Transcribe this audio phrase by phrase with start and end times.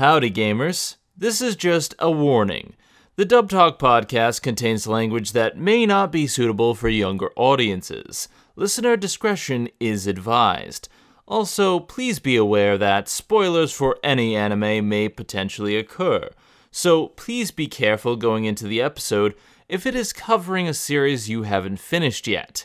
[0.00, 0.96] Howdy, gamers.
[1.14, 2.72] This is just a warning.
[3.16, 8.26] The Dub Talk podcast contains language that may not be suitable for younger audiences.
[8.56, 10.88] Listener discretion is advised.
[11.28, 16.30] Also, please be aware that spoilers for any anime may potentially occur.
[16.70, 19.34] So please be careful going into the episode
[19.68, 22.64] if it is covering a series you haven't finished yet.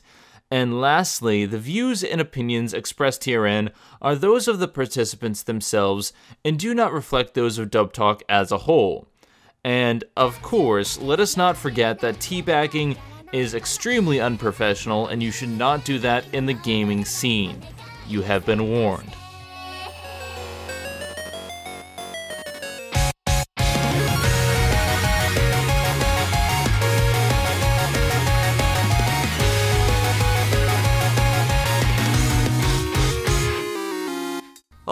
[0.52, 3.72] And lastly, the views and opinions expressed herein
[4.02, 6.14] are those of the participants themselves
[6.44, 9.08] and do not reflect those of Dub Talk as a whole.
[9.64, 12.98] And of course, let us not forget that teabagging
[13.34, 17.60] is extremely unprofessional and you should not do that in the gaming scene.
[18.08, 19.12] You have been warned.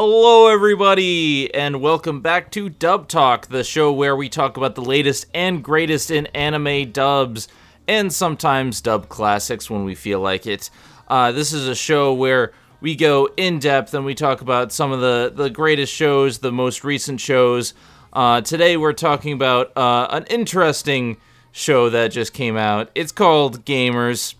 [0.06, 4.82] Hello, everybody, and welcome back to Dub Talk, the show where we talk about the
[4.82, 7.48] latest and greatest in anime dubs
[7.88, 10.70] and sometimes dub classics when we feel like it.
[11.08, 14.92] Uh, this is a show where we go in depth and we talk about some
[14.92, 17.74] of the, the greatest shows, the most recent shows.
[18.12, 21.16] Uh, today, we're talking about uh, an interesting
[21.54, 22.92] show that just came out.
[22.94, 24.36] It's called Gamers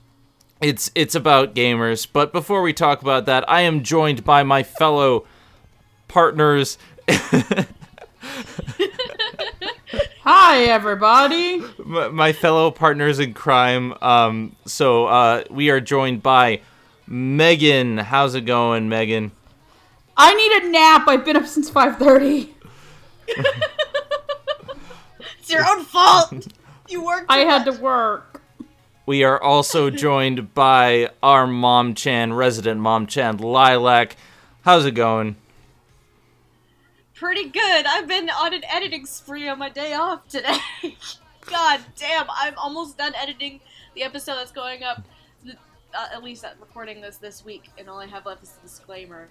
[0.62, 2.08] it's it's about gamers.
[2.12, 5.26] But before we talk about that, I am joined by my fellow
[6.14, 6.78] partners.
[10.22, 11.62] Hi, everybody.
[11.84, 13.96] my, my fellow partners in crime.
[14.00, 16.62] Um, so uh, we are joined by
[17.08, 17.98] Megan.
[17.98, 19.32] How's it going, Megan?
[20.16, 21.08] I need a nap.
[21.08, 22.50] I've been up since 5:30.
[25.40, 26.48] It's your own fault.
[26.88, 27.26] You worked.
[27.28, 27.76] I too had much.
[27.76, 28.42] to work.
[29.06, 34.16] We are also joined by our Mom Chan, resident Mom Chan, Lilac.
[34.62, 35.36] How's it going?
[37.24, 37.86] Pretty good.
[37.86, 40.58] I've been on an editing spree on my day off today.
[41.46, 43.62] God damn, I'm almost done editing
[43.96, 45.02] the episode that's going up.
[45.48, 48.68] Uh, at least I'm recording this this week, and all I have left is a
[48.68, 49.30] disclaimer.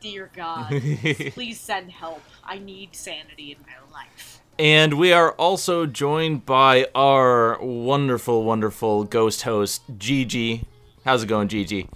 [0.00, 0.68] Dear God,
[1.30, 2.20] please send help.
[2.44, 4.42] I need sanity in my life.
[4.58, 10.66] And we are also joined by our wonderful, wonderful ghost host, Gigi.
[11.06, 11.88] How's it going, Gigi?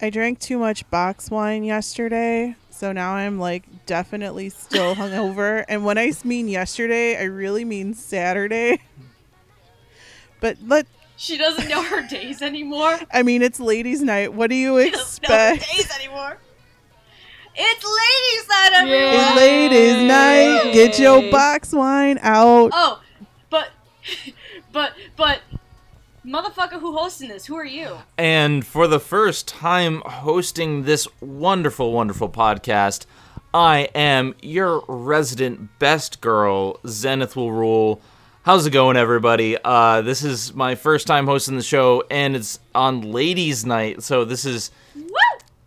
[0.00, 5.64] I drank too much box wine yesterday, so now I'm like definitely still hungover.
[5.68, 8.80] and when I mean yesterday, I really mean Saturday.
[10.38, 10.86] But let
[11.16, 12.98] She doesn't know her days anymore.
[13.12, 14.34] I mean it's ladies' night.
[14.34, 15.72] What do you She doesn't know her expect?
[15.74, 16.36] days anymore.
[17.58, 19.00] It's ladies' night, everyone.
[19.00, 19.28] Yeah.
[19.28, 20.72] It's ladies' night.
[20.74, 22.70] Get your box wine out.
[22.74, 23.00] Oh,
[23.48, 23.70] but,
[24.72, 25.40] but, but,
[26.26, 27.46] motherfucker, who hosting this?
[27.46, 27.98] Who are you?
[28.18, 33.06] And for the first time hosting this wonderful, wonderful podcast,
[33.54, 38.00] I am your resident best girl, Zenith will rule.
[38.42, 39.56] How's it going, everybody?
[39.64, 44.24] Uh, this is my first time hosting the show, and it's on Ladies' Night, so
[44.24, 45.10] this is Woo!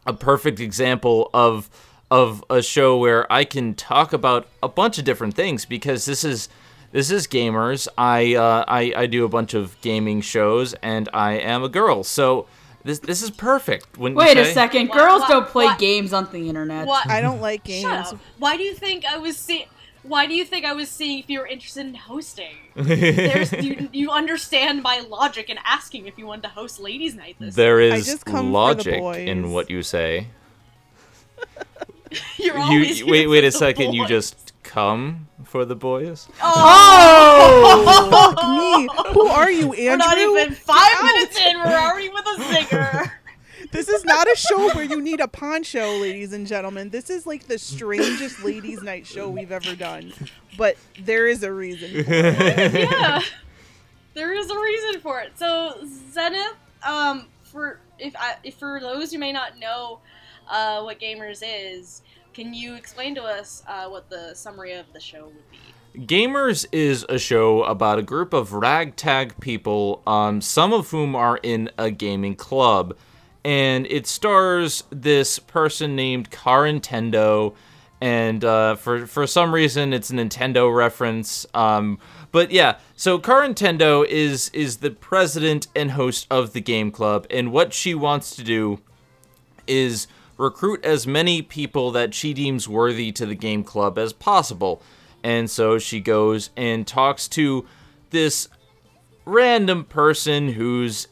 [0.06, 1.70] a perfect example of
[2.12, 6.24] of a show where I can talk about a bunch of different things because this
[6.24, 6.50] is
[6.92, 7.88] this is gamers.
[7.98, 12.04] I uh, I I do a bunch of gaming shows, and I am a girl,
[12.04, 12.48] so
[12.84, 13.98] this this is perfect.
[13.98, 14.90] When Wait a second.
[14.90, 16.88] What- Girls what- don't play what- games on the internet.
[16.88, 17.10] What?
[17.10, 17.84] I don't like games.
[17.84, 18.20] Shut up.
[18.38, 19.66] Why do you think I was seeing?
[20.04, 22.56] Why do you think I was seeing if you were interested in hosting?
[22.76, 27.36] There's you, you understand my logic in asking if you wanted to host ladies' night
[27.40, 27.56] this.
[27.56, 29.28] There I just come for the logic boys.
[29.28, 30.28] in what you say.
[32.38, 33.94] You're You always wait wait a the second.
[33.94, 36.28] You just come for the boys.
[36.38, 36.60] Fuck
[38.50, 38.88] me.
[39.14, 39.90] Who are you, Andrew?
[39.90, 41.58] We're not even five minutes in.
[41.58, 43.12] We're already with a zinger.
[43.72, 46.90] This is not a show where you need a poncho, ladies and gentlemen.
[46.90, 50.12] This is like the strangest ladies' night show we've ever done.
[50.58, 52.04] But there is a reason.
[52.04, 52.74] For it.
[52.74, 53.22] yeah,
[54.16, 55.38] there is a reason for it.
[55.38, 55.76] So
[56.12, 60.00] Zenith, um, for if I, if for those who may not know,
[60.50, 62.02] uh, what Gamers is,
[62.34, 66.06] can you explain to us uh, what the summary of the show would be?
[66.06, 71.40] Gamers is a show about a group of ragtag people, um, some of whom are
[71.42, 72.96] in a gaming club.
[73.44, 77.54] And it stars this person named Carintendo,
[78.02, 81.46] and uh, for for some reason it's a Nintendo reference.
[81.54, 82.00] Um,
[82.32, 87.52] but yeah, so Carintendo is is the president and host of the game club, and
[87.52, 88.82] what she wants to do
[89.68, 90.08] is
[90.40, 94.82] recruit as many people that she deems worthy to the game club as possible.
[95.24, 97.68] And so she goes and talks to
[98.10, 98.48] this
[99.26, 101.08] random person who's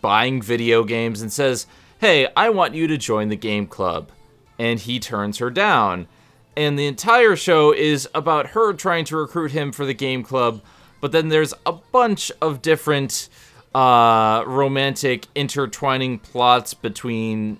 [0.00, 1.66] buying video games and says,
[1.98, 4.10] Hey, I want you to join the game club.
[4.58, 6.08] And he turns her down.
[6.56, 10.62] and the entire show is about her trying to recruit him for the game club.
[11.00, 13.28] But then there's a bunch of different
[13.74, 17.58] uh, romantic intertwining plots between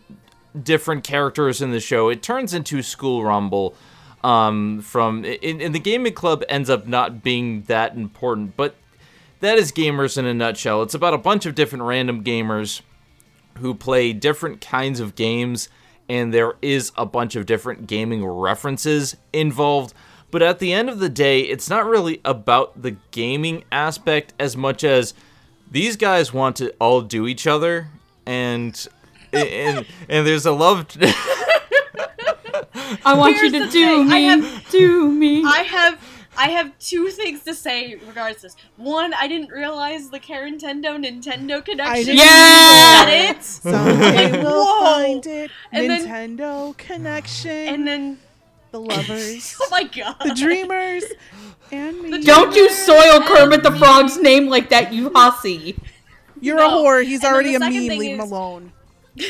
[0.61, 2.09] different characters in the show.
[2.09, 3.75] It turns into School Rumble.
[4.23, 8.75] Um, from in, in the gaming club ends up not being that important, but
[9.41, 10.83] that is gamers in a nutshell.
[10.83, 12.83] It's about a bunch of different random gamers
[13.59, 15.71] who play different kinds of games,
[16.09, 19.95] and there is a bunch of different gaming references involved.
[20.31, 24.57] But at the end of the day, it's not really about the gaming aspect as
[24.57, 25.15] much as
[25.71, 27.89] these guys want to all do each other,
[28.27, 28.87] and
[29.33, 30.87] and and there's a love.
[33.05, 35.43] I want Here's you to do thing, me, I have- do me.
[35.45, 36.01] I have
[36.37, 38.57] I have two things to say regards to this.
[38.77, 42.05] One, I didn't realize the Nintendo Nintendo connection.
[42.07, 43.03] didn't Yeah!
[43.03, 43.43] Is that it?
[43.45, 44.85] Someday Like, we'll whoa.
[44.85, 45.51] find it.
[45.73, 47.51] And then- Nintendo connection.
[47.51, 48.19] And then,
[48.71, 51.05] the lovers, oh my god, the dreamers,
[51.73, 52.11] and me.
[52.11, 53.73] The Don't you soil Kermit the.
[53.73, 55.77] Frog's name like that, you hussy.
[56.41, 56.69] You're No.
[56.69, 57.05] a whore.
[57.05, 57.89] He's And already the a second meme.
[57.89, 58.73] thing Leave him alone.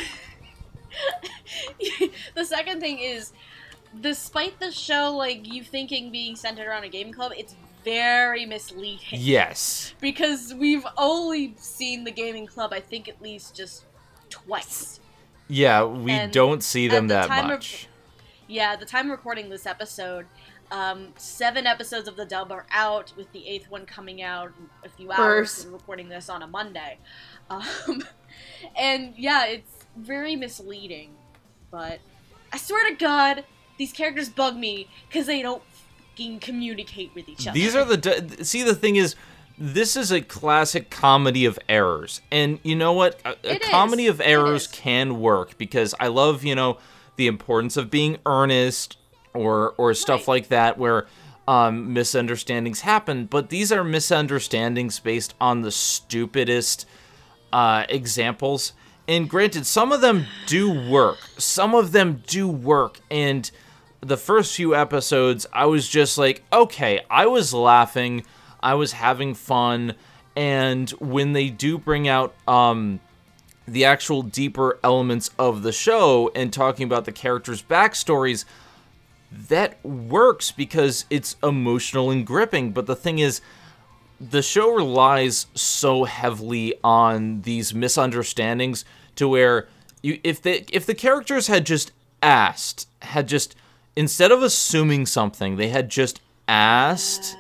[2.35, 3.33] the second thing is,
[4.01, 7.55] despite the show like you thinking being centered around a gaming club, it's
[7.85, 9.07] very misleading.
[9.13, 9.95] yes.
[10.01, 13.85] Because we've only seen the gaming club, I think at least just
[14.29, 15.01] twice.
[15.49, 17.87] Yeah, we And don't see them the that time of- much.
[18.47, 20.27] Yeah, at the time of recording this episode,
[20.73, 24.53] um, seven episodes of the dub are out, with the eighth one coming out
[24.85, 25.65] a few hours.
[25.67, 26.99] We're recording this on a Monday.
[27.49, 28.05] Um,
[28.77, 31.11] and yeah, it's very misleading.
[31.71, 32.01] But
[32.53, 33.45] I swear to God,
[33.79, 35.63] these characters bug me because they don't
[36.11, 37.55] fucking communicate with each other.
[37.55, 39.15] These are the d- see the thing is
[39.57, 42.21] this is a classic comedy of errors.
[42.31, 43.21] And you know what?
[43.25, 46.79] A, a comedy of errors can work because I love, you know,
[47.17, 48.97] the importance of being earnest
[49.35, 50.29] or or stuff Right.
[50.29, 51.07] like that where
[51.47, 56.87] um, misunderstandings happen, but these are misunderstandings based on the stupidest
[57.53, 58.73] uh, examples.
[59.09, 61.19] And granted, some of them do work.
[61.37, 63.01] Some of them do work.
[63.11, 63.51] And
[64.01, 68.25] the first few episodes, I was just like, okay, I was laughing,
[68.63, 69.95] I was having fun.
[70.37, 73.01] And when they do bring out um,
[73.67, 78.45] the actual deeper elements of the show and talking about the characters' backstories,
[79.31, 82.73] that works because it's emotional and gripping.
[82.73, 83.41] But the thing is,
[84.21, 88.85] the show relies so heavily on these misunderstandings
[89.17, 89.67] to where
[90.03, 91.91] you if the if the characters had just
[92.23, 93.57] asked had just
[93.97, 97.37] instead of assuming something they had just asked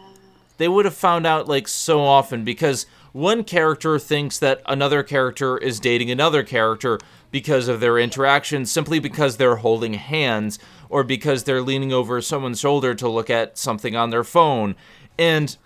[0.56, 5.58] they would have found out like so often because one character thinks that another character
[5.58, 6.98] is dating another character
[7.30, 12.60] because of their interaction simply because they're holding hands or because they're leaning over someone's
[12.60, 14.74] shoulder to look at something on their phone.
[15.18, 15.56] And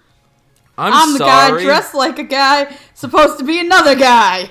[0.77, 4.51] I'm, I'm the guy dressed like a guy, supposed to be another guy.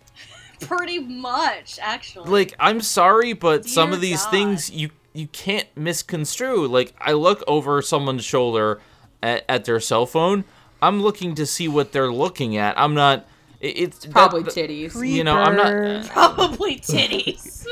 [0.60, 2.30] pretty much, actually.
[2.30, 4.30] like I'm sorry, but some of these God.
[4.30, 6.66] things you you can't misconstrue.
[6.66, 8.80] Like I look over someone's shoulder
[9.22, 10.44] at, at their cell phone.
[10.80, 12.78] I'm looking to see what they're looking at.
[12.78, 13.26] I'm not.
[13.60, 15.08] it- it's that- Probably that- titties.
[15.08, 17.66] You know, I'm not- Probably titties.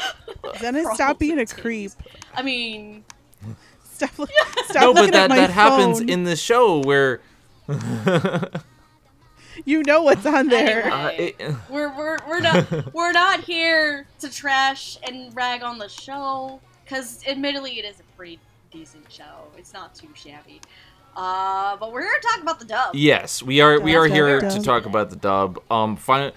[0.60, 1.92] Dennis, stop being a creep.
[2.34, 3.04] I mean,
[3.94, 7.20] Stop, stop No, looking but that at my that happens in the show where
[9.64, 10.92] You know what's on there.
[10.92, 11.36] uh, it,
[11.70, 17.24] we're we're we're not we're not here to trash and rag on the show because
[17.26, 18.40] admittedly it is a pretty
[18.72, 19.46] decent show.
[19.56, 20.60] It's not too shabby.
[21.16, 22.94] Uh, but we're here to talk about the dub.
[22.96, 23.78] Yes, we are.
[23.78, 25.62] We are here to talk about the dub.
[25.70, 26.32] Um, fin-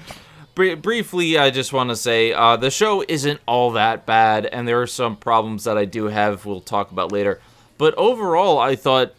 [0.54, 4.68] br- briefly, I just want to say uh, the show isn't all that bad, and
[4.68, 6.46] there are some problems that I do have.
[6.46, 7.42] We'll talk about later.
[7.80, 9.14] But overall, I thought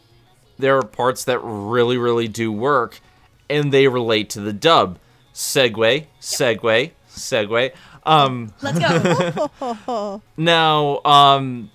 [0.59, 3.01] there are parts that really, really do work,
[3.49, 4.99] and they relate to the dub.
[5.33, 7.73] Segue, segue, segue.
[8.05, 10.23] Um, Let's go.
[10.37, 11.71] now, um,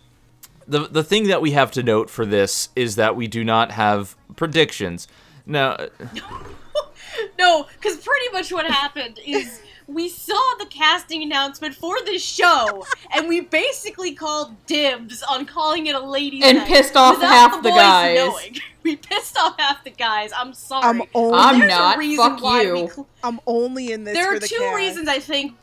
[0.67, 3.71] the the thing that we have to note for this is that we do not
[3.71, 5.07] have predictions.
[5.45, 5.77] Now,
[7.39, 12.85] no, because pretty much what happened is we saw the casting announcement for this show,
[13.13, 17.61] and we basically called dibs on calling it a ladies' And night pissed off half
[17.63, 18.15] the boys guys.
[18.17, 18.55] knowing.
[18.83, 20.31] We pissed off half the guys.
[20.37, 20.83] I'm sorry.
[20.83, 22.03] I'm only I'm not.
[22.03, 22.73] A Fuck why you.
[22.73, 24.75] We cl- I'm only in this there for are the two cast.
[24.75, 25.55] reasons I think.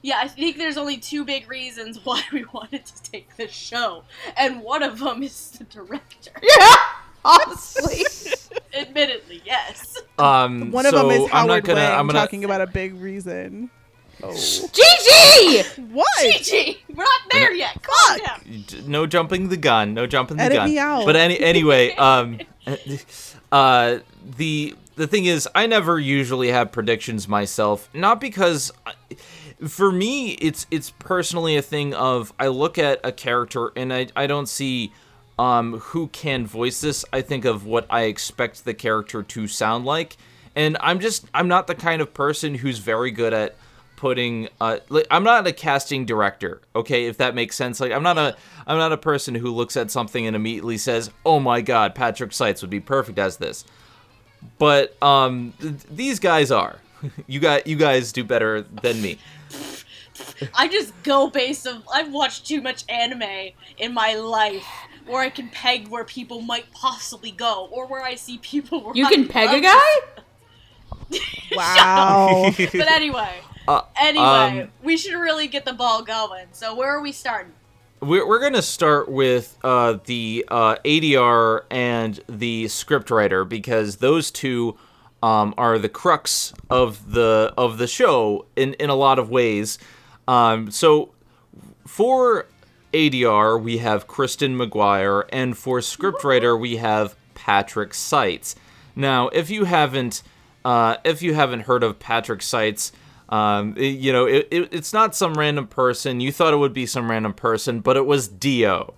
[0.00, 4.04] Yeah, I think there's only two big reasons why we wanted to take this show,
[4.36, 6.30] and one of them is the director.
[6.40, 6.76] Yeah,
[7.24, 8.04] honestly.
[8.74, 9.98] Admittedly, yes.
[10.18, 11.80] um, One of so them is I'm Howard not gonna.
[11.80, 12.18] Wang I'm gonna.
[12.18, 13.70] talking about a big reason.
[14.20, 15.78] GG!
[15.90, 16.06] What?
[16.20, 16.78] GG!
[16.94, 17.82] We're not there yet.
[17.82, 18.26] Calm Fuck.
[18.44, 18.90] down.
[18.90, 21.04] No jumping the gun no jumping the Edit gun me out.
[21.04, 22.38] but any anyway um
[23.52, 23.98] uh
[24.36, 28.94] the the thing is i never usually have predictions myself not because I,
[29.66, 34.06] for me it's it's personally a thing of i look at a character and i
[34.16, 34.92] i don't see
[35.38, 39.84] um who can voice this i think of what i expect the character to sound
[39.84, 40.16] like
[40.54, 43.56] and i'm just i'm not the kind of person who's very good at
[44.04, 47.80] putting uh like, I'm not a casting director, okay, if that makes sense.
[47.80, 48.36] Like I'm not a
[48.66, 52.32] I'm not a person who looks at something and immediately says, "Oh my god, Patrick
[52.34, 53.64] Seitz would be perfect as this."
[54.58, 56.78] But um th- these guys are.
[57.26, 59.18] You got you guys do better than me.
[60.54, 64.66] I just go based of I've watched too much anime in my life
[65.06, 68.92] where I can peg where people might possibly go or where I see people where
[68.96, 70.20] You I can peg a guy?
[71.54, 72.50] Wow.
[72.58, 76.46] But anyway, Uh, anyway, um, we should really get the ball going.
[76.52, 77.52] So where are we starting?
[78.00, 84.76] We're, we're gonna start with uh, the uh, ADR and the scriptwriter because those two
[85.22, 89.78] um, are the crux of the of the show in in a lot of ways.
[90.28, 91.12] Um, so
[91.86, 92.46] for
[92.94, 98.54] ADR we have Kristen McGuire, and for scriptwriter we have Patrick Seitz.
[98.96, 100.22] Now, if you haven't
[100.64, 102.92] uh, if you haven't heard of Patrick Seitz,
[103.28, 106.20] um, it- you know it, it, it's not some random person.
[106.20, 108.94] You thought it would be some random person, but it was Dio.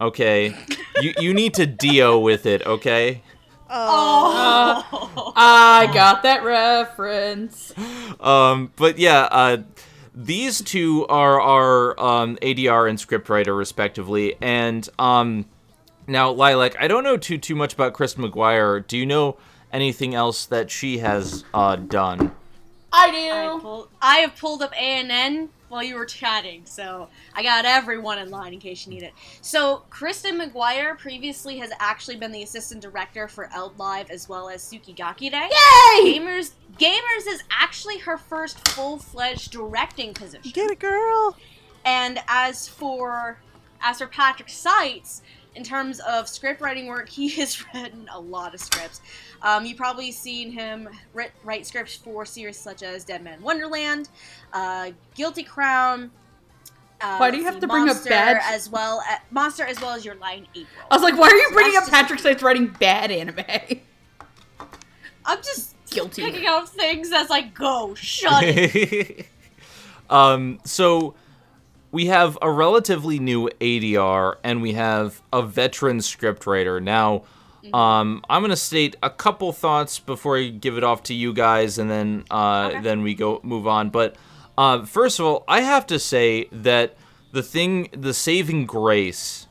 [0.00, 0.54] Okay,
[1.00, 2.66] you you need to Dio with it.
[2.66, 3.22] Okay.
[3.74, 7.72] Oh, I got that reference.
[8.20, 9.58] Um, but yeah, uh,
[10.14, 15.46] these two are our um, ADR and scriptwriter respectively, and um,
[16.06, 16.76] now Lilac.
[16.78, 18.86] I don't know too too much about Chris McGuire.
[18.86, 19.38] Do you know
[19.72, 22.32] anything else that she has uh, done?
[22.92, 23.60] I I, do.
[23.60, 28.30] pulled, I have pulled up ANN while you were chatting, so I got everyone in
[28.30, 29.14] line in case you need it.
[29.40, 34.62] So, Kristen McGuire previously has actually been the assistant director for ELDLIVE as well as
[34.62, 35.48] Tsuki ga Kirei.
[35.48, 36.18] Yay!
[36.18, 40.50] Gamers Gamers is actually her first full-fledged directing position.
[40.52, 41.36] Get it, girl.
[41.84, 43.38] And as for
[43.80, 45.22] as for Patrick Seitz,
[45.54, 49.00] in terms of script writing work, he has written a lot of scripts.
[49.42, 54.08] Um, you've probably seen him writ- write scripts for series such as Deadman Wonderland,
[54.52, 56.10] uh, Guilty Crown.
[57.00, 59.02] Uh, Why do you have to bring up Monster bad- as well?
[59.08, 60.86] As, Monster as well as Your Lie in April.
[60.90, 63.44] I was like, why are you So bringing up just- Patrick Seitz writing bad anime?
[65.24, 66.22] I'm just Guilty.
[66.22, 67.94] picking out things as I go.
[67.94, 69.26] Shut it.
[70.10, 71.14] um, so
[71.90, 76.82] we have a relatively new ADR and we have a veteran scriptwriter.
[76.82, 77.22] Now,
[77.72, 81.78] um, I'm gonna state a couple thoughts before I give it off to you guys,
[81.78, 82.80] and then uh, Okay.
[82.82, 83.90] then we go move on.
[83.90, 84.16] But
[84.58, 86.96] uh, first of all, I have to say that
[87.32, 89.46] the thing, the saving grace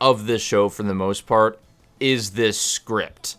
[0.00, 1.58] of this show, for the most part,
[1.98, 3.36] is this script.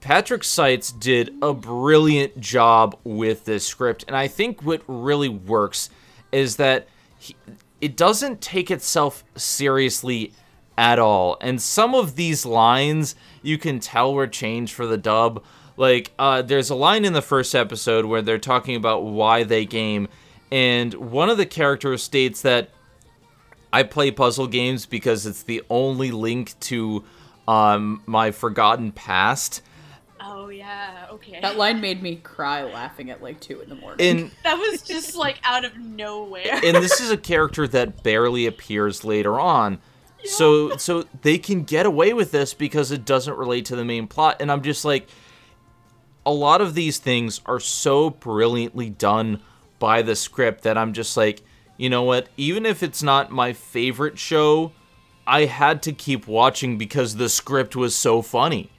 [0.00, 5.90] Patrick Seitz did a brilliant job with this script, and I think what really works
[6.30, 6.86] is that
[7.18, 7.34] he,
[7.80, 10.32] it doesn't take itself seriously
[10.78, 11.36] at all.
[11.40, 15.44] And some of these lines you can tell were changed for the dub.
[15.76, 19.66] Like, uh, there's a line in the first episode where they're talking about why they
[19.66, 20.08] game,
[20.50, 22.70] and one of the characters states that
[23.72, 27.04] I play puzzle games because it's the only link to
[27.46, 29.62] um, my forgotten past.
[30.20, 31.40] oh yeah, okay.
[31.40, 34.18] That line made me cry laughing at like two in the morning.
[34.18, 36.60] And That was just like out of nowhere.
[36.64, 39.78] and this is a character that barely appears later on.
[40.24, 44.08] So so they can get away with this because it doesn't relate to the main
[44.08, 45.08] plot and I'm just like
[46.26, 49.40] a lot of these things are so brilliantly done
[49.78, 51.42] by the script that I'm just like,
[51.76, 52.28] you know what?
[52.36, 54.72] Even if it's not my favorite show,
[55.26, 58.70] I had to keep watching because the script was so funny.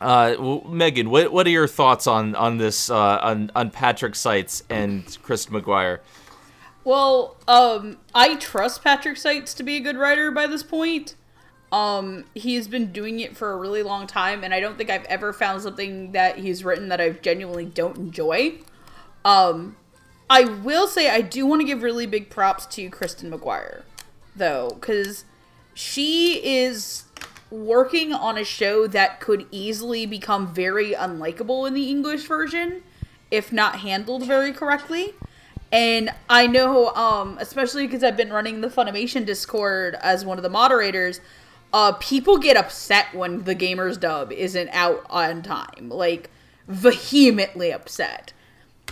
[0.00, 4.14] Uh, well, Megan, what what are your thoughts on on this uh, on on Patrick
[4.14, 6.00] Seitz and Chris McGuire?
[6.84, 11.14] Well, um, I trust Patrick Seitz to be a good writer by this point.
[11.70, 15.04] Um, he's been doing it for a really long time, and I don't think I've
[15.04, 18.54] ever found something that he's written that I genuinely don't enjoy.
[19.24, 19.76] Um,
[20.28, 23.82] I will say I do want to give really big props to Kristen McGuire,
[24.34, 25.24] though, because
[25.74, 27.04] she is
[27.50, 32.82] working on a show that could easily become very unlikable in the English version
[33.30, 35.14] if not handled very correctly.
[35.72, 40.42] And I know, um, especially because I've been running the Funimation Discord as one of
[40.42, 41.20] the moderators,
[41.72, 45.88] uh, people get upset when the Gamers dub isn't out on time.
[45.88, 46.30] Like,
[46.66, 48.32] vehemently upset.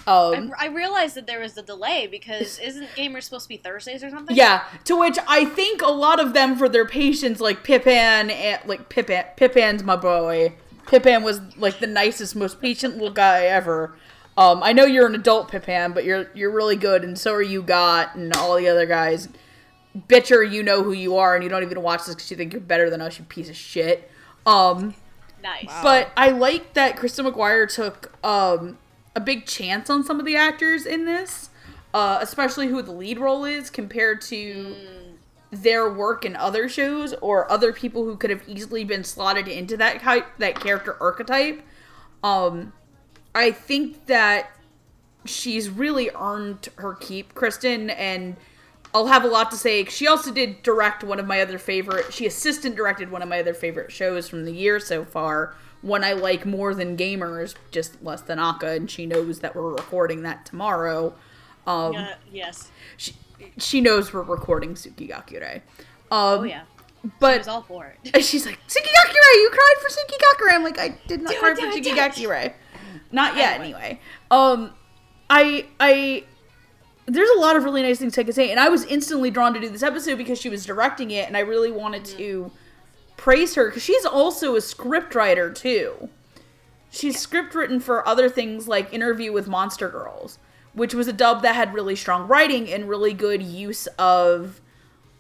[0.07, 3.57] Um, I, I realized that there was a delay because isn't Gamer supposed to be
[3.57, 4.37] Thursdays or something?
[4.37, 8.61] Yeah, to which I think a lot of them for their patience, like Pippin, and,
[8.67, 10.55] like Pippin, Pippin's my boy.
[10.87, 13.97] Pippin was like the nicest, most patient little guy ever.
[14.39, 17.43] Um, I know you're an adult Pippin, but you're you're really good, and so are
[17.43, 19.29] you got and all the other guys.
[20.09, 22.53] Bitcher, you know who you are, and you don't even watch this because you think
[22.53, 24.09] you're better than us, you piece of shit.
[24.47, 24.95] Um,
[25.43, 25.67] Nice.
[25.83, 28.79] but I like that Kristen McGuire took um,
[29.17, 31.51] a big chance on some of the actors in this,
[31.93, 34.77] uh, especially who the lead role is compared to
[35.51, 39.77] their work in other shows or other people who could have easily been slotted into
[39.79, 41.61] that type, that character archetype.
[42.23, 42.73] Um,
[43.39, 44.51] I think that
[45.25, 48.37] she's really earned her keep, Kristen, and
[48.95, 49.85] I'll have a lot to say.
[49.85, 52.13] She also did direct one of my other favorite.
[52.13, 55.55] She assistant directed one of my other favorite shows from the year so far.
[55.83, 59.71] One I like more than Gamers, just less than Aka, and she knows that we're
[59.71, 61.15] recording that tomorrow.
[61.67, 62.71] Um, Uh, yes.
[62.97, 63.15] she,
[63.59, 65.57] she knows we're recording Tsuki ga Kirei.
[65.57, 65.61] Um,
[66.11, 66.63] Oh yeah.
[67.21, 68.11] But was all for it.
[68.13, 70.55] and she's like, Tsuki ga Kirei, you cried for Tsuki ga Kirei.
[70.57, 71.67] I'm like, I did not Do cry it, for.
[71.67, 72.53] Tsuki ga Kirei.
[73.11, 74.01] Not yet, Anyway.
[74.31, 74.73] Um,
[75.31, 76.25] I, I,
[77.07, 79.55] there's a lot of really nice things I could say, and I was instantly drawn
[79.55, 82.51] to do this episode because she was directing it, and I really wanted to
[83.17, 86.09] praise her because she's also a script writer too.
[86.91, 90.39] She's script written for other things like Interview with Monster Girls,
[90.73, 94.61] which was a dub that had really strong writing and really good use of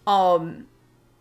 [0.06, 0.66] um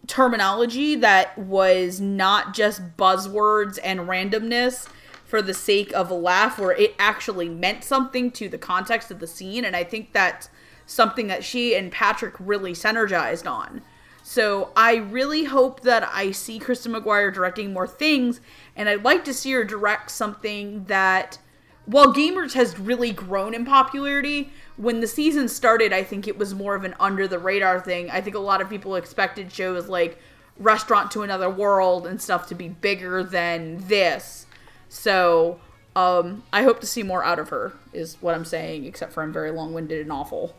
[0.07, 4.87] terminology that was not just buzzwords and randomness
[5.27, 9.19] for the sake of a laugh where it actually meant something to the context of
[9.19, 10.49] the scene and I think that's
[10.85, 13.81] something that she and Patrick really synergized on.
[14.23, 18.39] So I really hope that I see Kristen McGuire directing more things
[18.75, 21.39] and I'd like to see her direct something that
[21.85, 26.53] while Gamers has really grown in popularity, when the season started, I think it was
[26.53, 28.09] more of an under the radar thing.
[28.09, 30.19] I think a lot of people expected shows like
[30.57, 34.46] Restaurant to Another World and stuff to be bigger than this.
[34.89, 35.59] So,
[35.95, 39.23] um, I hope to see more out of her, is what I'm saying, except for
[39.23, 40.55] I'm very long winded and awful.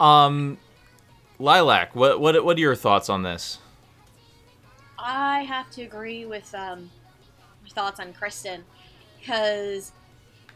[0.00, 0.58] Um,
[1.38, 3.58] Lilac, what what what are your thoughts on this?
[4.98, 6.90] I have to agree with um,
[7.64, 8.64] your thoughts on Kristen
[9.18, 9.92] because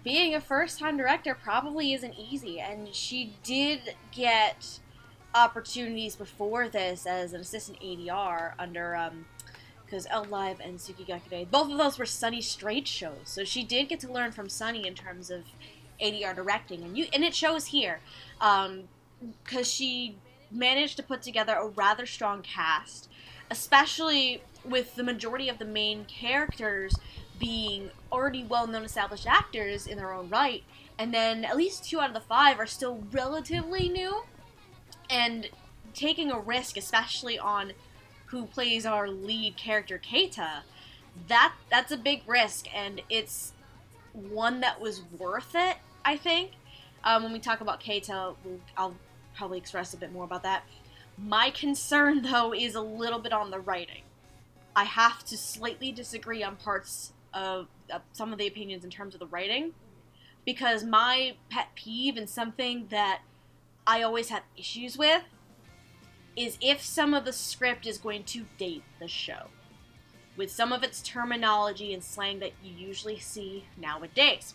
[0.04, 4.80] being a first time director probably isn't easy, and she did get
[5.34, 9.26] opportunities before this as an assistant ADR under um
[9.86, 13.62] because ELDLIVE and Tsuki ga Kirei both of those were Sonny Strait shows, so she
[13.64, 15.44] did get to learn from Sonny in terms of
[16.02, 18.00] ADR directing, and you and it shows here
[18.40, 18.84] um
[19.42, 20.16] because she
[20.50, 23.08] managed to put together a rather strong cast
[23.50, 26.94] especially with the majority of the main characters
[27.38, 30.64] being already well known established actors in their own right,
[30.98, 34.22] and then at least two out of the five are still relatively new,
[35.10, 35.50] and
[35.94, 37.72] taking a risk, especially on
[38.26, 40.62] who plays our lead character Keita,
[41.28, 43.52] that that's a big risk, and it's
[44.12, 45.76] one that was worth it.
[46.04, 46.52] I think.
[47.04, 48.94] Um, when we talk about Keita, we'll, I'll
[49.36, 50.64] probably express a bit more about that.
[51.18, 54.02] My concern, though, is a little bit on the writing.
[54.74, 59.14] I have to slightly disagree on parts of, of some of the opinions in terms
[59.14, 59.72] of the writing,
[60.44, 63.22] because my pet peeve and something that
[63.86, 65.22] I always have issues with
[66.36, 69.48] is if some of the script is going to date the show
[70.36, 74.54] with some of its terminology and slang that you usually see nowadays.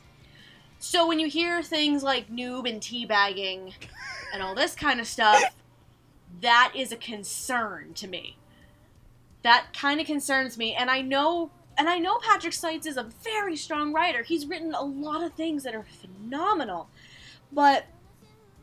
[0.77, 3.73] So when you hear things like noob and teabagging
[4.33, 5.41] and all this kind of stuff,
[6.41, 8.37] that is a concern to me.
[9.43, 13.09] That kind of concerns me, and I know, and I know Patrick Seitz is a
[13.23, 14.21] very strong writer.
[14.21, 16.89] He's written a lot of things that are phenomenal,
[17.51, 17.85] but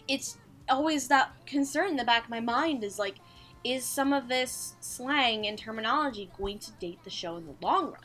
[0.07, 3.17] it's always that concern in the back of my mind is like,
[3.65, 7.87] is some of this slang and terminology going to date the show in the long
[7.87, 8.01] run?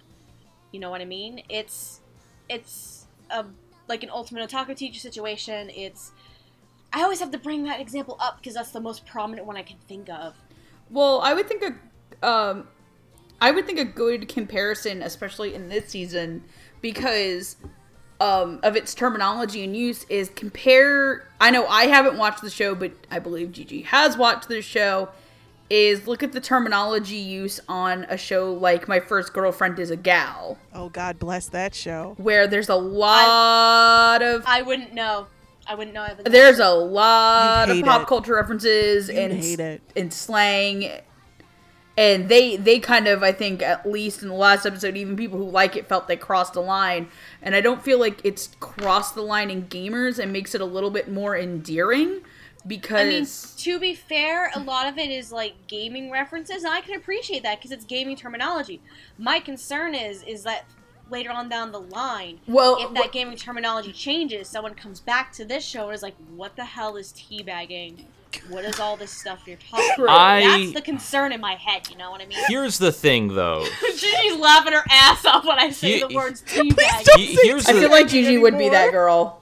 [0.71, 1.43] You know what I mean?
[1.49, 2.01] It's,
[2.49, 3.45] it's a
[3.87, 5.69] like an ultimate otaku teacher situation.
[5.69, 6.11] It's
[6.91, 9.63] I always have to bring that example up because that's the most prominent one I
[9.63, 10.35] can think of.
[10.89, 12.67] Well, I would think a, um,
[13.41, 16.43] I would think a good comparison, especially in this season,
[16.81, 17.57] because
[18.23, 21.27] um, of its terminology and use, is compare.
[21.41, 25.09] I know I haven't watched the show, but I believe Gigi has watched the show.
[25.69, 29.95] Is look at the terminology use on a show like My First Girlfriend is a
[29.95, 32.13] Gal, Oh God bless that show.
[32.17, 35.27] where there's a lot of I wouldn't know.
[35.65, 36.01] I wouldn't know.
[36.03, 38.07] I there's a lot of pop it.
[38.07, 39.81] culture references You'd and hate it.
[39.95, 40.91] and slang
[41.97, 45.37] and they they kind of I think at least in the last episode, even people
[45.37, 47.09] who like it felt they crossed the line,
[47.41, 50.65] and I don't feel like it's crossed the line in gamers and makes it a
[50.65, 52.21] little bit more endearing
[52.65, 53.27] because I mean,
[53.75, 57.43] to be fair, a lot of it is like gaming references, and I can appreciate
[57.43, 58.81] that because it's gaming terminology.
[59.17, 60.65] My concern is is that
[61.11, 65.31] later on down the line, Well, if that wh- gaming terminology changes, someone comes back
[65.33, 68.05] to this show and is like, "What the hell is teabagging?
[68.49, 71.89] What is all this stuff you're talking about?" I- That's the concern in my head.
[71.89, 72.37] You know what I mean?
[72.47, 73.65] Here's the thing, though.
[73.95, 77.03] She's laughing her ass off when I say You- the words Please teabag.
[77.05, 79.39] don't He- say here's I the- feel like Gigi would be that girl.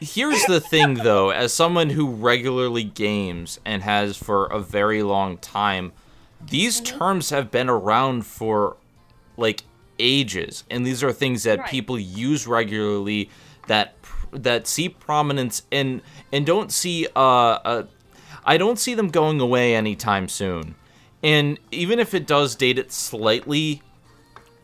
[0.00, 5.38] Here's the thing, though, as someone who regularly games and has for a very long
[5.38, 5.92] time,
[6.44, 8.76] these terms have been around for
[9.38, 9.62] like
[9.98, 11.70] ages, and these are things that Right.
[11.70, 13.30] people use regularly
[13.68, 13.94] that
[14.32, 17.82] that see prominence and and don't see uh, uh
[18.44, 20.74] I don't see them going away anytime soon.
[21.22, 23.82] And even if it does date it slightly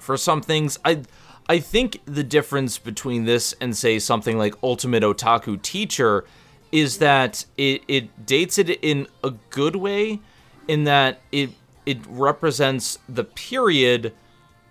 [0.00, 1.02] for some things i
[1.48, 6.24] i think the difference between this and say something like ultimate otaku teacher
[6.72, 10.20] is that it, it dates it in a good way
[10.68, 11.50] in that it
[11.86, 14.12] it represents the period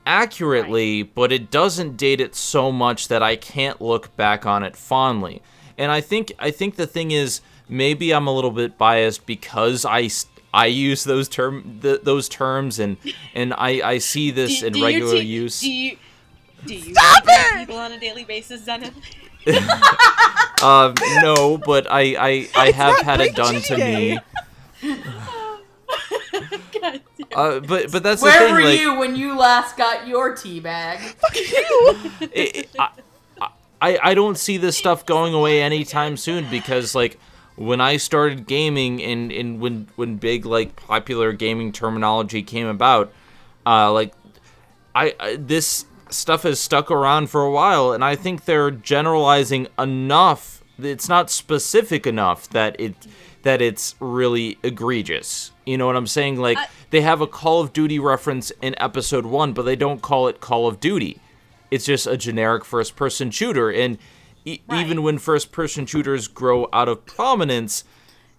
[0.05, 4.75] accurately but it doesn't date it so much that i can't look back on it
[4.75, 5.41] fondly
[5.77, 9.85] and i think i think the thing is maybe i'm a little bit biased because
[9.85, 10.09] I
[10.53, 12.97] I use those term th- those terms and
[13.35, 15.61] and I, I see this Do- in do regular te- use.
[15.61, 15.97] Do you,
[16.65, 17.59] do you Stop it!
[17.59, 18.93] people on a daily basis, Zenith?
[20.61, 24.19] Um, no, but I I, I have had it done to me.
[24.81, 25.01] Gigi.
[26.81, 27.27] God damn.
[27.33, 28.53] Uh, but but that's the Where thing.
[28.55, 31.15] were like, you when you last got your tea bag?
[31.33, 32.89] it, it- I,
[33.81, 37.17] I I don't see this stuff going away anytime soon because like
[37.59, 43.11] when I started gaming and, and when when big like popular gaming terminology came about,
[43.65, 44.13] uh, like
[44.95, 49.67] I, I this stuff has stuck around for a while, and I think they're generalizing
[49.77, 50.63] enough.
[50.81, 52.95] It's not specific enough that it
[53.43, 55.51] that it's really egregious.
[55.65, 56.37] You know what I'm saying?
[56.37, 60.01] Like I- they have a Call of Duty reference in episode one, but they don't
[60.01, 61.19] call it Call of Duty.
[61.69, 63.99] It's just a generic first-person shooter, and
[64.45, 64.85] e- Right.
[64.85, 67.83] even when first-person shooters grow out of prominence,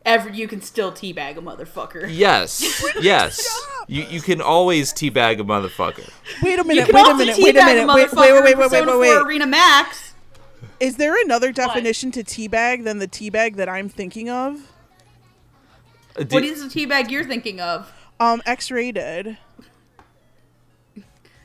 [0.05, 2.07] Ever you can still teabag a motherfucker.
[2.09, 3.47] yes, yes,
[3.87, 6.09] you you can always teabag a motherfucker.
[6.43, 6.91] Wait a minute.
[6.93, 7.37] Wait a minute.
[7.39, 7.85] Wait a minute.
[7.85, 9.23] a Wait, motherfucker wait, wait, wait, wait, wait, wait.
[9.27, 10.15] Arena Max.
[10.81, 14.55] Is there another definition to teabag than the teabag that I'm thinking of?
[16.17, 17.93] Uh, What did- is the teabag you're thinking of?
[18.19, 19.37] Um, X-rated.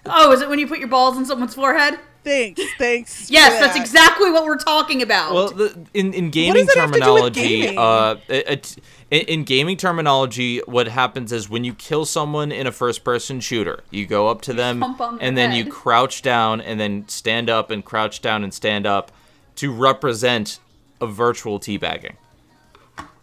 [0.05, 1.99] Oh, is it when you put your balls in someone's forehead?
[2.25, 2.61] Thanks.
[2.77, 3.27] Thanks.
[3.27, 5.33] for Yes, that's exactly what we're talking about.
[5.33, 7.77] Well, the, in in gaming does it have to do with terminology, gaming?
[7.77, 8.75] uh, it, it-
[9.11, 13.83] in, in gaming terminology, what happens is when you kill someone in a first-person shooter,
[13.91, 17.07] you go up to them pump on their and then you crouch down and then
[17.07, 19.11] stand up and crouch down and stand up
[19.57, 20.59] to represent
[20.99, 22.15] a virtual teabagging.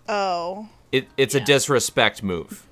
[0.09, 0.69] Oh.
[0.93, 2.65] It, it's a disrespect move.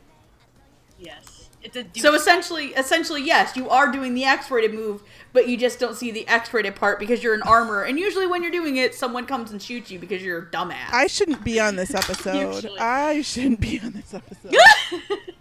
[1.62, 1.72] Yes.
[1.74, 5.78] It's a so essentially, essentially, yes, you are doing the X-rated move, but you just
[5.78, 7.82] don't see the X-rated part because you're in armor.
[7.82, 10.92] And usually, when you're doing it, someone comes and shoots you because you're a dumbass.
[10.92, 12.70] I shouldn't be on this episode.
[12.80, 14.56] I shouldn't be on this episode.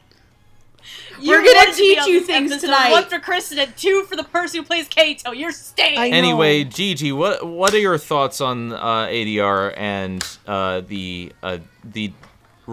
[1.22, 2.92] You We're gonna wanted to teach you things episode, tonight.
[2.92, 5.32] One for Kristen and two for the person who plays Kato.
[5.32, 6.14] You're staying.
[6.14, 6.64] Anyway.
[6.64, 12.14] Gigi, what what are your thoughts on uh, ADR and uh, the uh, the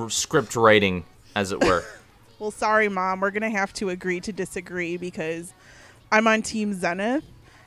[0.09, 1.05] script writing,
[1.35, 1.85] as it were?
[2.39, 3.21] Well, sorry, mom.
[3.21, 5.53] We're gonna have to agree to disagree because
[6.13, 7.25] I'm on Team Zenith,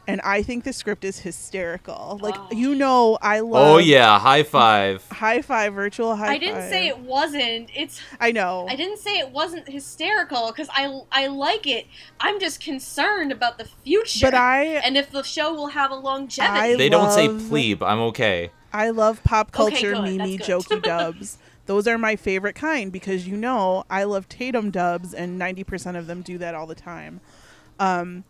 [0.08, 2.19] and I think the script is hysterical.
[2.21, 2.47] Like Oh.
[2.51, 3.67] you know, I oh, love.
[3.67, 5.03] oh yeah, high five.
[5.12, 6.69] High five, virtual high I didn't five.
[6.69, 7.71] say it wasn't.
[7.75, 7.99] It's.
[8.19, 8.67] I know.
[8.69, 11.88] I didn't say it wasn't hysterical because I I like it.
[12.19, 14.27] I'm just concerned about the future.
[14.27, 16.60] But I- and if the show will have a longevity.
[16.60, 17.82] I They don't say plebe.
[17.82, 18.51] I'm okay.
[18.71, 20.62] I love pop culture good, mimi that's good.
[20.63, 21.39] jokey dubs.
[21.69, 26.08] Those are my favorite kind because you know I love Tatum dubs, and 90% of
[26.08, 27.21] them do that all the time.
[27.79, 28.23] Um,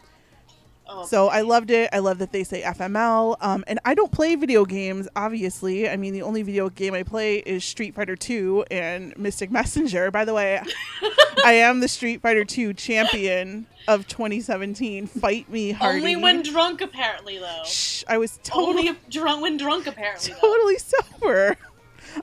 [0.91, 1.89] Oh, so I loved it.
[1.93, 3.38] I love that they say FML.
[3.41, 5.88] Um, and I don't play video games, obviously.
[5.88, 10.10] I mean, the only video game I play is Street Fighter 2 and Mystic Messenger.
[10.10, 10.60] By the way,
[11.45, 15.06] I am the Street Fighter 2 champion of 2017.
[15.06, 15.99] Fight me, Hardy.
[15.99, 17.63] only when drunk, apparently though.
[17.65, 20.39] Shh, I was totally drunk when drunk, apparently though.
[20.39, 21.58] totally sober.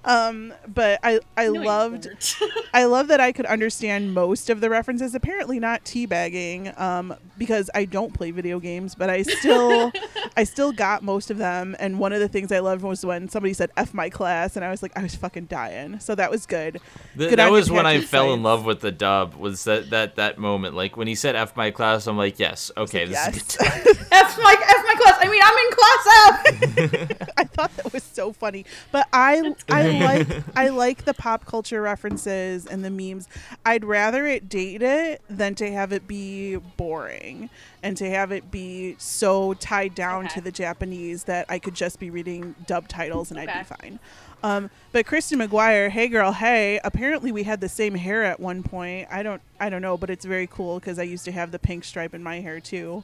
[0.04, 2.08] Um, but I I No, loved.
[2.74, 5.14] I love that I could understand most of the references.
[5.14, 9.92] Apparently not teabagging, um, because I don't play video games, but I still
[10.36, 11.74] I still got most of them.
[11.78, 14.64] And one of the things I loved was when somebody said "f my class," and
[14.64, 16.00] I was like, I was fucking dying.
[16.00, 16.80] So that was good.
[17.16, 19.34] Th- Good that was when I Patrick fell in love with the dub.
[19.34, 20.74] Was that that that moment?
[20.74, 23.56] Like when he said "f my class," I'm like, yes, okay, this is Yes.
[23.56, 23.96] good.
[24.12, 25.18] F my F my class.
[25.20, 27.28] I mean, I'm in class F.
[27.38, 28.64] I thought that was so funny.
[28.92, 33.28] But I I like I like the pop culture references and the memes.
[33.64, 37.50] I'd rather it date it than to have it be boring
[37.82, 40.34] and to have it be so tied down Okay.
[40.34, 43.98] to the Japanese that I could just be reading dub titles and I'd be fine.
[44.42, 46.78] Um, but Kristen McGuire, hey girl, hey.
[46.84, 49.08] Apparently we had the same hair at one point.
[49.10, 51.58] I don't I don't know, but it's very cool because I used to have the
[51.58, 53.02] pink stripe in my hair too.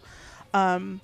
[0.54, 1.00] Um,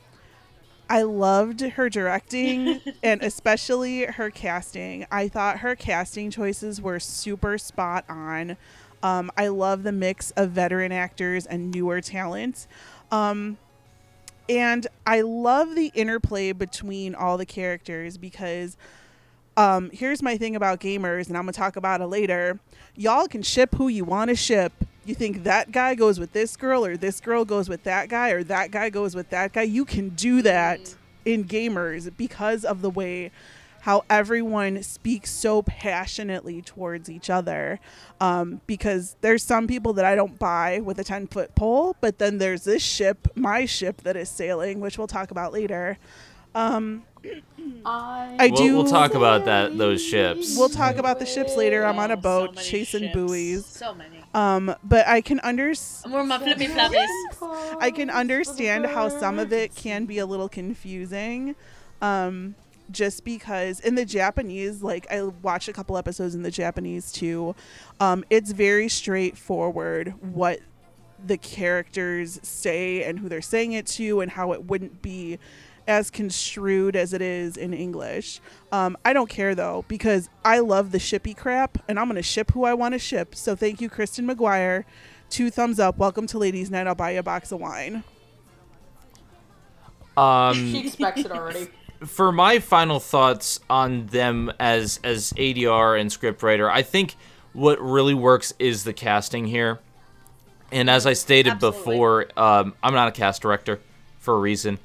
[0.88, 5.06] I loved her directing and especially her casting.
[5.10, 8.56] I thought her casting choices were super spot on.
[9.02, 12.66] Um, I love the mix of veteran actors and newer talent.
[13.12, 13.58] Um,
[14.48, 18.76] and I love the interplay between all the characters because
[19.56, 22.60] um, here's my thing about gamers, and I'm gonna talk about it later.
[22.94, 24.72] Y'all can ship who you want to ship.
[25.08, 28.28] You think that guy goes with this girl, or this girl goes with that guy,
[28.28, 29.62] or that guy goes with that guy.
[29.62, 30.94] You can do that
[31.24, 33.30] in gamers because of the way
[33.80, 37.80] how everyone speaks so passionately towards each other.
[38.20, 42.18] Um, because there's some people that I don't buy with a 10 foot pole, but
[42.18, 45.96] then there's this ship, my ship, that is sailing, which we'll talk about later.
[46.54, 47.04] Um,
[47.86, 48.76] I we'll, do.
[48.76, 50.54] we'll talk about that those ships.
[50.58, 51.86] We'll talk about the ships later.
[51.86, 53.14] I'm on a boat many chasing ships.
[53.14, 53.64] buoys.
[53.64, 54.17] So many.
[54.38, 55.74] Um, but I can under
[56.06, 57.08] More my flippy flappies.
[57.80, 61.56] I can understand how some of it can be a little confusing.
[62.00, 62.54] Um,
[62.90, 67.56] just because in the Japanese, like I watched a couple episodes in the Japanese too,
[67.98, 70.60] um, it's very straightforward what
[71.26, 75.38] the characters say and who they're saying it to and how it wouldn't be
[75.88, 78.40] as construed as it is in English.
[78.70, 82.52] Um, I don't care though because I love the shippy crap and I'm gonna ship
[82.52, 83.34] who I want to ship.
[83.34, 84.84] So thank you, Kristen McGuire.
[85.30, 85.96] Two thumbs up.
[85.98, 86.86] Welcome to Ladies Night.
[86.86, 88.04] I'll buy you a box of wine.
[90.16, 91.68] um, She expects it already.
[92.06, 97.16] for my final thoughts on them as as ADR and scriptwriter, I think
[97.54, 99.80] what really works is the casting here.
[100.70, 101.80] And as I stated Absolutely.
[101.80, 103.80] before, um, I'm not a cast director
[104.18, 104.78] for a reason.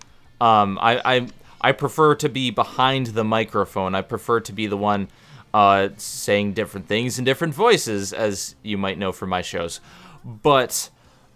[0.43, 1.27] Um, I, I
[1.61, 3.95] I prefer to be behind the microphone.
[3.95, 5.07] I prefer to be the one
[5.53, 9.79] uh, saying different things in different voices, as you might know from my shows.
[10.25, 10.89] But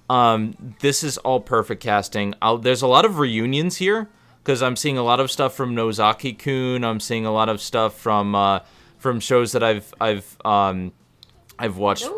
[0.10, 2.34] um, this is all perfect casting.
[2.41, 4.10] I'll, there's a lot of reunions here
[4.43, 6.84] because I'm seeing a lot of stuff from Nozaki Kun.
[6.84, 8.60] I'm seeing a lot of stuff from uh,
[8.98, 10.91] from shows that I've I've um,
[11.58, 12.10] I've watched.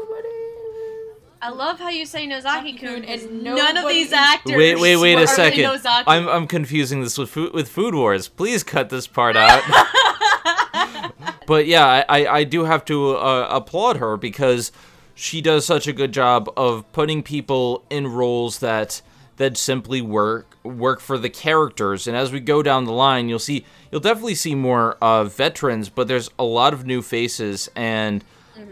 [1.41, 4.57] I love how you say Nozaki Nozaki-kun and and none of these actors.
[4.57, 5.63] Wait, wait, wait a second.
[5.63, 6.03] Nozaki.
[6.07, 8.27] I'm I'm confusing this with food with Food Wars.
[8.27, 9.63] Please cut this part out.
[11.47, 14.71] but yeah, I, I, I do have to uh, applaud her because
[15.15, 19.01] she does such a good job of putting people in roles that
[19.37, 22.07] that simply work work for the characters.
[22.07, 25.89] And as we go down the line, you'll see you'll definitely see more uh, veterans,
[25.89, 27.69] but there's a lot of new faces.
[27.75, 28.23] And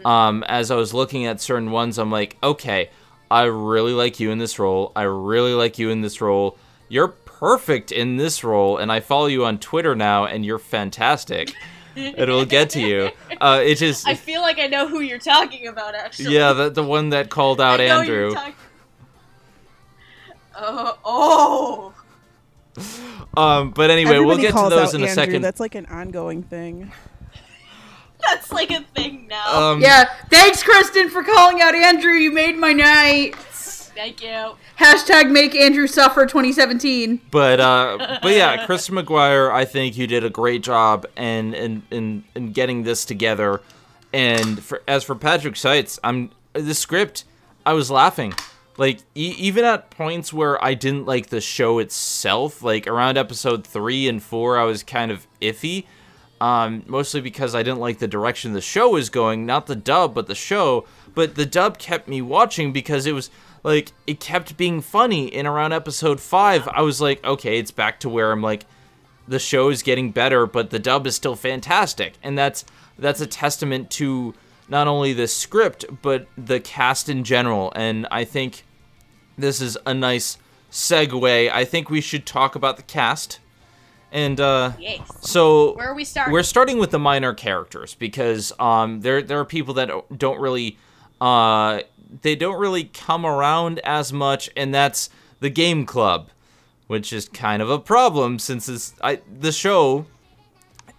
[0.04, 2.90] um, as I was looking at certain ones, I'm like, okay,
[3.30, 4.92] I really like you in this role.
[4.96, 6.56] I really like you in this role.
[6.88, 11.52] You're perfect in this role, and I follow you on Twitter now, and you're fantastic.
[11.96, 13.10] It'll get to you.
[13.40, 16.34] Uh, it just I feel like I know who you're talking about, actually.
[16.34, 18.16] yeah, the the one that called out I know Andrew.
[18.26, 18.54] You're talk-
[20.56, 21.94] oh, oh.
[23.36, 25.14] Um, but anyway, Everybody we'll get to calls those out in a Andrew.
[25.24, 25.42] second.
[25.42, 26.92] That's like an ongoing thing.
[28.34, 29.70] That's like a thing now.
[29.70, 32.12] Um, Yeah, thanks, Kristen, for calling out Andrew.
[32.12, 33.34] You made my night.
[33.36, 34.54] Thank you.
[34.78, 37.20] Hashtag make Andrew suffer 2017.
[37.32, 41.82] But uh, but yeah, Kristen McGuire, I think you did a great job in in
[41.90, 43.60] in, in getting this together.
[44.12, 47.24] And for as for Patrick Seitz, I'm the script.
[47.66, 48.34] I was laughing,
[48.76, 52.62] like e- even at points where I didn't like the show itself.
[52.62, 55.86] Like around episode three and four, I was kind of iffy.
[56.40, 60.14] Um, mostly because I didn't like the direction the show was going, not the dub,
[60.14, 60.86] but the show.
[61.14, 63.30] But the dub kept me watching because it was
[63.64, 65.26] like it kept being funny.
[65.26, 68.66] In around episode five, I was like, okay, it's back to where I'm like,
[69.26, 72.64] the show is getting better, but the dub is still fantastic, and that's
[72.98, 74.34] that's a testament to
[74.68, 77.72] not only the script but the cast in general.
[77.74, 78.64] And I think
[79.36, 80.38] this is a nice
[80.70, 81.50] segue.
[81.50, 83.40] I think we should talk about the cast
[84.10, 85.00] And uh, Yes.
[85.20, 86.32] so Where are we starting?
[86.32, 90.78] we're starting with the minor characters because um, there there are people that don't really
[91.20, 91.80] uh,
[92.22, 96.30] they don't really come around as much, and that's the game club,
[96.86, 100.06] which is kind of a problem since it's I the show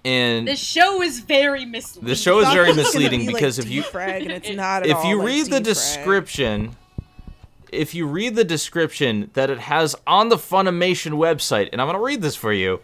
[0.06, 2.08] and the show is very misleading.
[2.08, 4.32] the show is very it was gonna misleading be, like, because if you defrag, and
[4.32, 6.76] it's not if all you like read the description
[7.72, 12.00] if you read the description that it has on the Funimation website, and I'm gonna
[12.00, 12.80] read this for you.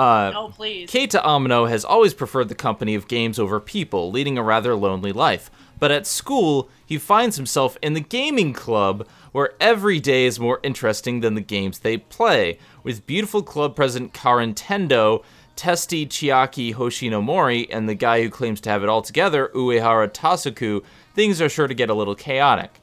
[0.00, 0.90] Uh, Oh please.
[0.90, 5.12] Keita Amano has always preferred the company of games over people, leading a rather lonely
[5.12, 5.50] life.
[5.78, 10.58] But at school, he finds himself in the gaming club, where every day is more
[10.62, 12.58] interesting than the games they play.
[12.82, 15.22] With beautiful club president Karen Tendo,
[15.54, 20.82] testy Chiaki Hoshinomori, and the guy who claims to have it all together, Uehara Tasuku,
[21.14, 22.80] things are sure to get a little chaotic.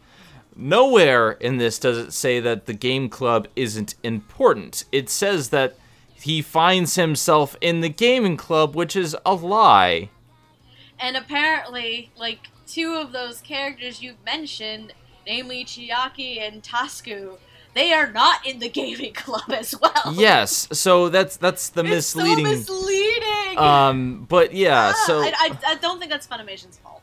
[0.56, 4.86] Nowhere in this does it say that the game club isn't important.
[4.91, 5.77] It says that
[6.28, 10.10] he finds himself in the gaming club, which is a lie.
[11.00, 14.94] And apparently, like two of those characters you've mentioned,
[15.26, 17.38] namely Chiaki and Tasuku,
[17.76, 20.13] they are not in the gaming club as well.
[20.13, 22.46] Yes, so that's that's the It's misleading.
[22.46, 23.58] so misleading.
[23.58, 26.97] um, but yeah, Ah, so I, I, I don't think that's Funimation's fault.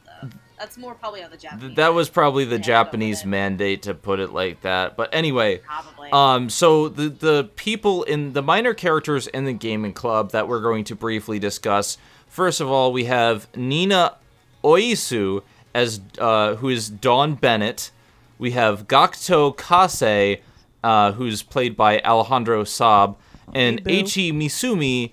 [0.59, 1.63] That's more probably on the Japanese.
[1.67, 3.31] th- that was probably the Yeah, Japanese go with it.
[3.31, 4.97] mandate to put it like that.
[4.97, 6.11] But anyway, probably.
[6.13, 10.61] Um, so the the people in the minor characters in the gaming club that we're
[10.63, 11.99] going to briefly discuss.
[12.29, 14.17] First of all, we have Nina
[14.63, 15.43] Oisu
[15.75, 17.91] as uh, who is Dawn Bennett.
[18.39, 20.41] We have Gakuto Kase,
[20.83, 23.17] uh, who's played by Alejandro Saab,
[23.55, 24.07] and Hey, boo.
[24.09, 25.13] Eiichi Misumi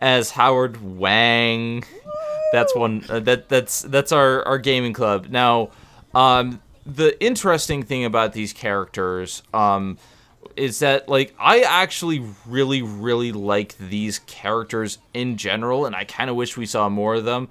[0.00, 1.84] as Howard Wang.
[2.54, 3.04] That's one.
[3.08, 5.26] Uh, that that's that's our our gaming club.
[5.28, 5.70] Now,
[6.14, 9.98] um, the interesting thing about these characters, um,
[10.54, 16.30] is that like I actually really really like these characters in general, and I kind
[16.30, 17.48] of wish we saw more of them.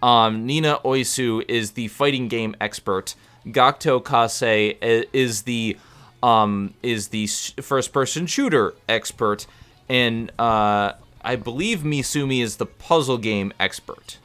[0.00, 3.16] Um, Nina Oisu is the fighting game expert.
[3.46, 4.76] Gakuto Kase
[5.12, 5.76] is the
[6.22, 7.26] um, is the
[7.60, 9.48] first person shooter expert,
[9.88, 14.18] and uh, I believe Misumi is the puzzle game expert.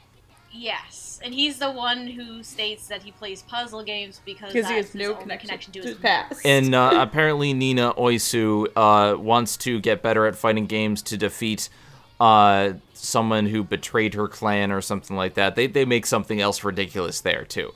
[0.60, 4.76] Yes, and he's the one who states that he plays puzzle games because Because he
[4.78, 6.46] has no his only connection, to to his his past.
[6.46, 11.70] And uh, apparently, Nina Oisu uh, wants to get better at fighting games to defeat
[12.20, 15.56] uh, someone who betrayed her clan or something like that.
[15.56, 17.74] They they make something else ridiculous there too.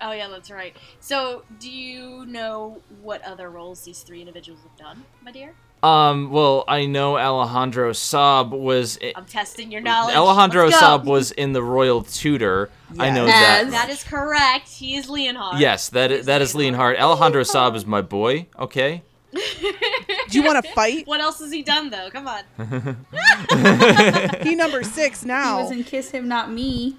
[0.00, 0.76] Oh yeah, that's right.
[1.00, 5.54] So, do you know what other roles these three individuals have done, my dear?
[5.82, 8.98] Um, well, I know Alejandro Saab was.
[9.02, 10.16] i- I'm testing your knowledge.
[10.16, 10.76] Alejandro Let's.
[10.78, 12.70] Saab was in the Royal Tutor.
[12.98, 13.70] I know that.
[13.70, 14.68] That is correct.
[14.68, 15.60] He is Leonhard.
[15.60, 16.96] Yes, that He's that is Leonhard.
[16.96, 18.46] Alejandro Saab is my boy.
[18.58, 19.02] Okay.
[19.32, 21.06] Do you want to fight?
[21.06, 22.08] What else has he done though?
[22.10, 22.42] Come on.
[24.42, 25.42] He number six now.
[25.42, 25.62] he now.
[25.62, 26.96] was in Kiss Him Not Me.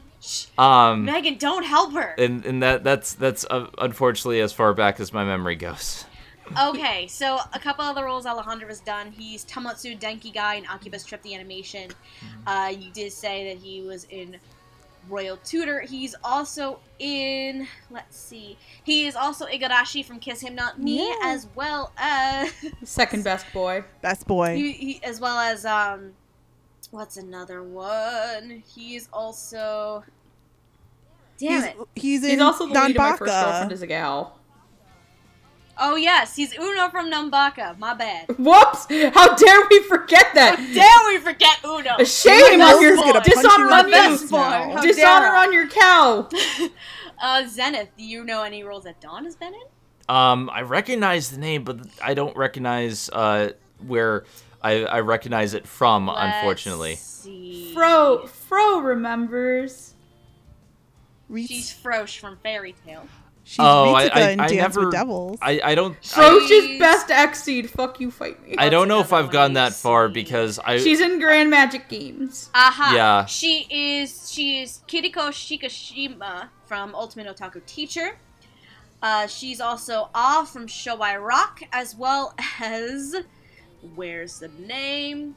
[0.58, 2.14] Um, Megan, don't help her.
[2.18, 6.06] and and that that's that's uh, unfortunately as far back as my memory goes.
[6.70, 9.12] Okay, so a couple other roles Alejandro has done.
[9.12, 11.92] He's Tomatsu Denki guy in Akiba's Trip the Animation.
[12.46, 14.38] Uh, you did say that he was in
[15.10, 15.82] Royal Tutor.
[15.82, 17.68] He's also in.
[17.90, 18.58] Let's see.
[18.84, 21.16] He is also Igarashi from Kiss Him Not Me, Yeah.
[21.24, 22.52] as well as
[22.84, 23.84] Second best boy.
[24.02, 24.56] Best boy.
[24.56, 26.14] he, he, as well as um,
[26.92, 28.64] what's another one?
[28.68, 30.04] He's also.
[31.38, 31.76] Damn he's, it!
[31.96, 34.40] he's in He's also the lead of My First Girlfriend is a Gal.
[35.80, 37.78] Oh yes, he's Uno from Nanbaka.
[37.78, 38.28] My bad.
[38.38, 38.88] Whoops!
[39.14, 40.58] How dare we forget that?
[40.58, 41.96] How dare we forget Uno?
[42.00, 44.18] A shame on your best gonna punch you dishonor in on the me.
[44.18, 44.82] face now.
[44.82, 46.30] Dishonor on your cow.
[47.20, 49.62] Uh, Zenith, do you know any roles that Dawn has been in?
[50.08, 53.54] Um, I recognize the name, but I don't recognize uh
[53.88, 54.24] where
[54.62, 56.10] I I recognize it from.
[56.14, 56.92] unfortunately.
[56.92, 57.74] Let's see.
[57.74, 59.96] Fro Fro remembers.
[61.28, 63.08] Reese- She's Frosch from Fairy Tail.
[63.50, 65.38] She's Oh, I- Ritsuka I- in I Dance never- with Devils.
[65.42, 65.96] I I don't.
[65.96, 67.70] I, Fro's She's- best Exceed.
[67.70, 68.56] Fuck you, fight me.
[68.58, 70.78] I don't know if I've gone that far because I.
[70.80, 72.50] She's in Grand Magic Games.
[72.54, 72.92] Aha.
[72.94, 73.26] Yeah.
[73.26, 78.18] She is she is Kiriko Shikashima from Ultimate Otaku Teacher.
[79.02, 83.16] Uh, she's also Ah from Show By Rock, as well as
[83.96, 85.36] where's the name?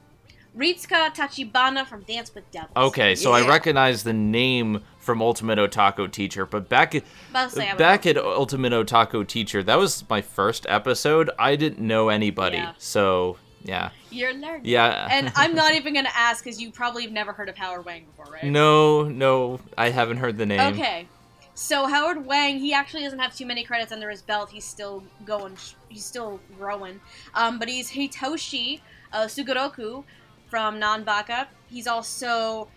[0.57, 2.71] Ritsuka Tachibana from Dance with Devils.
[2.75, 7.73] Okay, so I recognize the name from Ultimate Otaku Teacher, but back at Mostly I
[7.73, 11.29] would back at Ultimate Otaku Teacher, that was my first episode.
[11.37, 12.73] I didn't know anybody, Yeah.
[12.77, 14.61] so yeah, You're learning.
[14.65, 15.07] yeah.
[15.11, 18.05] And I'm not even gonna ask because you probably have never heard of Howard Wang
[18.05, 18.43] before, right?
[18.43, 20.73] no, no, I haven't heard the name.
[20.73, 21.07] Okay.
[21.53, 24.49] So Howard Wang, he actually doesn't have too many credits under his belt.
[24.49, 25.57] He's still going.
[25.89, 27.01] He's still growing.
[27.35, 28.79] Um, but he's Hitoshi
[29.13, 30.03] uh, Sugoroku
[30.49, 31.47] from Nanbaka.
[31.69, 32.69] He's also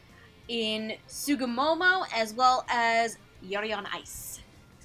[0.49, 4.41] in Tsugumomo as well as Yuri on Ice.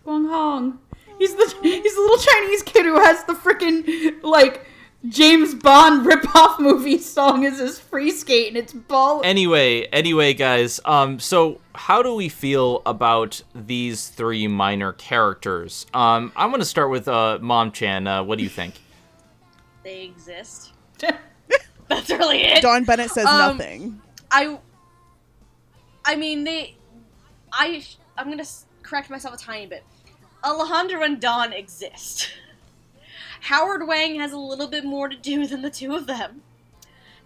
[0.05, 0.79] Guang Hong.
[1.17, 4.65] He's the he's the little Chinese kid who has the freaking like
[5.07, 9.21] James Bond ripoff movie song as his free skate, and it's ball.
[9.23, 10.79] Anyway, anyway, guys.
[10.85, 15.85] Um, so how do we feel about these three minor characters?
[15.93, 18.07] Um, I'm gonna start with uh, Mom Chan.
[18.07, 18.75] Uh, what do you think?
[19.83, 20.71] They exist.
[21.87, 22.61] That's really it.
[22.61, 24.01] Dawn Bennett says Um, nothing.
[24.31, 24.59] I
[26.09, 26.75] I mean they
[27.53, 27.85] I
[28.17, 28.45] I'm to
[28.81, 29.83] correct myself a tiny bit.
[30.43, 32.31] Alejandro and Dawn exist.
[33.41, 36.41] Howard Wang has a little bit more to do than the two of them.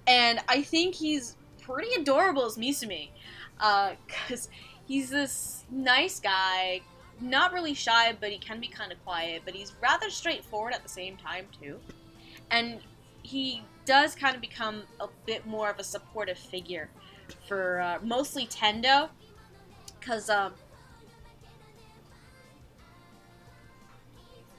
[0.06, 3.12] And I think he's pretty adorable as Misumi.
[3.58, 3.94] Uh,
[4.28, 4.50] cuz
[4.86, 6.82] he's this nice guy,
[7.22, 10.84] not really shy, but he can be kind of quiet, but he's rather straightforward at
[10.84, 11.80] the same time too.
[12.52, 12.82] And
[13.22, 16.90] he does kind of become a bit more of a supportive figure
[17.48, 19.10] for uh, mostly Tendo,
[20.00, 20.54] because um,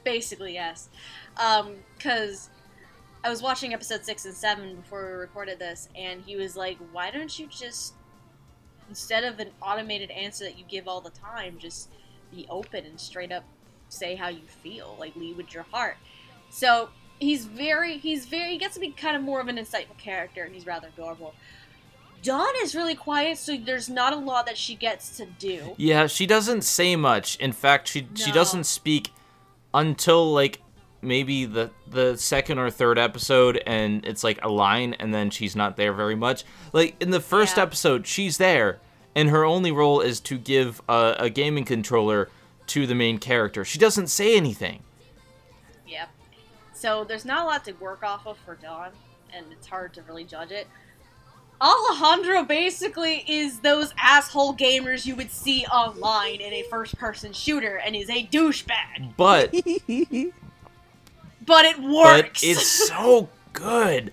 [0.05, 0.89] basically yes,
[1.97, 2.51] because
[3.23, 6.79] I was watching episode six and seven before we recorded this, and he was like,
[6.93, 7.95] "Why don't you just
[8.89, 11.89] instead of an automated answer that you give all the time, just
[12.31, 13.45] be open and straight up
[13.89, 15.97] say how you feel, like lead with your heart."
[16.51, 19.97] So he's very he's very he gets to be kind of more of an insightful
[19.99, 21.35] character and he's rather adorable
[22.25, 26.09] dawn is really quiet so there's not a lot that she gets to do Yeah,
[26.09, 27.37] she doesn't say much.
[27.37, 29.13] In fact, she she doesn't speak
[29.73, 30.61] until like
[31.03, 35.55] maybe the the second or third episode and it's like a line and then she's
[35.55, 36.45] not there very much.
[36.73, 37.65] Like in the first Yeah.
[37.65, 38.81] episode, she's there
[39.15, 42.29] and her only role is to give a, a gaming controller
[42.69, 43.65] to the main character.
[43.65, 44.83] She doesn't say anything.
[45.87, 46.09] yep
[46.73, 48.91] so there's not a lot to work off of for dawn
[49.33, 50.67] and it's hard to really judge it
[51.61, 57.77] Alejandro basically is those asshole gamers you would see online in a first person shooter
[57.79, 59.15] and is a douchebag.
[59.17, 59.53] But
[61.47, 62.43] But it but works.
[62.43, 64.13] it's so good.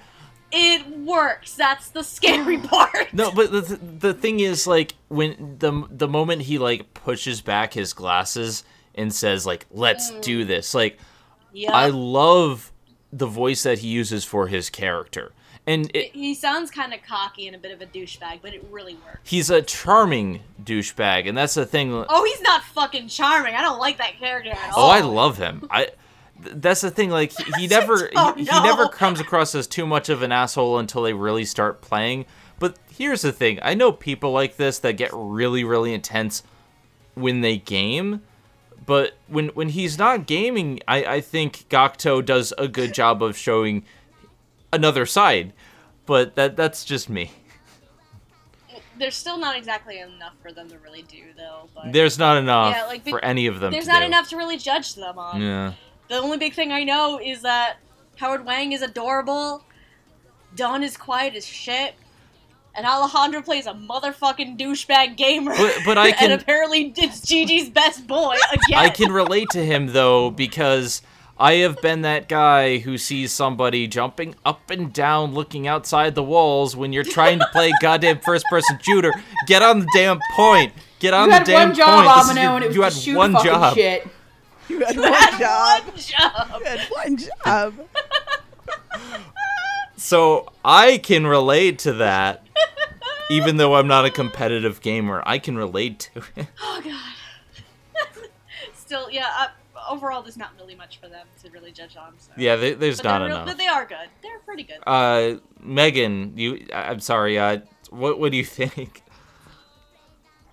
[0.52, 1.56] it works.
[1.56, 3.14] That's the scary part.
[3.14, 3.62] No, but the
[4.00, 8.64] the thing is like when the the moment he like pushes back his glasses
[8.96, 10.22] and says like let's Mm.
[10.22, 10.74] do this.
[10.74, 11.00] Like
[11.54, 11.74] Yep.
[11.74, 12.72] I love
[13.12, 15.34] the voice that he uses for his character.
[15.68, 18.66] And it, he sounds kind of cocky and a bit of a douchebag, but it
[18.72, 19.20] really works.
[19.24, 21.94] he's a charming douchebag and that's the thing.
[22.10, 23.54] Oh, he's not fucking charming.
[23.54, 24.86] I don't like that character at all.
[24.86, 24.90] Oh.
[24.90, 25.68] I love him.
[25.70, 25.90] I
[26.40, 29.86] that's the thing like he, he never Oh, he, he never comes across as too
[29.86, 32.26] much of an asshole until they really start playing.
[32.58, 33.60] But here's the thing.
[33.62, 36.42] I know people like this that get really really intense
[37.14, 38.24] when they game.
[38.84, 43.38] But when when he's not gaming, I, I think Gakuto does a good job of
[43.38, 43.84] showing
[44.74, 45.54] another side.
[46.06, 47.32] But that that's just me.
[48.98, 51.70] There's still not exactly enough for them to really do, though.
[51.74, 53.72] But There's not enough Yeah, like, for any of them.
[53.72, 54.06] there's not do.
[54.06, 55.42] enough to really judge them on.
[55.42, 55.74] Yeah.
[56.08, 57.78] The only big thing I know is that
[58.18, 59.64] Howard Wang is adorable,
[60.56, 61.96] Dawn is quiet as shit,
[62.76, 65.56] and Alejandro plays a motherfucking douchebag gamer.
[65.56, 68.78] But- but I can- and apparently it's Gigi's best boy again.
[68.80, 71.02] I can relate to him though because
[71.38, 76.22] I have been that guy who sees somebody jumping up and down looking outside the
[76.24, 79.12] walls when you're trying to play goddamn first person shooter.
[79.48, 80.72] Get on the damn point.
[81.00, 82.16] Get on You the damn one job, point.
[82.18, 83.74] This is Amino, your- and it was you had shoot one fucking job.
[83.76, 84.08] shit.
[84.70, 85.84] you had You one had job.
[85.84, 86.60] one job.
[86.60, 87.74] You had one job.
[89.98, 92.46] So I can relate to that.
[93.30, 96.48] Even though I'm not a competitive gamer, I can relate to it.
[96.62, 97.14] Oh god.
[98.76, 99.28] Still, yeah.
[99.40, 99.48] Uh,
[99.92, 102.14] overall, there's not really much for them to really judge on.
[102.18, 102.32] So.
[102.38, 103.48] Yeah, there, there's but not they're real- enough.
[103.48, 104.10] But they are good.
[104.24, 104.80] They're pretty good.
[104.88, 106.66] Uh, Megan, you.
[106.74, 107.38] I- I'm sorry.
[107.38, 109.04] Uh, what what do you think?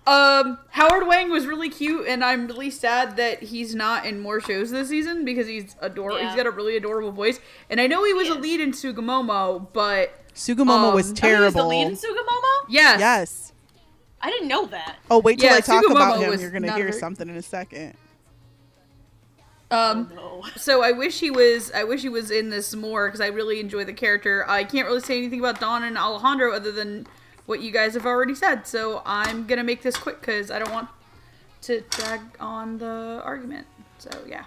[0.07, 4.41] Um, Howard Wang was really cute, and I'm really sad that he's not in more
[4.41, 6.19] shows this season because he's adorable.
[6.19, 6.29] Yeah.
[6.29, 8.71] He's got a really adorable voice, and I know he was He a lead in
[8.71, 11.67] Tsugumomo, but Tsugumomo Um, was oh, Oh, he was the terrible.
[11.67, 12.65] lead in Tsugumomo?
[12.69, 13.53] yes, yes.
[14.21, 14.95] I didn't know that.
[15.11, 16.39] Oh, wait till Yeah, I talk Tsugumomo about him.
[16.41, 17.93] You're gonna hear very- something in a second.
[19.71, 20.49] Um, oh, no.
[20.57, 21.71] so I wish he was.
[21.71, 24.45] I wish he was in this more because I really enjoy the character.
[24.47, 27.07] I can't really say anything about Dawn and Alejandro other than
[27.45, 28.67] what you guys have already said.
[28.67, 30.89] So I'm gonna make this quick because I don't want
[31.63, 33.67] to drag on the argument.
[33.97, 34.45] So yeah.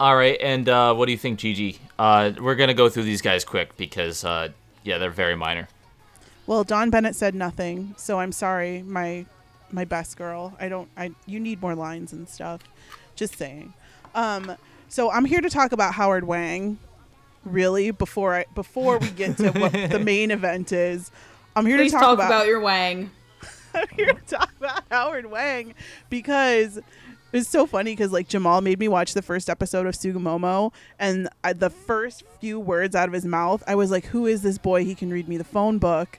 [0.00, 1.80] All right, and uh, what do you think, Gigi?
[1.98, 4.50] Uh, we're gonna go through these guys quick because, uh,
[4.84, 5.66] yeah, they're very minor.
[6.46, 9.26] Well, Dawn Bennett said nothing, so I'm sorry, my
[9.72, 10.56] my best girl.
[10.60, 10.88] I don't.
[10.96, 12.62] I you need more lines and stuff.
[13.16, 13.74] Just saying.
[14.14, 14.56] Um,
[14.88, 16.78] so I'm here to talk about Howard Wang,
[17.44, 21.10] really before I before we get to what the main event is.
[21.54, 23.10] I'm here Please to talk, talk, about, your Wang.
[23.74, 25.74] I'm here to talk about Howard Wang
[26.08, 26.78] because
[27.32, 31.28] it's so funny because like Jamal made me watch the first episode of Tsugumomo, and
[31.44, 34.58] I, the first few words out of his mouth, I was like, "Who is this
[34.58, 34.84] boy?
[34.84, 36.18] He can read me the phone book."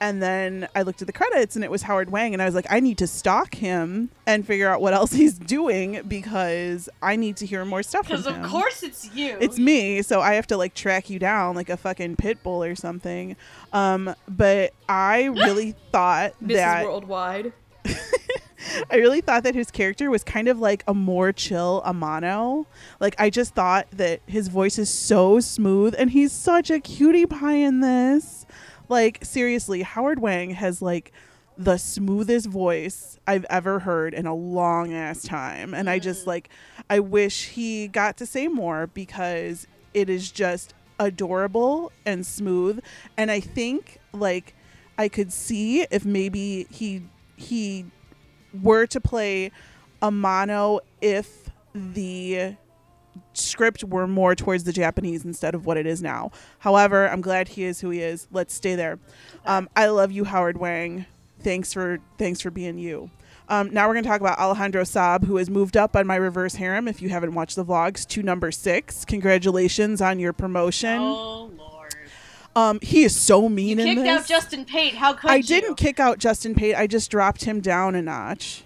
[0.00, 2.54] And then I looked at the credits, and it was Howard Wang, and I was
[2.54, 7.16] like, "I need to stalk him and figure out what else he's doing because I
[7.16, 8.22] need to hear more stuff." From him.
[8.22, 8.50] Because of him.
[8.50, 9.36] course it's you.
[9.40, 12.64] It's me, so I have to like track you down like a fucking pit bull
[12.64, 13.36] or something.
[13.72, 17.52] Um, but I really thought This that is worldwide.
[18.90, 22.66] I really thought that his character was kind of like a more chill Amano.
[23.00, 27.26] Like I just thought that his voice is so smooth and he's such a cutie
[27.26, 28.39] pie in this.
[28.90, 31.12] Like seriously, Howard Wang has like
[31.56, 35.74] the smoothest voice I've ever heard in a long ass time.
[35.74, 36.26] And I just mm.
[36.26, 36.50] like
[36.90, 42.78] I wish he got to say more because it is just adorable and smooth
[43.16, 44.54] and I think like
[44.98, 47.02] I could see if maybe he
[47.36, 47.86] he
[48.62, 49.50] were to play
[50.02, 52.56] Amano if the
[53.32, 56.30] script were more towards the Japanese instead of what it is now.
[56.60, 58.28] However, I'm glad he is who he is.
[58.30, 58.98] Let's stay there.
[59.46, 61.06] Um, I love you, Howard Wang.
[61.42, 63.10] Thanks for thanks for being you.
[63.48, 66.14] Um, now we're going to talk about Alejandro Saab, who has moved up on my
[66.14, 66.86] reverse harem.
[66.86, 69.04] If you haven't watched the vlogs, to number six.
[69.04, 70.98] Congratulations on your promotion.
[71.00, 71.94] Oh lord.
[72.54, 74.94] Um, he is so You mean in kicked out Justin Pate.
[74.94, 75.42] How could I you?
[75.42, 76.76] didn't kick out Justin Pate.
[76.76, 78.64] I just dropped him down a notch.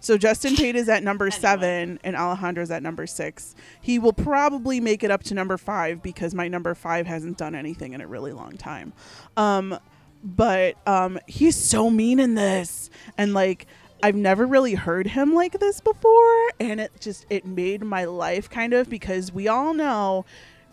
[0.00, 1.40] So Justin Pate is at number Anyway.
[1.40, 3.54] seven and Alejandro's at number six.
[3.80, 7.54] He will probably make it up to number five because my number five hasn't done
[7.54, 8.92] anything in a really long time.
[9.36, 9.78] Um,
[10.22, 13.66] but um, he's so mean in this, and like
[14.02, 18.48] I've never really heard him like this before, and it just it made my life
[18.48, 20.24] kind of because we all know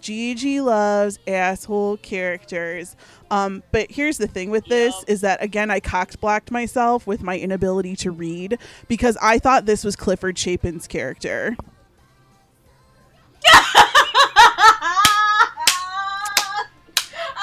[0.01, 2.95] Gigi loves asshole characters.
[3.31, 5.03] Um, but here's the thing with this Yup.
[5.09, 9.65] is that again I cocked blocked myself with my inability to read because I thought
[9.65, 11.57] this was Clifford Chapin's character.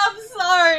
[0.07, 0.77] I'm sorry.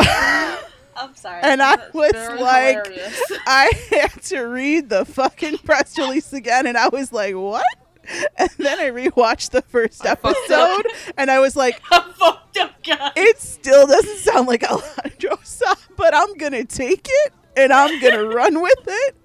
[0.98, 1.42] I'm sorry.
[1.44, 3.22] And I That's was like- hilarious.
[3.46, 7.66] I had to read the fucking press release again, and I was like, "What?"
[8.38, 10.86] And then I rewatched the first episode,
[11.18, 13.12] and I was like, I'm fucked up, guys.
[13.16, 18.26] "It still doesn't sound like Alejandro Sa, but I'm gonna take it, and I'm gonna
[18.26, 19.16] run with it,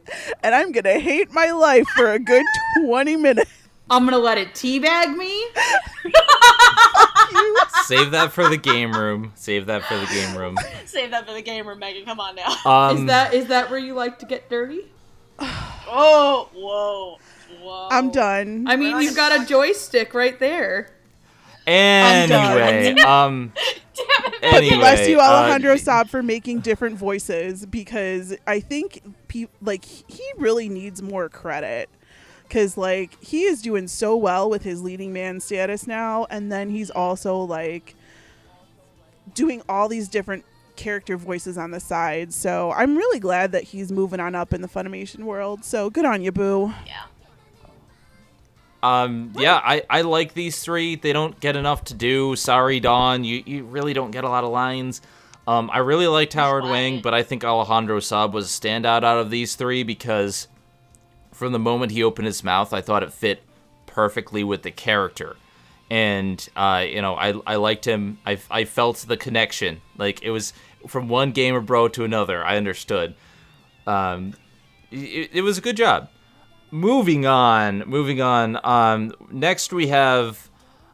[0.42, 2.44] and I'm gonna hate my life for a good
[2.84, 3.50] 20 minutes."
[3.90, 5.46] I'm gonna let it teabag me.
[7.84, 9.32] Save that for the game room.
[9.34, 10.56] Save that for the game room.
[10.86, 12.04] Save that for the game room, Megan.
[12.04, 12.54] Come on now.
[12.64, 14.86] Um, is that is that where you like to get dirty?
[15.92, 17.18] Oh, whoa,
[17.60, 17.88] whoa.
[17.90, 18.66] I'm done.
[18.68, 20.90] I mean, you've got a joystick right there.
[21.66, 23.52] anyway, um,
[23.94, 24.42] Damn it.
[24.42, 29.84] anyway, Bless you, uh, Alejandro Saab, for making different voices because I think pe- like
[29.84, 31.88] he really needs more credit
[32.44, 36.70] because like he is doing so well with his leading man status now, and then
[36.70, 37.94] he's also like
[39.34, 40.44] doing all these different
[40.76, 42.32] character voices on the side.
[42.32, 45.64] So I'm really glad that he's moving on up in the Funimation world.
[45.64, 46.72] So good on you, Boo.
[46.86, 47.02] Yeah.
[48.82, 50.96] Um, yeah, I, I like these three.
[50.96, 52.36] They don't get enough to do.
[52.36, 55.02] Sorry, Dawn, you, you really don't get a lot of lines.
[55.46, 59.18] Um, I really liked Howard Wang, but I think Alejandro Saab was a standout out
[59.18, 60.48] of these three because
[61.32, 63.42] from the moment he opened his mouth, I thought it fit
[63.86, 65.36] perfectly with the character.
[65.90, 68.18] And, uh, you know, I, I liked him.
[68.24, 69.80] I, I felt the connection.
[69.98, 70.52] Like, it was
[70.86, 72.44] from one gamer bro to another.
[72.44, 73.16] I understood.
[73.86, 74.34] Um,
[74.92, 76.08] it, it was a good job
[76.72, 80.48] moving on moving on um next we have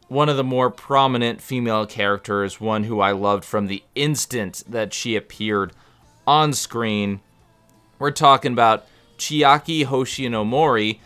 [0.08, 4.94] one of the more prominent female characters one who i loved from the instant that
[4.94, 5.72] she appeared
[6.26, 7.20] on screen.
[7.98, 10.98] We're talking about chiaki hoshinomori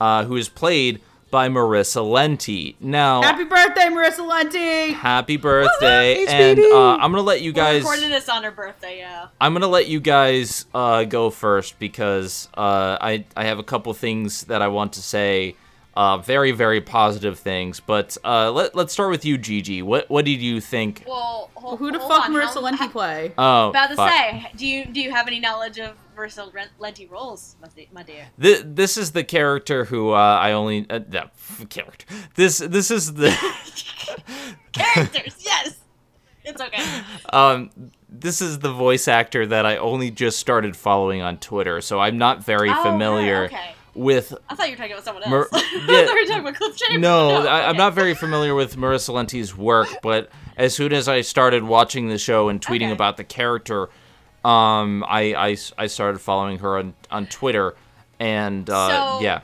[0.00, 1.00] uh, who is played
[1.34, 4.92] by marissa lenti now Happy birthday, Marissa Lenti!
[4.94, 6.28] happy birthday HBD.
[6.28, 9.26] and uh, i'm gonna let you We're guys recording this on her birthday, yeah.
[9.40, 13.92] I'm gonna let you guys uh, go first because uh, I I have a couple
[13.94, 15.56] things that I want to say,
[15.96, 17.80] uh, very very positive things.
[17.80, 19.82] But uh, let let's start with you, Gigi.
[19.82, 21.04] What what did you think?
[21.06, 23.32] Well, hold, Who the fuck on, Marissa Lenti how- play?
[23.38, 24.10] Oh, About to fuck.
[24.10, 27.56] say, do you do you have any knowledge of Marissa Ren- Lenti roles,
[27.92, 28.26] my dear?
[28.40, 31.28] Thi- this is the character who uh, I only uh, no,
[31.68, 32.06] character.
[32.34, 33.30] This this is the
[34.72, 35.76] Characters, yes.
[36.44, 36.82] It's okay.
[37.32, 37.70] um
[38.08, 42.16] this is the voice actor that I only just started following on Twitter, so I'm
[42.18, 43.74] not very Oh, familiar okay.
[43.94, 45.30] With I thought you were talking about someone else.
[45.30, 46.06] Mer- I yeah.
[46.06, 47.00] thought you were talking about Cliff Chambers.
[47.00, 47.78] No, but I, I'm okay.
[47.78, 52.18] not very familiar with Marissa Lenti's work, but as soon as I started watching the
[52.18, 52.92] show and tweeting Okay.
[52.92, 53.88] about the character,
[54.44, 57.74] um, I, I, I started following her on, on Twitter,
[58.18, 58.88] and uh,
[59.18, 59.40] So- yeah,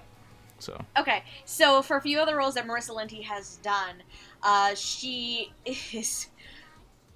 [0.58, 4.02] so Okay, so for a few other roles that Marissa Lenti has done,
[4.42, 6.26] uh, she is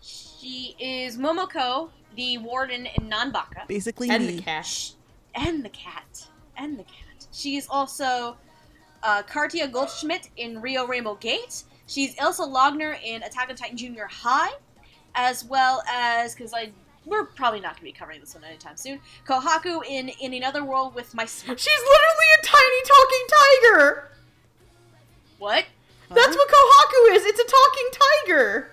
[0.00, 4.36] she is Momoko, the warden in Nanbaka, Basically, And me.
[4.36, 4.92] the cat.
[5.34, 6.92] and the cat, and the cat.
[7.34, 8.36] She is also
[9.02, 11.64] uh, Kartia Goldschmidt in Rio Rainbow Gate.
[11.86, 14.52] She's Ilsa Logner in Attack on Titan Junior High,
[15.16, 16.70] as well as because I
[17.04, 19.00] we're probably not going to be covering this one anytime soon.
[19.26, 24.10] Kohaku in In Another World with My She's literally a tiny talking tiger.
[25.38, 25.64] what?
[26.10, 27.24] That's what Kohaku is.
[27.26, 27.90] It's a talking
[28.26, 28.70] tiger.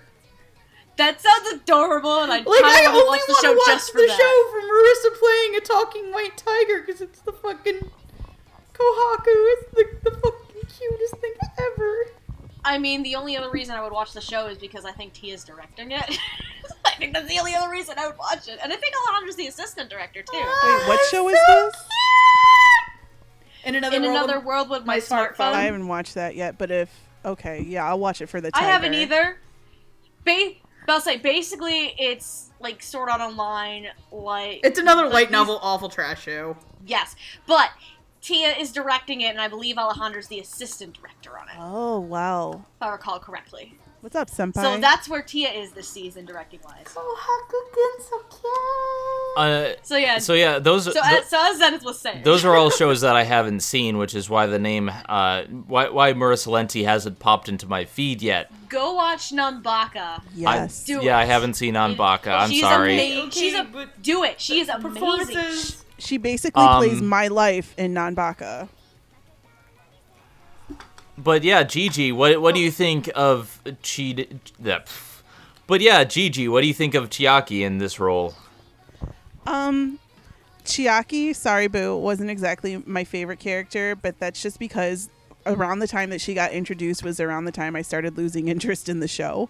[0.98, 4.08] That sounds adorable, and I Like I only want to watch the show watch the
[4.08, 7.90] show for Marissa playing a talking white tiger because it's the fucking
[8.82, 11.32] Kohaku is the, the fucking cutest thing
[11.72, 12.04] ever.
[12.64, 15.12] I mean, the only other reason I would watch the show is because I think
[15.12, 16.18] Tia's directing it.
[16.84, 19.36] I think that's the only other reason I would watch it, and I think Alejandra's
[19.36, 20.28] the assistant director too.
[20.34, 21.74] Ah, Wait, what show is So this?
[23.64, 25.52] In another In world, another world with my, my smartphone, smartphone.
[25.54, 26.90] I haven't watched that yet, but if
[27.24, 28.62] okay, yeah, I'll watch it for the time.
[28.62, 29.38] I haven't either.
[30.24, 30.52] Ba-
[30.86, 35.58] but I'll say basically it's like Sword Art Online, like It's another light these- novel,
[35.62, 36.56] awful trash show.
[36.84, 37.14] Yes,
[37.46, 37.70] but
[38.22, 42.64] Tia is directing it, and I believe Alejandra's the assistant director on it, Oh wow,
[42.76, 43.76] if I recall correctly.
[44.00, 44.62] what's up, senpai?
[44.62, 46.84] So that's where Tia is this season, directing wise.
[46.86, 49.38] Kohaku so cute.
[49.38, 52.44] uh, So yeah, so yeah, those so, tho- as, so as Zenith was saying, those
[52.44, 56.12] are all shows that I haven't seen, which is why the name, uh, why why
[56.12, 58.50] Marissa Lenti hasn't popped into my feed yet.
[58.68, 60.22] go watch Nanbaka.
[60.34, 60.84] yes.
[60.84, 62.28] Do yeah, I haven't seen Anbaka.
[62.38, 63.00] I'm She's sorry.
[63.00, 63.66] ama- Okay, she's a
[64.00, 64.40] do it.
[64.40, 64.92] She is amazing.
[64.92, 65.84] Performances.
[66.02, 68.68] She basically Um, plays my life in Nanbaka.
[71.16, 74.26] But yeah, Gigi, what what do you think of Chi?
[75.66, 78.34] But yeah, Gigi, what do you think of Chiaki in this role?
[79.46, 79.98] Um,
[80.64, 85.08] Chiaki, sorry, boo, wasn't exactly my favorite character, but that's just because
[85.46, 88.88] around the time that she got introduced was around the time I started losing interest
[88.88, 89.48] in the show.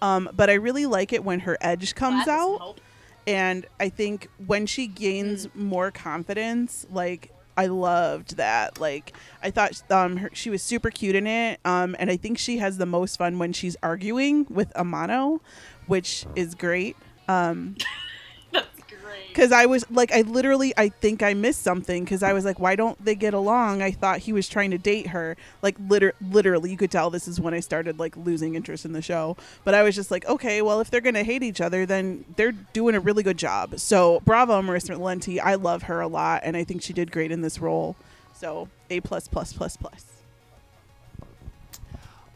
[0.00, 2.58] Um, but I really like it when her edge comes That is out.
[2.60, 2.80] hope.
[3.26, 8.80] And I think when she gains more confidence, like I loved that.
[8.80, 9.12] Like
[9.42, 11.60] I thought um her, she was super cute in it.
[11.64, 15.40] Um and I think she has the most fun when she's arguing with Amano,
[15.86, 16.96] which is great.
[17.28, 17.76] Um
[19.34, 19.44] great.
[19.44, 22.58] cuz I was like I literally I think I missed something cuz I was like
[22.60, 23.82] why don't they get along?
[23.82, 25.36] I thought he was trying to date her.
[25.62, 28.92] Like liter- literally you could tell this is when I started like losing interest in
[28.92, 29.36] the show.
[29.64, 32.24] But I was just like, okay, well if they're going to hate each other then
[32.36, 33.78] they're doing a really good job.
[33.78, 35.40] So, bravo Marissa Lenti.
[35.40, 37.96] I love her a lot and I think she did great in this role.
[38.34, 40.04] So, A plus plus plus plus.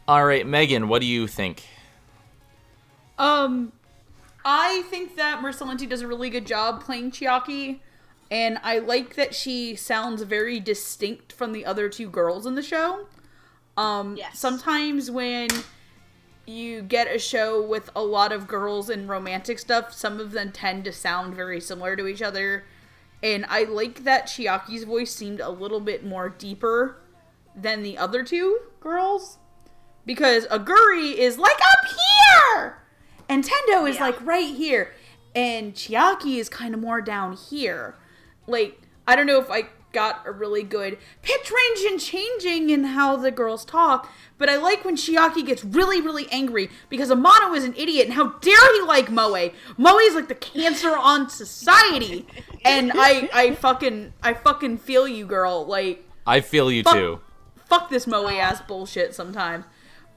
[0.07, 1.63] All right, Megan, what do you think?
[3.19, 3.73] Um,
[4.49, 7.81] I think that Marissa does a really good job playing Chiaki,
[8.31, 12.63] and I like that she sounds very distinct from the other two girls in the
[12.63, 13.07] show.
[13.75, 14.39] Um, Yes.
[14.39, 15.49] sometimes when
[16.45, 20.53] you get a show with a lot of girls and romantic stuff, some of them
[20.53, 22.63] tend to sound very similar to each other.
[23.21, 27.01] And I like that Chiaki's voice seemed a little bit more deeper
[27.53, 29.39] than the other two girls.
[30.05, 31.89] Because Aguri is like up
[32.53, 32.77] here!
[33.29, 34.03] And Tendo is Yeah.
[34.07, 34.93] like right here.
[35.35, 37.95] And Chiaki is kind of more down here.
[38.47, 42.83] Like, I don't know if I got a really good pitch range and changing in
[42.83, 47.55] how the girls talk, but I like when Chiaki gets really, really angry because Amano
[47.55, 49.49] is an idiot and how dare he like Moe?
[49.77, 52.27] Moe is like the cancer on society.
[52.65, 55.65] And I I fucking I fucking feel you, girl.
[55.65, 56.93] Like I feel you Fuck.
[56.93, 57.21] too.
[57.65, 59.65] fuck this moe ass bullshit sometimes.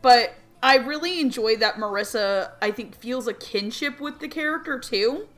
[0.02, 5.28] But I really enjoy that Marissa, I think, feels a kinship with the character too.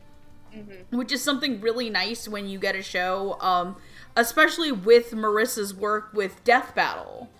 [0.90, 3.76] Which is something really nice when you get a show, um,
[4.16, 7.30] especially with Marissa's work with Death Battle.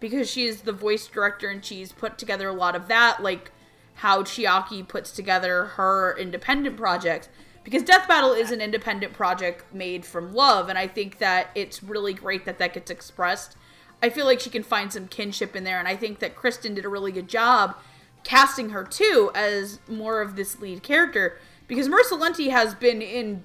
[0.00, 3.52] Because she is the voice director and she's put together a lot of that, like
[3.94, 7.28] how Chiaki puts together her independent projects.
[7.64, 11.82] Because Death Battle is an independent project made from love, and I think that it's
[11.82, 13.57] really great that that gets expressed.
[14.02, 16.74] I feel like she can find some kinship in there, and I think that Kristen
[16.74, 17.76] did a really good job
[18.24, 21.38] casting her too as more of this lead character.
[21.66, 23.44] Because Marissa Lenti has been in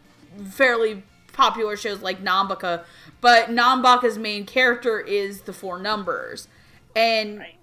[0.51, 2.85] fairly popular shows like Nanbaka,
[3.19, 6.47] but Nanbaka's main character is the four numbers.
[6.95, 7.55] And Right.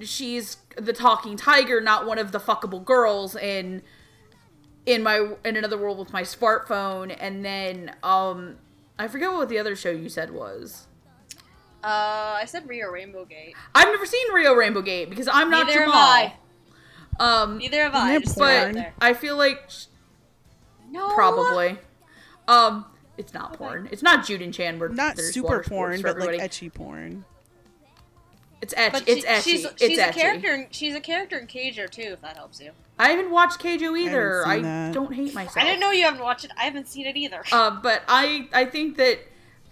[0.00, 3.82] she's the talking tiger, not one of the fuckable girls in
[4.86, 7.14] in my in another world with my smartphone.
[7.20, 8.56] And then um
[8.98, 10.87] I forget what the other show you said was.
[11.82, 13.54] Uh, I said Rio Rainbow Gate.
[13.74, 15.96] I've never seen Rio Rainbow Gate because I'm not Neither have Jamal.
[16.00, 16.34] I.
[17.20, 18.10] Um, Neither have I.
[18.10, 18.94] Isn't it Just throw it out but there.
[19.00, 19.70] I feel like
[20.90, 21.78] no, probably.
[22.48, 22.84] Um,
[23.16, 23.88] it's not porn.
[23.92, 24.78] It's not Jude and Chan.
[24.78, 26.48] Where Not super porn, for but like everybody.
[26.48, 27.24] ecchi porn.
[28.60, 28.92] It's ecchi.
[28.92, 29.42] But it's she- ecchi.
[29.42, 30.12] she's it's she's a ecchi.
[30.14, 30.54] character.
[30.54, 32.70] In, she's a character in Keijo too, if that helps you.
[32.98, 34.42] I haven't watched Keijo either.
[34.44, 35.56] seen I, don't hate myself.
[35.58, 36.50] I didn't know you haven't watched it.
[36.58, 37.42] I haven't seen it either.
[37.52, 39.20] Uh, but I I think that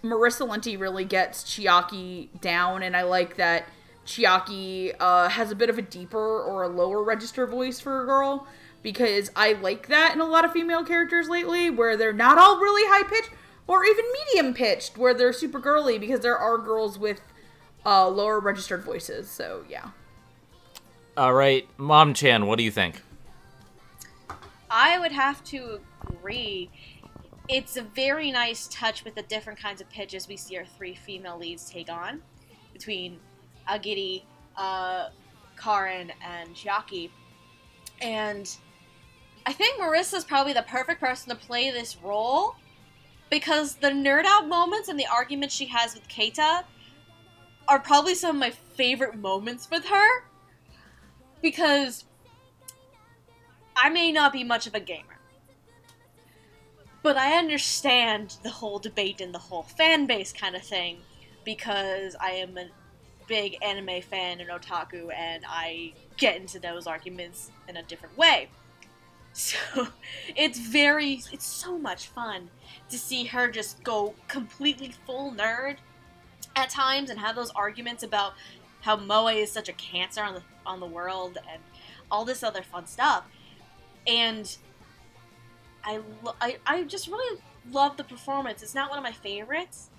[0.03, 3.65] Marissa Lenti really gets Chiaki down, and I like that
[4.05, 8.05] Chiaki uh, has a bit of a deeper or a lower register voice for a
[8.05, 8.47] girl
[8.83, 12.59] because I like that in a lot of female characters lately, where they're not all
[12.59, 13.31] really high pitched
[13.67, 17.21] or even medium pitched, where they're super girly because there are girls with
[17.85, 19.29] uh, lower registered voices.
[19.29, 19.89] So yeah.
[21.17, 23.01] All right, Mom Chan, what do you think?
[24.69, 26.69] I would have to agree.
[27.49, 30.95] It's a very nice touch with the different kinds of pitches we see our three
[30.95, 32.21] female leads take on
[32.73, 33.19] between
[33.69, 34.23] Aguri,
[34.57, 35.09] uh,
[35.57, 37.09] Karin, and Chiaki.
[38.01, 38.53] And
[39.45, 42.55] I think Marissa's probably the perfect person to play this role
[43.29, 46.63] because the nerd out moments and the arguments she has with Keita
[47.67, 50.23] are probably some of my favorite moments with her
[51.41, 52.05] because
[53.75, 55.16] I may not be much of a gamer,
[57.03, 60.97] but I understand the whole debate and the whole fan base kind of thing
[61.43, 62.67] because I am a
[63.27, 68.49] big anime fan and otaku, and I get into those arguments in a different way.
[69.33, 69.89] So
[70.35, 72.49] it's very, it's so much fun
[72.89, 75.75] to see her just go completely full nerd
[76.55, 78.33] at times and have those arguments about
[78.81, 81.61] how Moe is such a cancer on the on the world and
[82.09, 83.25] all this other fun stuff.
[84.07, 84.57] And
[85.83, 87.39] I, lo- I, I just really
[87.71, 88.61] love the performance.
[88.63, 89.89] It's not one of my favorites,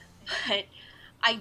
[0.48, 0.64] but
[1.22, 1.40] I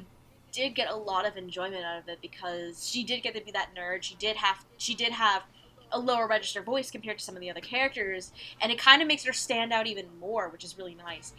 [0.51, 3.51] did get a lot of enjoyment out of it because she did get to be
[3.51, 4.03] that nerd.
[4.03, 5.43] She did have she did have
[5.91, 8.31] a lower register voice compared to some of the other characters,
[8.61, 11.33] and it kind of makes her stand out even more, which is really nice.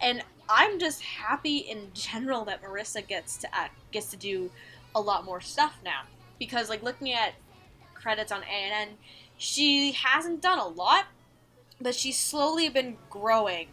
[0.00, 4.50] And I'm just happy in general that Marissa gets to act, gets to do
[4.94, 6.02] a lot more stuff now
[6.38, 7.34] because like looking at
[7.94, 8.90] credits on ANN,
[9.38, 11.06] she hasn't done a lot,
[11.80, 13.68] but she's slowly been growing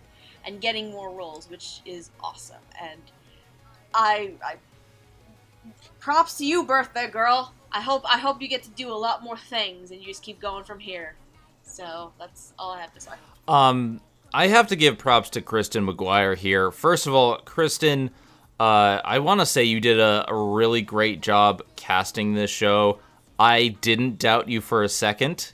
[0.46, 2.62] and getting more roles, which is awesome.
[2.82, 3.02] And
[3.94, 4.56] I, I
[6.00, 7.54] props to you, birthday girl.
[7.72, 10.24] I hope I hope you get to do a lot more things and you just
[10.24, 11.16] keep going from here.
[11.64, 13.12] So that's all I have to say.
[13.48, 14.02] Um,
[14.34, 16.72] I have to give props to Kristen McGuire here.
[16.72, 18.12] First of all, Kristen,
[18.60, 23.00] uh, I want to say you did a, a really great job casting this show.
[23.40, 25.52] I didn't doubt you for a second.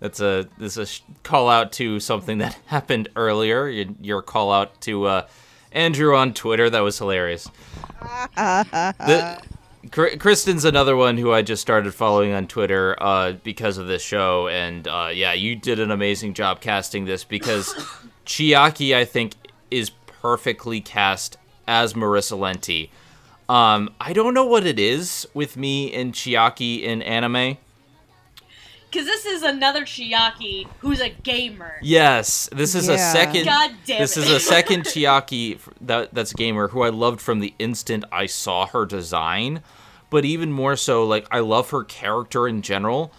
[0.00, 3.68] That's a this is a call out to something that happened earlier.
[3.68, 5.26] Your, your call out to uh,
[5.72, 7.48] Andrew on Twitter that was hilarious.
[8.36, 9.40] The-
[9.90, 14.46] Kristen's another one who I just started following on Twitter uh, because of this show,
[14.46, 17.72] and uh, yeah, you did an amazing job casting this because
[18.26, 19.34] Chiaki, I think,
[19.70, 22.90] is perfectly cast as Marissa Lenti.
[23.52, 27.56] Um, I don't know what it is with me and Chiaki in anime.
[28.90, 31.74] Because this is another Chiaki who's a gamer.
[31.82, 33.44] Yes, this is a second.
[33.44, 34.24] God damn This it.
[34.24, 38.26] is a second Chiaki that that's a gamer who I loved from the instant I
[38.26, 39.62] saw her design,
[40.10, 43.12] but even more so, like I love her character in general.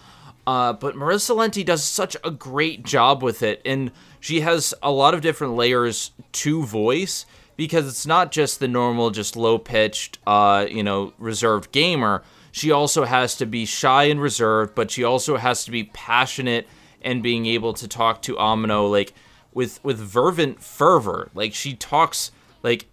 [0.45, 4.91] Uh, but Marissa Lenti does such a great job with it, and she has a
[4.91, 10.17] lot of different layers to voice because it's not just the normal, just low pitched,
[10.25, 12.23] uh, you know, reserved gamer.
[12.51, 16.67] She also has to be shy and reserved, but she also has to be passionate
[17.01, 19.13] and being able to talk to Amano like
[19.53, 21.29] with with fervent fervor.
[21.33, 22.31] Like she talks
[22.63, 22.87] like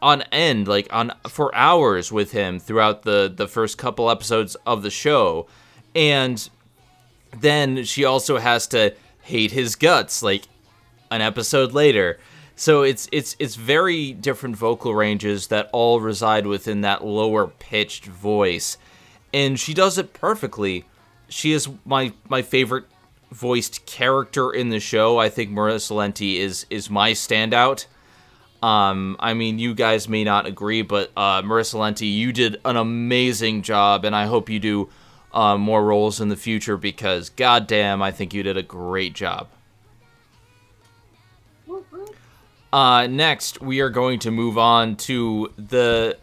[0.00, 4.82] on end, like on for hours with him throughout the the first couple episodes of
[4.82, 5.46] the show,
[5.94, 6.48] and
[7.40, 10.44] then she also has to hate his guts like
[11.10, 12.18] an episode later.
[12.58, 18.06] So it's it's it's very different vocal ranges that all reside within that lower pitched
[18.06, 18.76] voice,
[19.32, 20.84] and she does it perfectly.
[21.28, 22.86] She is my my favorite
[23.30, 25.18] voiced character in the show.
[25.18, 27.86] I think Marissa Lenti is is my standout.
[28.60, 32.76] Um, I mean, you guys may not agree, but uh, Marissa Lenti, you did an
[32.76, 34.88] amazing job, and I hope you do
[35.32, 39.46] uh, more roles in the future because, goddamn, I think you did a great job.
[42.72, 46.18] Uh, next, we are going to move on to the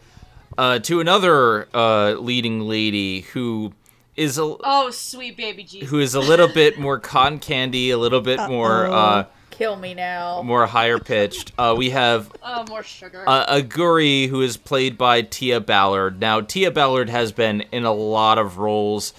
[0.56, 3.72] uh, to another uh, leading lady who
[4.14, 5.90] is a Oh, sweet baby Jesus.
[5.90, 9.92] who is a little bit more cotton candy, a little bit more uh, Kill me
[9.94, 10.42] now.
[10.42, 11.52] more higher pitched.
[11.58, 13.24] Uh, we have Oh, more sugar.
[13.26, 16.20] uh, Aguri, who is played by Tia Ballard.
[16.20, 19.12] Now, Tia Ballard has been in a lot of roles.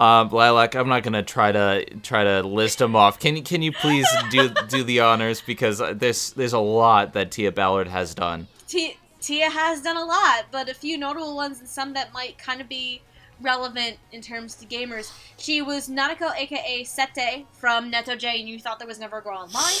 [0.00, 3.18] Um, Lilac, I'm not gonna try to try to list them off.
[3.18, 7.12] Can you can you please do do the honors because uh, there's there's a lot
[7.12, 8.48] that Tia Ballard has done.
[8.66, 12.38] Tia, Tia has done a lot, but a few notable ones and some that might
[12.38, 13.02] kind of be
[13.42, 15.12] relevant in terms to gamers.
[15.36, 19.36] She was Nanako, aka Sete from Netoge, and you thought there was never a girl
[19.36, 19.74] online.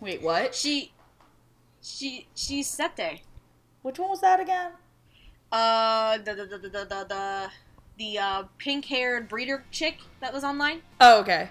[0.00, 0.54] Wait, what?
[0.54, 0.92] She,
[1.80, 3.22] she, she's Sete.
[3.82, 4.72] Which one was that again?
[5.52, 7.50] Uh, the the the the the, the,
[7.98, 10.82] the uh, pink-haired breeder chick that was online.
[11.00, 11.50] Oh, okay.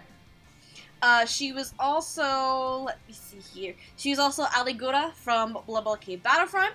[1.02, 3.76] Uh, she was also let me see here.
[3.98, 6.74] She was also Aligura from Blood Blockade Battlefront.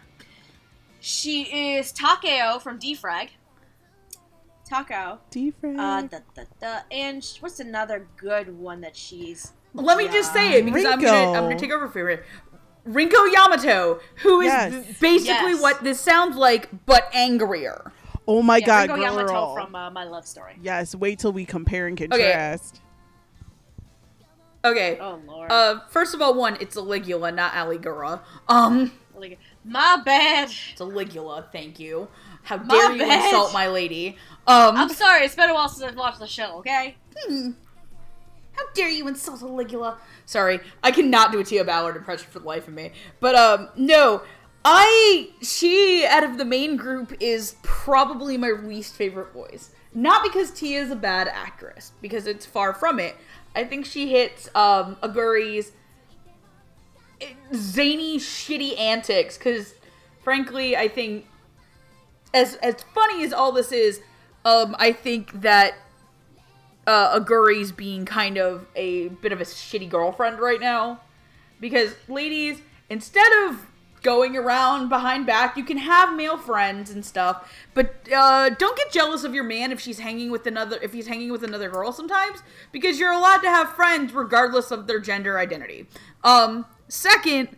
[1.00, 3.28] She is Takeo from Defrag.
[4.68, 5.18] Takeo.
[5.30, 5.78] Defrag.
[5.78, 6.78] Uh, da, da, da.
[6.90, 9.52] And sh- what's another good one that she's?
[9.72, 12.24] Let me just say it because I'm gonna I'm gonna take over for it.
[12.86, 14.98] Rinko Yamato, who is Yes.
[15.00, 15.62] basically Yes.
[15.62, 17.92] what this sounds like, but angrier.
[18.30, 19.16] Oh my yeah, god, Ringo girl.
[19.16, 20.54] Yamato from uh, My Love Story.
[20.62, 22.82] yes, wait till we compare and contrast.
[24.64, 24.98] Okay.
[25.00, 25.50] Oh lord.
[25.50, 28.20] Uh, first of all, one, it's Aligula, not Aligura.
[28.48, 28.92] Um,
[29.64, 30.50] my bad.
[30.72, 31.50] it's Aligula.
[31.52, 32.08] Thank you.
[32.42, 33.24] How My dare you bad.
[33.24, 34.16] insult my lady?
[34.46, 35.24] Um, I'm sorry.
[35.24, 36.58] It's been a while since I've watched the show.
[36.58, 36.96] Okay.
[37.16, 37.52] Hmm.
[38.52, 39.96] How dare you insult Aligula?
[40.26, 42.90] Sorry, I cannot do a Tia Ballard impression for the life of me.
[43.20, 44.22] But um, no,
[44.64, 49.70] I she out of the main group is probably my least favorite voice.
[49.94, 53.16] Not because Tia is a bad actress, because it's far from it.
[53.56, 55.72] I think she hits um Aguri's
[57.54, 59.38] zany, shitty antics.
[59.38, 59.74] Because
[60.22, 61.26] frankly, I think
[62.34, 64.00] as as funny as all this is,
[64.44, 65.74] um, I think that
[66.86, 71.00] uh, Aguri's being kind of a bit of a shitty girlfriend right now.
[71.60, 73.66] Because, ladies, instead of
[74.08, 78.90] going around behind back, you can have male friends and stuff, but uh, don't get
[78.90, 81.92] jealous of your man if she's hanging with another if he's hanging with another girl
[81.92, 82.42] sometimes,
[82.72, 85.86] because you're allowed to have friends regardless of their gender identity.
[86.24, 87.50] Um, second,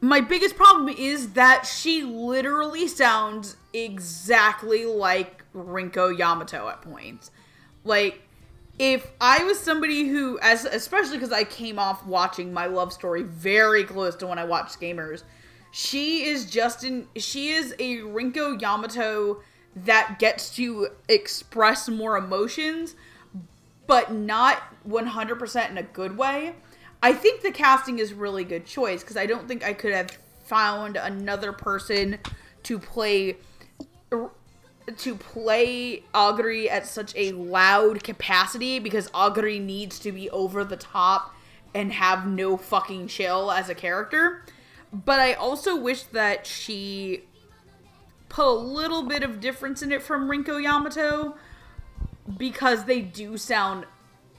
[0.00, 7.30] my biggest problem is that she literally sounds exactly like Rinko Yamato at points.
[7.84, 8.20] Like,
[8.80, 13.22] if I was somebody who, as especially because I came off watching my love story
[13.22, 15.22] very close to when I watched Gamers,
[15.76, 17.08] she is just in.
[17.16, 19.42] She is a Rinko Yamato
[19.74, 22.94] that gets to express more emotions,
[23.88, 26.54] but not 100% in a good way.
[27.02, 30.16] I think the casting is really good choice because I don't think I could have
[30.44, 32.20] found another person
[32.62, 33.38] to play
[34.10, 40.76] to play Aguri at such a loud capacity because Aguri needs to be over the
[40.76, 41.34] top
[41.74, 44.44] and have no fucking chill as a character.
[44.94, 47.24] But I also wish that she
[48.28, 51.34] put a little bit of difference in it from Rinko Yamato
[52.38, 53.86] because they do sound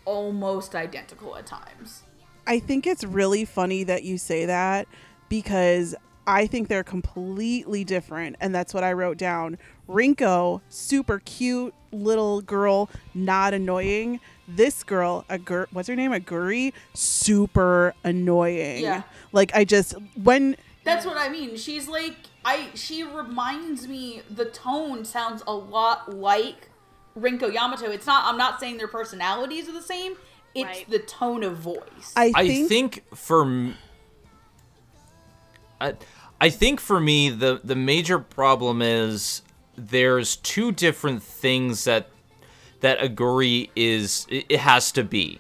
[0.06, 2.03] almost identical at times.
[2.47, 4.88] I think it's really funny that you say that
[5.28, 5.93] because
[6.28, 8.38] I think they're completely different.
[8.39, 9.58] And that's what I wrote down.
[9.89, 14.20] Rinko, super cute little girl, not annoying.
[14.48, 16.12] This girl, a girl, what's her name?
[16.12, 18.84] Aguri, super annoying.
[18.84, 19.04] Yeah.
[19.32, 21.58] Like I just when That's what I mean.
[21.58, 26.70] She's like I she reminds me the tone sounds a lot like
[27.18, 27.89] Rinko Yamato.
[27.89, 30.16] It's not I'm not saying their personalities are the same.
[30.54, 30.89] It's Right.
[30.89, 32.14] the tone of voice.
[32.16, 33.76] I I think, think for m-
[35.82, 35.96] I,
[36.39, 39.41] I think for me the the major problem is
[39.76, 42.10] there's two different things that
[42.86, 45.39] that Aguri is it, has to be.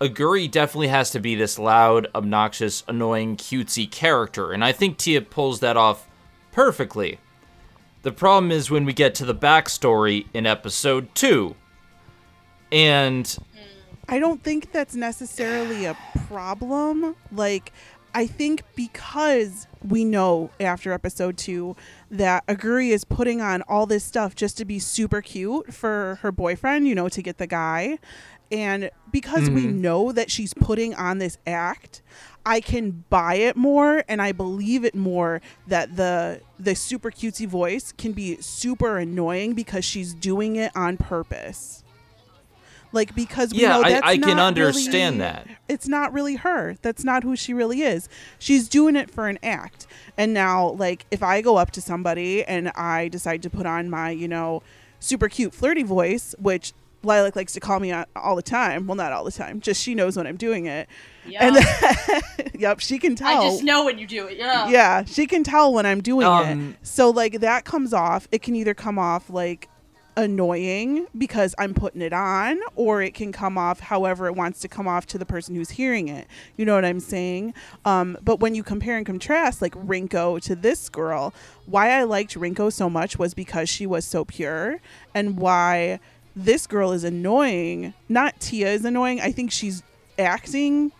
[0.00, 5.22] Aguri definitely has to be this loud, obnoxious, annoying, cutesy character, and I think Tia
[5.22, 6.06] pulls that off
[6.52, 7.18] perfectly.
[8.02, 11.56] The problem is when we get to the backstory in episode two.
[12.70, 13.36] And
[14.08, 15.96] I don't think that's necessarily a
[16.28, 17.16] problem.
[17.32, 17.72] Like,
[18.16, 21.76] I think because we know after episode two
[22.10, 26.32] that Aguri is putting on all this stuff just to be super cute for her
[26.32, 27.98] boyfriend, you know, to get the guy.
[28.50, 29.82] And because we mm-hmm.
[29.82, 32.00] know that she's putting on this act,
[32.46, 37.46] I can buy it more and I believe it more that the the super cutesy
[37.46, 41.84] voice can be super annoying because she's doing it on purpose.
[42.96, 45.46] Like because we Yeah, know I- that's I can not understand really- that.
[45.68, 46.76] It's not really her.
[46.82, 48.08] That's not who she really is.
[48.38, 49.86] She's doing it for an act.
[50.16, 53.90] And now, like, if I go up to somebody and I decide to put on
[53.90, 54.62] my, you know,
[54.98, 56.72] super cute flirty voice, which
[57.02, 58.86] Lilac likes to call me on all the time.
[58.86, 59.60] Well, not all the time.
[59.60, 60.88] Just she knows when I'm doing it.
[61.26, 61.46] Yeah.
[61.46, 63.42] And then, yep, she can tell.
[63.42, 64.38] I just know when you do it.
[64.38, 64.68] Yeah.
[64.68, 66.86] yeah, she can tell when I'm doing Um, it.
[66.86, 68.26] So like that comes off.
[68.32, 69.68] It can either come off like
[70.16, 74.68] annoying because I'm putting it on, or it can come off however it wants to
[74.68, 76.26] come off to the person who's hearing it.
[76.56, 77.54] You know what I'm saying?
[77.84, 81.34] Um, but when you compare and contrast like Rinko to this girl,
[81.66, 84.80] why I liked Rinko so much was because she was so pure,
[85.14, 86.00] and why
[86.34, 87.94] this girl is annoying.
[88.08, 89.20] Not Tia is annoying.
[89.20, 89.82] I think she's
[90.18, 90.92] acting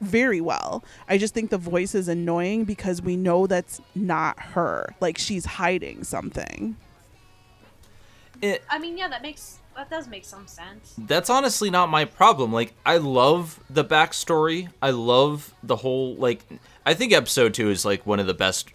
[0.00, 0.84] very well.
[1.08, 4.94] I just think the voice is annoying because we know that's not her.
[5.00, 6.76] Like she's hiding something.
[8.44, 10.94] It, I mean, yeah, that makes that does make some sense.
[10.98, 12.52] that's honestly not my problem.
[12.52, 14.68] Like, I love the backstory.
[14.82, 16.44] I love the whole like.
[16.84, 18.68] I think episode two is like one of the best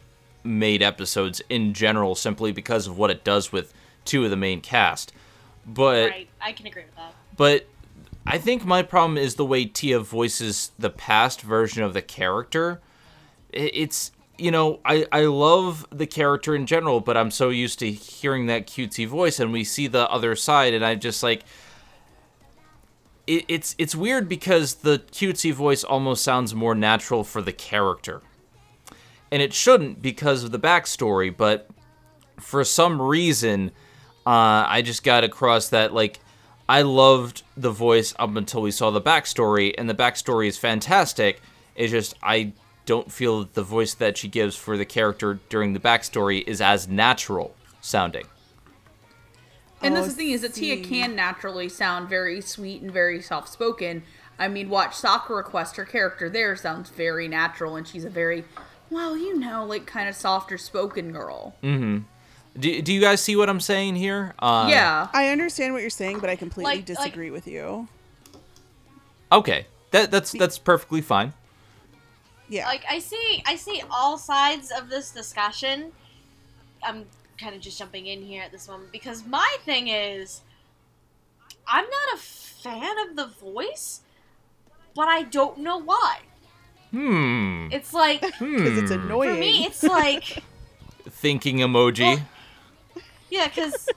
[0.44, 3.72] made episodes in general, simply because of what it does with
[4.06, 5.14] two of the main cast.
[5.68, 6.30] But right.
[6.42, 7.14] I can agree with that.
[7.38, 7.68] but
[8.26, 12.82] I think my problem is the way Tia voices the past version of the character.
[13.52, 17.92] It's you know I I love the character in general, but I'm so used to
[17.92, 21.44] hearing that cutesy voice, and we see the other side, and I just like.
[23.28, 28.22] It, it's it's weird because the cutesy voice almost sounds more natural for the character,
[29.32, 31.36] and it shouldn't because of the backstory.
[31.36, 31.70] But
[32.40, 33.70] for some reason,
[34.26, 36.20] uh, I just got across that like
[36.68, 41.42] I loved the voice up until we saw the backstory, and the backstory is fantastic.
[41.76, 42.54] It's just I
[42.90, 46.60] don't feel that the voice that she gives for the character during the backstory is
[46.60, 48.26] as natural sounding.
[49.80, 53.22] And Oh, that's the thing is that Tia can naturally sound very sweet and very
[53.22, 54.02] soft spoken.
[54.40, 55.76] I mean, watch Sakura Quest.
[55.76, 58.44] Her character there sounds very natural, and she's a very,
[58.90, 61.56] well, you know, like kind of softer spoken girl.
[61.64, 62.06] Mhm
[62.58, 64.34] do, do you guys see what I'm saying here?
[64.40, 65.08] Uh, yeah.
[65.14, 67.88] I understand what you're saying, but I completely Like- like- disagree with you.
[69.32, 69.68] Okay.
[69.92, 71.34] That that's that's perfectly fine.
[72.50, 72.66] Yeah.
[72.68, 75.92] Like I see, I see all sides of this discussion.
[76.84, 77.06] I'm
[77.40, 80.42] kind of just jumping in here at this moment because my thing is,
[81.68, 84.02] I'm not a fan of the voice,
[84.96, 86.20] but I don't know why.
[86.92, 87.68] Hmm.
[87.72, 89.02] It's like because it's Hmm.
[89.02, 89.34] annoying.
[89.36, 90.44] for me, it's like
[91.10, 92.00] Thinking emoji.
[92.16, 93.88] Well- yeah, because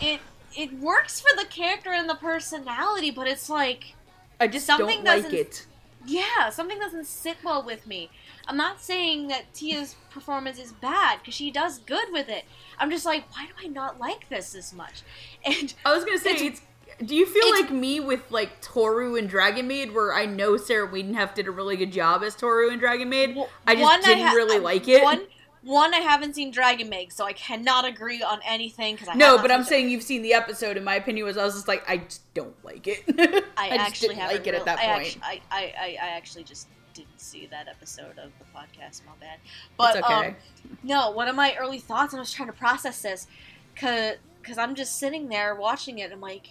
[0.00, 0.20] it
[0.56, 3.94] it works for the character and the personality, but it's like
[4.40, 5.66] I just something don't like doesn't- it.
[6.06, 8.10] Yeah, something doesn't sit well with me.
[8.46, 12.44] I'm not saying that Tia's performance is bad because she does good with it.
[12.78, 15.02] I'm just like, why do I not like this as much?
[15.44, 16.62] And I was gonna say, It's- it's,
[17.04, 20.88] do you feel like me with like Toru and Dragon Maid, where I know Sarah
[20.88, 23.36] Wiedenheft did a really good job as Toru and Dragon Maid?
[23.66, 25.02] I just didn't ha- really uh, like it.
[25.02, 25.20] One,
[25.66, 29.36] one, I haven't seen Dragon Maid, so I cannot agree on anything because I no,
[29.36, 30.76] but I'm saying you've seen the episode.
[30.76, 33.02] And my opinion was, I was just like, I just don't like it.
[33.56, 35.06] I, just actually didn't haven't like it real- at that I point.
[35.06, 39.02] Actu- I, I, I, I actually just didn't see that episode of the podcast.
[39.06, 39.38] My bad.
[39.76, 40.28] But it's okay.
[40.28, 40.36] um,
[40.84, 43.26] no, one of my early thoughts, and I was trying to process this,
[43.74, 44.14] cause,
[44.44, 46.04] cause I'm just sitting there watching it.
[46.04, 46.50] And I'm like,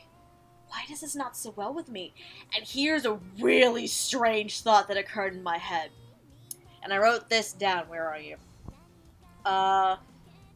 [0.68, 2.14] why does this not sit well with me?
[2.54, 5.92] And here's a really strange thought that occurred in my head,
[6.84, 7.88] and I wrote this down.
[7.88, 8.36] Where are you?
[9.46, 9.98] Uh,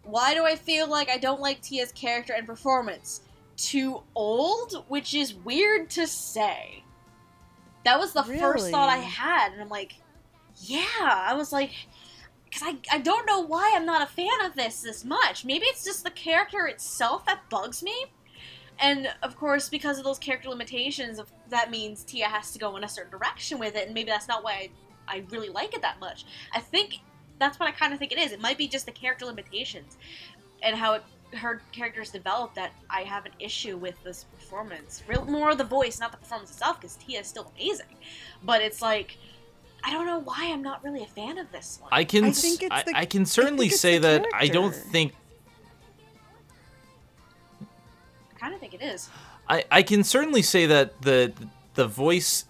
[0.04, 3.22] why do I feel like I don't like Tia's character and performance?
[3.58, 6.84] Too old, which is weird to say.
[7.86, 9.96] That was the first thought I had, and I'm like,
[10.58, 10.86] yeah.
[11.00, 11.72] I was like,
[12.46, 15.46] because I, I don't know why I'm not a fan of this this much.
[15.46, 18.06] Maybe it's just the character itself that bugs me.
[18.80, 21.20] And of course, because of those character limitations,
[21.50, 24.28] that means Tia has to go in a certain direction with it, and maybe that's
[24.28, 24.70] not why
[25.08, 26.26] I, I really like it that much.
[26.54, 27.00] I think
[27.40, 28.32] that's what I kind of think it is.
[28.32, 29.98] It might be just the character limitations
[30.62, 31.04] and how it,
[31.36, 35.04] her characters develop that I have an issue with this performance.
[35.08, 37.96] Real, more the voice, not the performance itself, because Tia is still amazing.
[38.44, 39.18] But it's like
[39.84, 41.90] I don't know why I'm not really a fan of this one.
[41.94, 43.98] I can I s- think it's I, the- I can I certainly think it's say
[43.98, 45.14] the that I don't think
[47.62, 49.10] I kind of think it is.
[49.48, 51.34] I, I can certainly say that the
[51.76, 52.46] the voice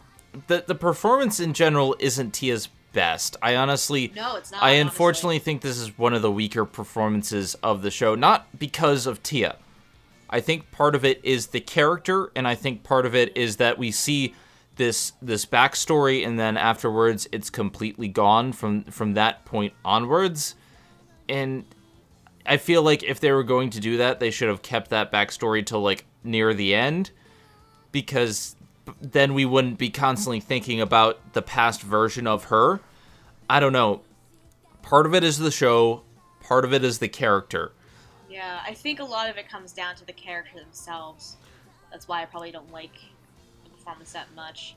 [0.48, 3.38] the the performance in general isn't Tia's best.
[3.42, 4.62] I honestly No, it's not.
[4.62, 4.82] I honestly.
[4.82, 9.22] unfortunately think this is one of the weaker performances of the show, not because of
[9.24, 9.58] Tia.
[10.30, 13.58] I think part of it is the character, and I think part of it is
[13.58, 14.36] that we see
[14.76, 20.56] this this backstory, and then afterwards it's completely gone from from that point onwards.
[21.28, 21.66] And
[22.46, 25.12] I feel like if they were going to do that, they should have kept that
[25.12, 27.12] backstory till like near the end,
[27.92, 28.56] because
[29.02, 32.80] then we wouldn't be constantly thinking about the past version of her.
[33.50, 34.02] I don't know.
[34.82, 36.04] Part of it is the show,
[36.42, 37.72] part of it is the character.
[38.30, 41.38] Yeah, I think a lot of it comes down to the character themselves.
[41.92, 42.94] That's why I probably don't like
[43.64, 44.76] the performance that much,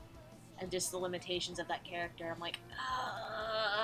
[0.59, 2.31] and just the limitations of that character.
[2.33, 2.57] I'm like,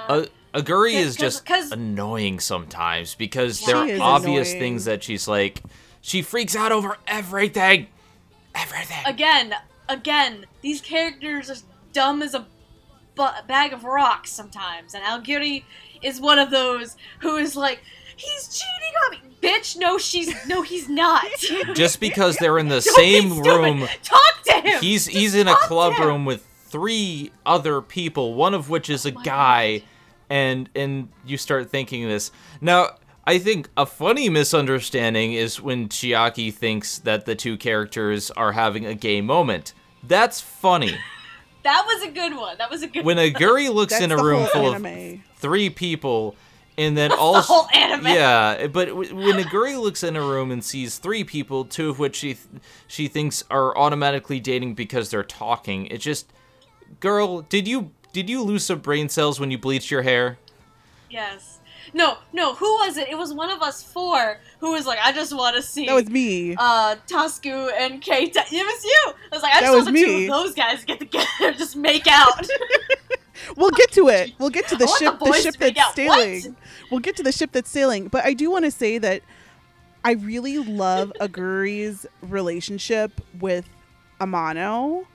[0.07, 4.59] uh, Aguri is 'Cause- just 'cause- annoying sometimes because She there is are obvious annoying.
[4.61, 5.61] things that she's like,
[6.01, 7.87] she freaks out over everything.
[8.55, 9.05] Everything.
[9.05, 9.53] again,
[9.89, 11.57] again, these characters are
[11.91, 12.45] dumb as a
[13.15, 15.63] bu- bag of rocks sometimes, and Aguri
[16.01, 17.81] is one of those who is like,
[18.15, 19.75] he's cheating on me, bitch.
[19.77, 21.25] No, she's no, he's not.
[21.73, 23.49] Just because they're in the Don't be same stupid.
[23.49, 24.81] room, Talk to him.
[24.81, 26.07] he's Just he's in a talk to club him.
[26.07, 29.83] room with three other people, one of which is a Oh my guy,
[30.29, 32.31] and and you start thinking this.
[32.61, 32.91] Now,
[33.25, 38.85] I think a funny misunderstanding is when Chiaki thinks that the two characters are having
[38.85, 39.73] a gay moment.
[40.03, 40.95] That's funny.
[41.61, 42.57] That was a good one.
[42.57, 43.03] That was a good.
[43.03, 45.15] When Aguri looks in a room full anime.
[45.19, 46.37] of three people
[46.77, 48.05] and then the all whole anime.
[48.07, 52.15] yeah but when Aguri looks in a room and sees three people two of which
[52.15, 52.47] she th-
[52.87, 56.31] she thinks are automatically dating because they're talking it just
[57.01, 60.37] girl did you did you lose some brain cells when you bleached your hair
[61.09, 61.58] Yes.
[61.93, 62.53] No, no.
[62.55, 63.09] Who was it?
[63.09, 65.85] It was one of us four who was like, I just want to see.
[65.87, 66.55] That was me.
[66.57, 68.37] uh Tasuku and Keita.
[68.51, 69.13] It was you.
[69.31, 71.51] I was like, I That just want the two of those guys to get together,
[71.57, 72.47] just make out.
[73.55, 74.33] We'll get to it.
[74.37, 75.17] We'll get to the ship.
[75.17, 76.55] the The, ship that's sailing.
[76.91, 78.09] We'll get to the ship that's sailing.
[78.09, 79.21] But I do want to say that
[80.03, 83.69] I really love Aguri's relationship with
[84.19, 85.05] Amano.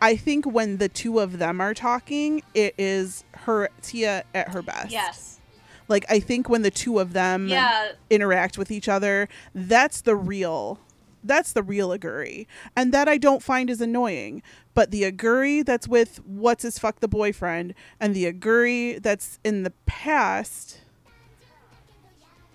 [0.00, 4.62] I think when the two of them are talking, it is her Tia at her
[4.62, 4.90] best.
[4.90, 5.40] yes.
[5.88, 7.92] Like I think when the two of them Yeah.
[8.10, 10.78] interact with each other, that's the real
[11.26, 12.46] that's the real Aguri.
[12.76, 14.42] And that I don't find is annoying.
[14.74, 19.62] But the Aguri that's with what's his fuck the boyfriend and the Aguri that's in
[19.62, 20.80] the past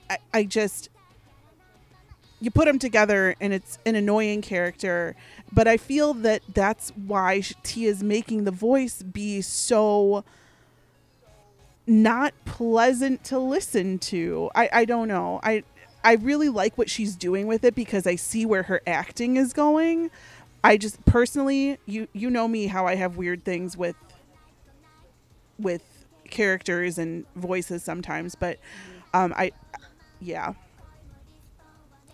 [0.09, 0.89] I, I just
[2.41, 5.13] you put them together and it's an annoying character
[5.51, 10.23] but i feel that that's why sh- tia's making the voice be so
[11.89, 14.49] not pleasant to listen to.
[14.55, 15.39] I i don't know.
[15.43, 15.63] I
[16.03, 19.51] i really like what she's doing with it because i see where her acting is
[19.53, 20.11] going.
[20.63, 23.95] I just personally you you know me how i have weird things with
[25.57, 25.81] with
[26.29, 28.59] characters and voices sometimes but
[29.13, 29.51] um i
[30.21, 30.53] yeah.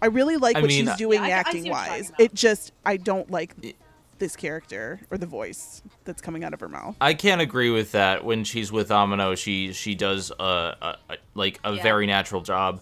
[0.02, 1.92] I really like I what mean, she's doing Yeah, I- I acting what you're talking
[1.94, 3.76] wise it just i don't like It-
[4.18, 7.92] this character or the voice that's coming out of her mouth I can't agree with
[7.92, 8.24] that.
[8.24, 11.84] When she's with Amano, she she does a, a, a like a Yeah.
[11.84, 12.82] very natural job.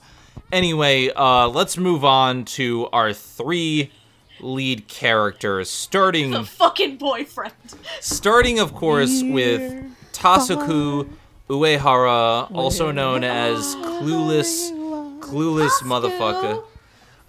[0.52, 3.92] Anyway, uh, let's move on to our three
[4.40, 7.54] lead characters, starting The fucking boyfriend.
[8.00, 11.08] starting of course with Tasuku
[11.50, 14.72] Uehara, also known as Clueless
[15.20, 16.64] Clueless motherfucker.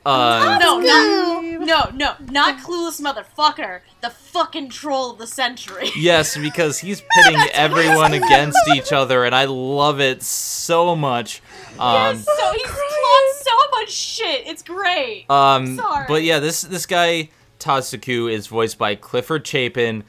[0.05, 3.81] Uh, No, not no, no, not clueless motherfucker.
[4.01, 5.91] The fucking troll of the century.
[5.97, 11.43] yes, because he's pitting everyone against each other, and I love it so much.
[11.79, 14.47] Um, so he's plotting so much shit.
[14.47, 15.29] It's great.
[15.31, 16.05] Um, Sorry.
[16.09, 20.05] but yeah, this this guy Tasuku is voiced by Clifford Chapin.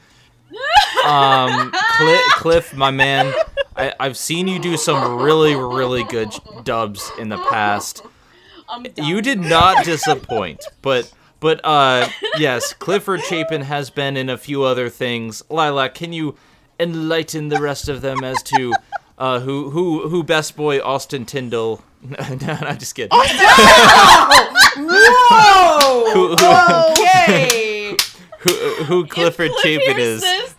[1.04, 3.32] Um, Cli- Cliff, my man,
[3.76, 6.32] I, I've seen you do some really really good
[6.64, 8.02] dubs in the past.
[8.96, 12.08] You did not disappoint, but but uh,
[12.38, 15.42] yes, Clifford Chapin has been in a few other things.
[15.50, 16.36] Lilac, can you
[16.78, 18.72] enlighten the rest of them as to
[19.18, 21.82] uh, who who who best boy Austin Tindle?
[22.02, 23.10] no, I'm just kidding.
[24.78, 26.12] Whoa!
[26.12, 26.36] Who-
[26.92, 27.96] okay.
[28.40, 28.50] who,
[28.84, 30.20] who Clifford Chapin is.
[30.20, 30.55] This, if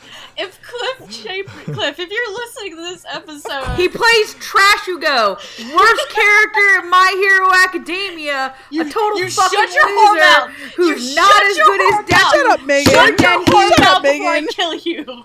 [0.77, 5.35] Cliff Chapin, Cliff, if you're listening to this episode, He plays Trashugo,
[5.75, 10.49] worst character in My Hero Academia, a total you fucking shut your loser mouth.
[10.75, 12.31] who's You not shut as good as Death.
[12.33, 12.93] Shut up, Megan.
[12.93, 14.47] shut And your then whore Shut mouth up, before I Megan.
[14.49, 15.23] kill you.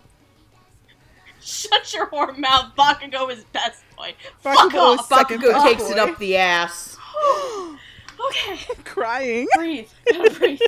[1.40, 2.72] Shut your whore mouth.
[2.76, 4.14] Bakugo is best boy.
[4.40, 5.06] Fuck Bakugo is off.
[5.08, 5.90] second Bakugo best takes boy.
[5.90, 6.96] it up the ass.
[8.28, 9.88] Okay, crying breathe.
[10.08, 10.60] Gotta breathe.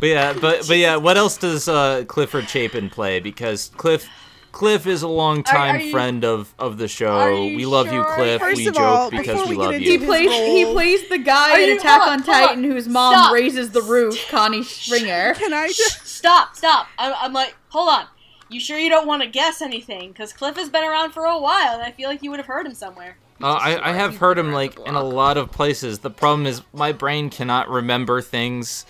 [0.00, 3.20] But yeah, but but yeah, what else does uh, Clifford Chapin play?
[3.20, 4.08] Because Cliff
[4.54, 7.44] Cliff is a longtime Are- are you- friend of, of the show.
[7.44, 8.04] We love you.
[8.14, 8.40] Cliff.
[8.40, 9.98] First we joke all, because before we we get love into He you.
[9.98, 12.22] his plays he plays the guy Are in Attack on on, on.
[12.24, 13.32] Titan whose mom Stop.
[13.32, 15.34] raises the roof, Connie Springer.
[15.34, 16.86] can i just Stop, stop.
[16.98, 18.06] I'm, I'm like, hold on.
[18.48, 20.12] You sure you don't want to guess anything?
[20.12, 22.46] Because Cliff has been around for a while, and I feel like you would have
[22.46, 23.16] heard him somewhere.
[23.42, 25.98] Uh, I, I have heard him like in a lot of places.
[25.98, 28.86] The problem is my brain cannot remember things.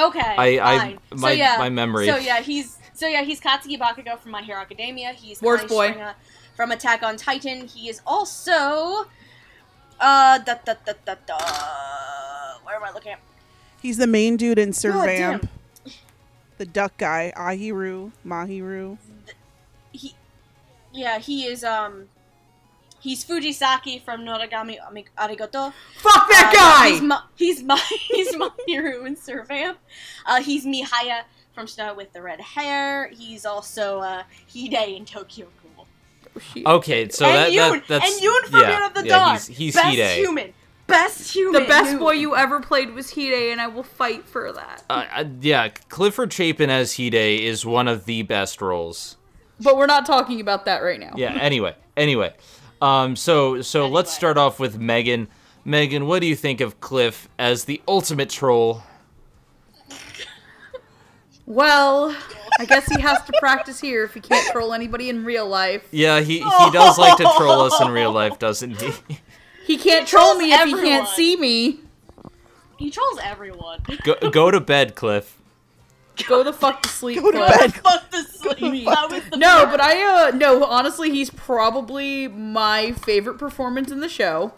[0.00, 0.98] Okay, I- I- fine.
[1.16, 2.06] my- so, yeah, my memory.
[2.06, 5.12] So yeah, he's so yeah he's Katsuki Bakugo from My Hero Academia.
[5.12, 5.96] He's Worst boy.
[6.54, 7.66] From Attack on Titan.
[7.66, 9.06] He is also
[9.98, 11.38] uh da da da da da.
[12.64, 13.20] Where am I looking at?
[13.80, 15.40] he's the main dude in Servamp.
[15.40, 15.94] damn.
[16.58, 18.98] the duck guy, Ahiru, Mahiru.
[19.92, 20.14] he
[20.92, 22.08] yeah he is um
[23.00, 25.72] he's Fujisaki from Noragami Ami- Aragoto.
[25.96, 26.90] Fuck that Uh, guy!
[26.90, 27.76] He's Ma- he's Ma-
[28.08, 29.76] he's Mahiru in Servamp.
[30.26, 31.22] Uh, he's Mihaya
[31.52, 33.08] from Snow with the red hair.
[33.08, 34.22] He's also uh,
[34.54, 35.86] Hide in Tokyo Ghoul.
[36.66, 39.34] Okay, so and that, Yoon, that that's and Yoon from yeah, of the yeah, Dawn.
[39.34, 40.18] He's, he's best Hide.
[40.18, 40.54] human.
[40.86, 41.62] Best human.
[41.62, 41.98] the best Yoon.
[41.98, 44.84] boy you ever played was Hide, and I will fight for that.
[44.88, 49.16] Uh, uh, yeah, Clifford Chapin as Hide is one of the best roles.
[49.60, 51.12] But we're not talking about that right now.
[51.16, 51.34] Yeah.
[51.34, 52.32] Anyway, anyway,
[52.80, 55.28] um, so so let's start off with Megan.
[55.64, 58.82] Megan, what do you think of Cliff as the ultimate troll?
[61.50, 62.14] Well,
[62.60, 65.82] I guess he has to practice here if he can't troll anybody in real life.
[65.90, 68.92] Yeah, he he does like to troll us in real life, doesn't he?
[69.66, 71.80] He can't troll trolls me if he can't see me.
[72.78, 73.80] He trolls everyone.
[74.04, 75.42] Go, go to bed, Cliff.
[76.28, 77.20] Go the fuck to sleep.
[77.20, 77.58] Go to Cliff.
[77.58, 77.74] bed.
[77.74, 78.86] Fuck the sleep.
[78.86, 83.98] That was the No, but I uh no, honestly he's probably my favorite performance in
[83.98, 84.52] the show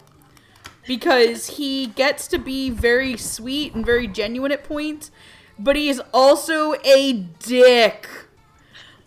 [0.85, 5.09] because he gets to be very sweet and very genuine at points,
[5.59, 8.07] but he's also a dick.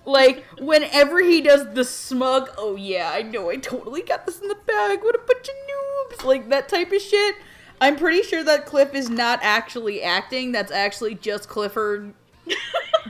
[0.04, 4.48] Like whenever he does the smug, oh yeah, I know I totally got this in
[4.48, 5.02] the bag.
[5.02, 6.24] What a bunch of noobs.
[6.24, 7.36] Like that type of shit.
[7.80, 10.52] I'm pretty sure that Cliff is not actually acting.
[10.52, 12.14] That's actually just Clifford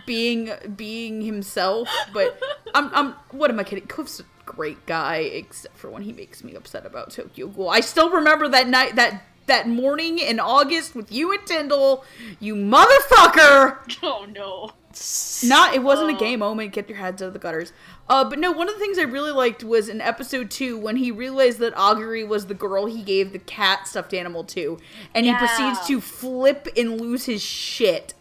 [0.06, 1.88] being being himself.
[2.14, 2.40] But
[2.74, 3.86] I'm I'm what am I kidding?
[3.86, 7.68] Cliff's a great guy, except for when he makes me upset about Tokyo Ghoul.
[7.68, 12.04] I still remember that night that that morning in August with you and Tindle,
[12.40, 13.78] you motherfucker.
[14.02, 14.72] Oh no.
[15.44, 16.72] Not it wasn't a gay moment.
[16.72, 17.72] Get your heads out of the gutters.
[18.08, 20.96] Uh, but no, one of the things I really liked was in episode two when
[20.96, 24.78] he realized that Aguri was the girl he gave the cat stuffed animal to,
[25.14, 28.14] and he proceeds to flip and lose his shit.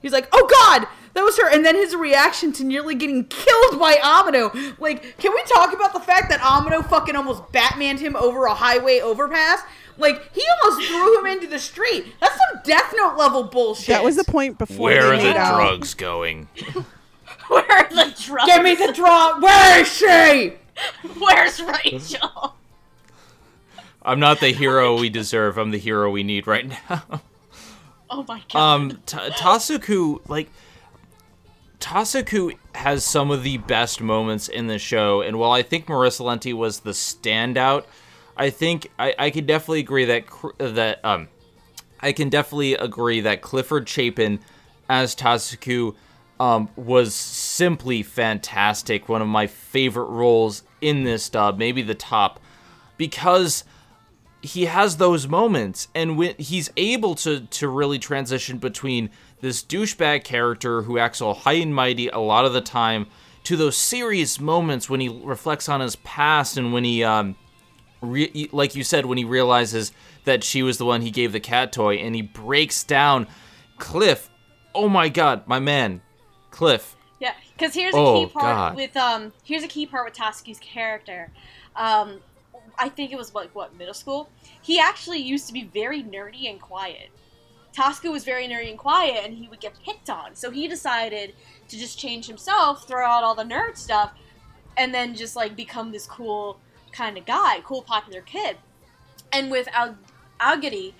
[0.00, 3.78] He's like, "Oh God, that was her!" And then his reaction to nearly getting killed
[3.78, 4.74] by Amano.
[4.78, 8.54] Like, can we talk about the fact that Amano fucking almost Batmaned him over a
[8.54, 9.62] highway overpass?
[9.98, 12.06] Like, he almost threw him into the street.
[12.20, 13.88] That's some Death Note level bullshit.
[13.88, 15.56] That was the point before Where they are the out.
[15.56, 16.48] drugs going?
[17.48, 18.46] Where are the drugs?
[18.46, 19.42] Give me the drop.
[19.42, 20.54] Where is she?
[21.18, 22.56] Where's Rachel?
[24.04, 25.58] I'm not the hero we deserve.
[25.58, 27.20] I'm the hero we need right now.
[28.10, 28.58] Oh my god.
[28.74, 30.50] Um, T- Tasuku, like,
[31.80, 36.20] Tasuku has some of the best moments in the show, and while I think Marissa
[36.24, 37.84] Lenti was the standout,
[38.36, 40.24] I think I, I could definitely agree that
[40.58, 41.28] that um,
[42.00, 44.40] I can definitely agree that Clifford Chapin
[44.88, 45.94] as Tasuku
[46.40, 49.08] um, was simply fantastic.
[49.08, 52.40] One of my favorite roles in this dub, maybe the top,
[52.96, 53.64] because
[54.42, 59.08] he has those moments and when he's able to to really transition between
[59.40, 63.06] this douchebag character who acts all high and mighty a lot of the time
[63.44, 67.36] to those serious moments when he reflects on his past and when he um
[68.02, 69.92] re- like you said when he realizes
[70.24, 73.26] that she was the one he gave the cat toy and he breaks down
[73.78, 74.28] cliff
[74.74, 76.00] oh my god my man
[76.50, 78.76] cliff Yeah, because here's a Oh, key part God.
[78.76, 79.32] with um.
[79.44, 81.30] Here's a key part with Tasuku's character.
[81.76, 82.20] Um,
[82.78, 84.28] I think it was like what middle school.
[84.60, 87.10] He actually used to be very nerdy and quiet.
[87.74, 90.34] Tasuku was very nerdy and quiet, and he would get picked on.
[90.34, 91.34] So he decided
[91.68, 94.12] to just change himself, throw out all the nerd stuff,
[94.76, 96.58] and then just like become this cool
[96.92, 98.56] kind of guy, cool popular kid.
[99.32, 99.98] And with Al-
[100.40, 100.92] Aguri,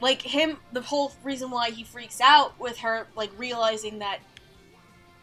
[0.00, 4.20] like him, the whole reason why he freaks out with her, like realizing that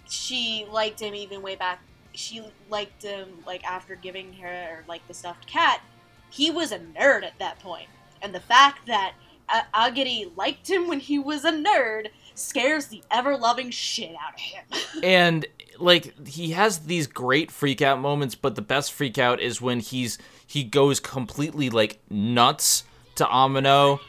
[0.10, 1.82] she liked him even way back.
[2.14, 5.82] She liked him like after giving her like the stuffed cat.
[6.30, 7.88] He was a nerd at that point,
[8.22, 9.14] and the fact that
[9.50, 9.62] uh,
[10.36, 14.64] liked him when he was a nerd scares the ever loving shit out of him.
[15.04, 15.46] and
[15.80, 19.80] like he has these great freak out moments but the best freak out is when
[19.80, 22.84] he's he goes completely like nuts
[23.16, 24.00] to Amano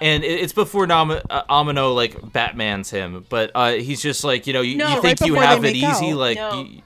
[0.00, 4.46] and it- it's before Nam- uh, Amano like Batman's him but uh he's just like
[4.46, 4.88] you know you, No.
[4.88, 6.16] you Right think you have it easy out.
[6.16, 6.62] like No.
[6.62, 6.82] you-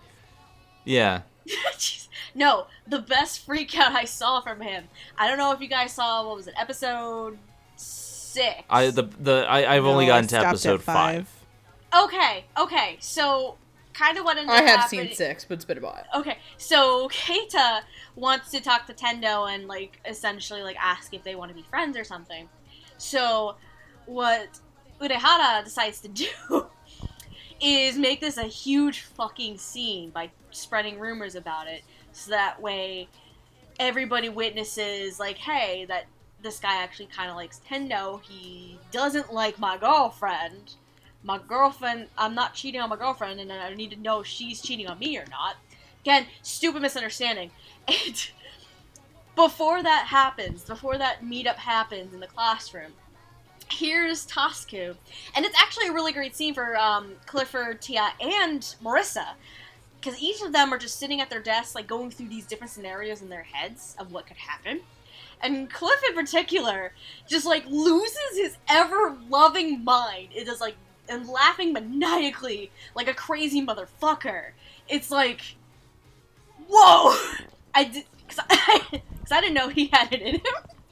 [0.84, 1.22] yeah
[2.34, 4.84] no, the best freak out I saw from him.
[5.18, 7.36] I don't know if you guys saw what was it, episode
[7.76, 8.62] six.
[8.70, 11.28] I the the I, I've only No, I gotten to stopped at episode five.
[11.94, 13.56] Okay, okay, so
[13.94, 16.04] kind of what ended I have happening- seen six, but it's been a while.
[16.14, 17.82] Okay, so Keita
[18.16, 21.62] wants to talk to Tendo and like essentially like ask if they want to be
[21.62, 22.48] friends or something.
[22.98, 23.56] So
[24.06, 24.60] what
[25.00, 26.26] Uehara decides to do
[27.60, 31.82] is make this a huge fucking scene by spreading rumors about it
[32.12, 33.08] so that way
[33.80, 36.04] everybody witnesses like hey that
[36.42, 38.20] this guy actually kind of likes Tendo.
[38.22, 40.74] He doesn't like my girlfriend.
[41.22, 44.60] My girlfriend, I'm not cheating on my girlfriend, and I need to know if she's
[44.60, 45.56] cheating on me or not.
[46.02, 47.50] Again, stupid misunderstanding.
[47.88, 48.30] And
[49.34, 52.92] before that happens, before that meetup happens in the classroom,
[53.70, 54.94] here's Tasuku.
[55.34, 59.34] And it's actually a really great scene for um, Clifford, Tia, and Marissa.
[60.00, 62.72] Because each of them are just sitting at their desks, like going through these different
[62.72, 64.80] scenarios in their heads of what could happen.
[65.40, 66.92] And Cliff, in particular,
[67.28, 70.28] just like loses his ever loving mind.
[70.34, 70.76] It is like,
[71.08, 74.50] and laughing maniacally like a crazy motherfucker.
[74.88, 75.56] It's like,
[76.68, 77.16] whoa!
[77.74, 80.42] I did, because I, cause I didn't know he had it in him.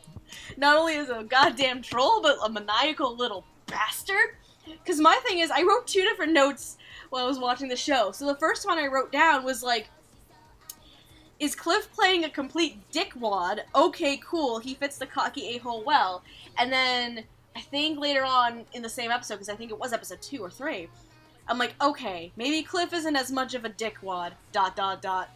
[0.56, 4.36] Not only is a goddamn troll, but a maniacal little bastard.
[4.66, 6.76] Because my thing is, I wrote two different notes
[7.08, 8.12] while I was watching the show.
[8.12, 9.88] So the first one I wrote down was like,
[11.38, 13.60] is Cliff playing a complete dickwad?
[13.74, 14.58] Okay, cool.
[14.58, 16.22] He fits the cocky a hole well.
[16.58, 17.24] And then
[17.56, 20.42] I think later on in the same episode, because I think it was episode two
[20.42, 20.88] or three,
[21.48, 24.32] I'm like, okay, maybe Cliff isn't as much of a dickwad.
[24.52, 25.28] Dot dot dot.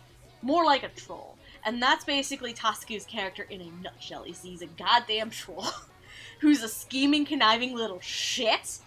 [0.43, 1.36] More like a troll.
[1.65, 4.24] And that's basically Tasuku's character in a nutshell.
[4.24, 5.66] He's a goddamn troll
[6.41, 8.78] who's a scheming, conniving little shit.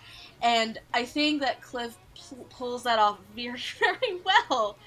[0.41, 4.77] And I think that Cliff pl- pulls that off very, very well.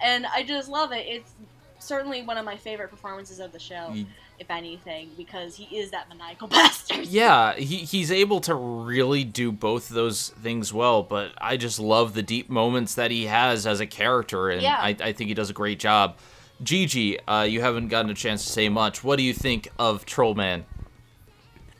[0.00, 1.04] And I just love it.
[1.06, 1.32] It's
[1.80, 4.06] certainly one of my favorite performances of the show, Ye-
[4.40, 7.06] if anything, because he is that maniacal bastard.
[7.06, 11.78] Yeah, he, he's able to really do both of those things well, but I just
[11.78, 14.76] love the deep moments that he has as a character, and Yeah.
[14.80, 16.16] I, I think he does a great job.
[16.62, 19.04] Gigi, uh, you haven't gotten a chance to say much.
[19.04, 20.64] What do you think of Trollman?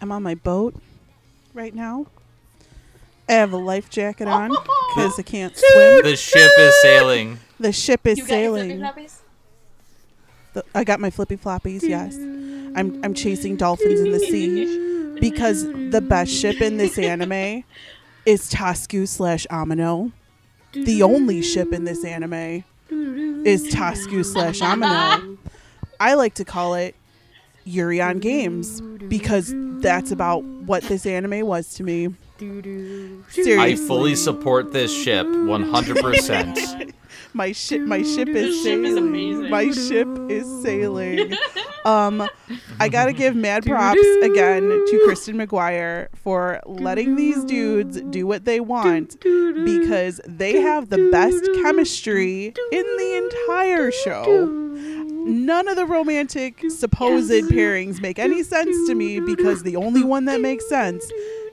[0.00, 0.74] I'm on my boat
[1.54, 2.06] right now.
[3.28, 4.48] I have a life jacket on
[4.94, 6.02] because I can't swim.
[6.02, 7.38] The ship is sailing.
[7.58, 8.78] The ship is You got sailing.
[8.80, 9.19] floppies?
[10.52, 11.82] The- I got my flippy floppies.
[11.82, 17.64] Yes, I'm I'm chasing dolphins in the sea because the best ship in this anime
[18.26, 20.12] is Tasuku slash Amano.
[20.72, 25.36] The only ship in this anime is Tasuku slash Amano.
[25.98, 26.94] I like to call it
[27.64, 29.52] Yuri on Games because
[29.82, 32.14] that's about what this anime was to me.
[32.38, 33.58] Seriously.
[33.58, 36.92] I fully support this ship 100%.
[37.32, 39.50] my ship my ship is ship is sailing.
[39.50, 41.34] My ship is sailing.
[41.84, 42.28] um
[42.78, 48.44] I gotta give mad props again to Kristen McGuire for letting these dudes do what
[48.44, 54.99] they want because they have the best chemistry in the entire show.
[55.30, 60.24] None of the romantic supposed pairings make any sense to me because the only one
[60.24, 61.04] that makes sense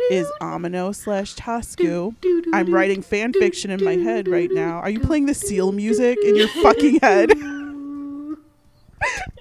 [0.09, 2.15] is Amano slash Tasuku.
[2.53, 4.77] I'm writing fan fiction in my head right now.
[4.77, 7.33] Are you playing the seal music in your fucking head?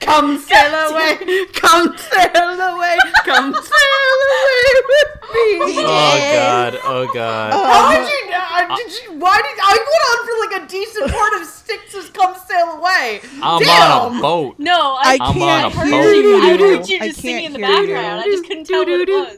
[0.00, 1.16] Come sail away,
[1.52, 5.84] come sail away, come sail away with me.
[5.84, 7.52] oh god, oh god.
[7.52, 8.32] How did you?
[8.34, 9.18] Uh, did you?
[9.18, 13.20] Why did I went on for like a decent part of Styx's "Come Sail Away"?
[13.42, 13.92] I'm Damn.
[13.92, 14.58] on a boat.
[14.58, 16.02] No, I, I I'm can't on a heard boat.
[16.02, 16.42] hear you.
[16.42, 16.58] I you.
[16.58, 17.94] heard you I just singing in the can't you.
[17.94, 18.20] background.
[18.20, 19.36] I just couldn't tell what it was.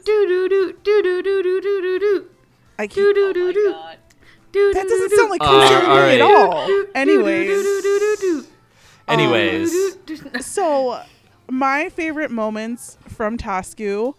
[2.79, 3.17] I can't.
[3.17, 3.97] Oh my god.
[4.53, 6.85] That doesn't sound like Uh, Come Sail at all.
[6.95, 7.65] Anyways,
[9.07, 9.97] Anyways,
[10.41, 11.01] so
[11.49, 14.13] my favorite moments from Tasuku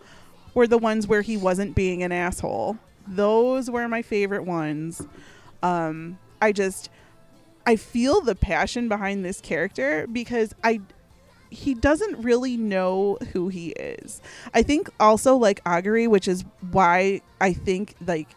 [0.55, 2.79] were the ones where he wasn't being an asshole.
[3.07, 5.07] Those were my favorite ones.
[5.63, 6.91] Um, I just
[7.67, 10.81] I feel the passion behind this character because I
[11.51, 14.21] he doesn't really know who he is.
[14.53, 18.29] I think also like Aguri, which is why I think like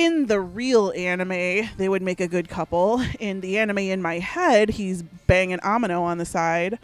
[0.00, 3.02] in the real anime they would make a good couple.
[3.18, 6.78] In the anime in my head, he's banging Amano on the side.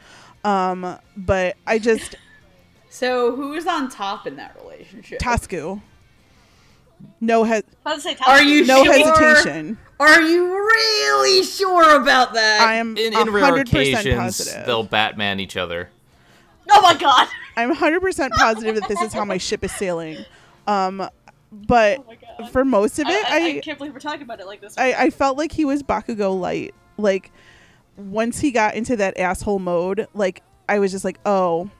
[0.44, 2.14] Um, but I just
[2.90, 5.18] So who's on top in that relationship?
[5.18, 5.80] Tasuku.
[7.20, 8.92] No he- I was about to say, Are you no sure?
[8.92, 9.78] hesitation.
[9.98, 12.60] Are you really sure about that?
[12.60, 14.66] I am in, in rare 100% occasions, positive.
[14.66, 15.88] they'll Batman each other.
[16.70, 17.28] Oh my god.
[17.56, 20.18] I'm 100% positive that this is how my ship is sailing.
[20.66, 21.08] Um,
[21.52, 22.04] but
[22.38, 24.60] Oh for most of it, I, I I, can't believe we're talking about it like
[24.60, 24.76] this.
[24.76, 26.74] I, I felt like he was Bakugo light.
[26.98, 27.32] Like
[27.96, 31.70] once he got into that asshole mode, like I was just like, oh,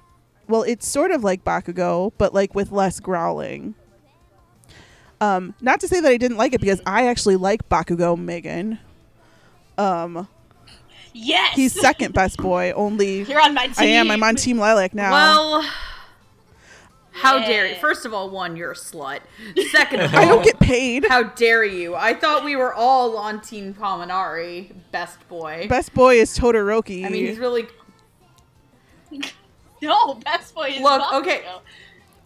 [0.49, 3.75] well, it's sort of like Bakugo, but like with less growling.
[5.21, 8.79] Um, not to say that I didn't like it because I actually like Bakugo Megan.
[9.79, 10.29] Um,
[11.13, 11.55] yes.
[11.55, 12.73] he's second best boy.
[12.73, 13.75] Only You're on my team.
[13.79, 14.11] I am.
[14.11, 15.11] I'm on Team Lilac now.
[15.11, 15.71] Well,
[17.17, 17.75] how dare you?
[17.77, 19.21] First of all, one, you're a slut.
[19.71, 21.05] Second of all, I don't get paid.
[21.09, 21.95] how dare you?
[21.95, 25.67] I thought we were all on Team Kaminari, best boy.
[25.69, 27.05] Best boy is Todoroki.
[27.05, 27.67] I mean, he's really
[29.83, 31.21] No, best boy is Look, Bakugo.
[31.21, 31.45] okay.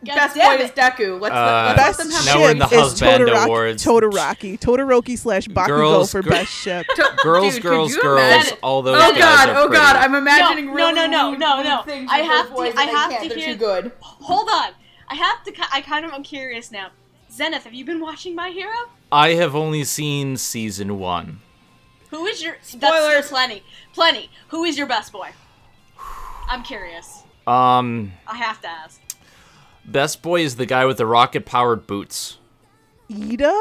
[0.02, 0.60] God Best boy it.
[0.62, 1.20] is Deku.
[1.20, 3.84] Let's, Uh, let, let's Best let Now we're in the ship is husband Todoroki, awards.
[3.84, 4.58] Todoroki.
[4.58, 6.86] Todoroki slash Bakugo Girls, for gir- best ship.
[6.96, 8.18] To- girls, dude, girls, girls.
[8.18, 11.30] imagine- All those Oh guys god, are oh god, I'm imagining No, really no, no,
[11.30, 11.82] lewd- no, no.
[12.08, 13.22] I have to- I have can't.
[13.24, 13.92] to They're hear- too good.
[14.00, 14.70] Hold on.
[15.10, 15.52] I have to.
[15.72, 16.88] I kind of am curious now.
[17.30, 18.72] Zenith, have you been watching My Hero?
[19.12, 21.40] I have only seen season one.
[22.10, 23.24] Who is your That's Spoilers.
[23.26, 23.62] still plenty,
[23.92, 24.30] plenty.
[24.48, 25.30] Who is your best boy?
[26.48, 27.22] I'm curious.
[27.46, 29.00] Um, I have to ask.
[29.84, 32.38] best boy is the guy with the rocket powered boots.
[33.10, 33.52] Ida?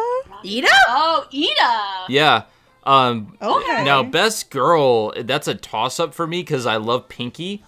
[0.46, 0.68] Ida?
[0.88, 2.06] Oh, Ida.
[2.14, 2.44] Yeah.
[2.84, 3.84] Um, Okay.
[3.84, 7.64] now best girl, that's a toss up for me because I love Pinky,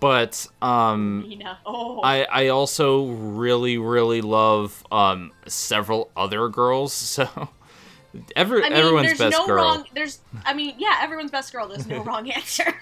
[0.00, 1.58] but um, Ina.
[1.66, 2.00] Oh.
[2.02, 6.92] I I also really really love um several other girls.
[7.18, 7.48] So
[8.36, 9.56] every I mean, everyone's there's best no girl.
[9.64, 9.84] wrong.
[9.94, 10.20] There's.
[10.46, 11.68] I mean, yeah, everyone's best girl.
[11.68, 12.74] There's no wrong answer.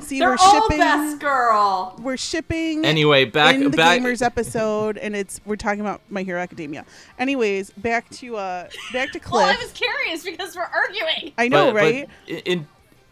[0.00, 0.78] See, They're we're all shipping.
[0.78, 1.96] best girl.
[2.02, 2.84] We're shipping.
[2.84, 4.00] Anyway, back in the back.
[4.00, 6.84] gamers episode, and it's we're talking about My Hero Academia.
[7.18, 9.44] Anyways, back to uh, back to Cliff.
[9.46, 11.32] well, I was curious because we're arguing.
[11.38, 12.08] I know, but- but right?
[12.44, 12.66] in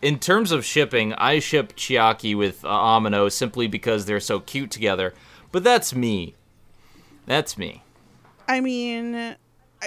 [0.04, 4.70] in terms of shipping, I ship Chiaki with uh, Amano simply because they're so cute
[4.70, 5.14] together.
[5.50, 6.34] But that's me.
[7.26, 7.82] That's me.
[8.46, 9.34] I mean,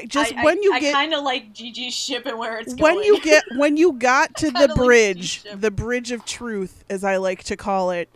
[0.07, 2.73] just I, when you I, get I kind of like Gigi's ship and where it's
[2.75, 3.05] when going.
[3.05, 5.61] you get when you got to the bridge, G-ship.
[5.61, 8.09] the bridge of truth, as I like to call it,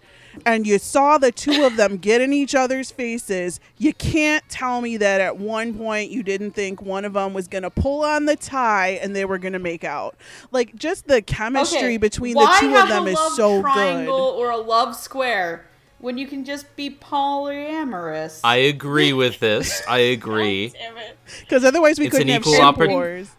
[0.46, 4.82] and you saw the two of them get in each other's faces, you can't tell
[4.82, 8.04] me that at one point you didn't think one of them was going to pull
[8.04, 10.16] on the tie and they were going to make out.
[10.52, 13.62] Like just the chemistry Okay, between why the two of them a is love so
[13.62, 15.66] triangle or a love square
[16.00, 18.40] when you can just be polyamorous?
[18.44, 19.82] I agree with this.
[19.88, 20.70] I agree.
[20.70, 21.18] Damn it.
[21.42, 23.30] Because otherwise we It's couldn't have equal ship oppor- wars.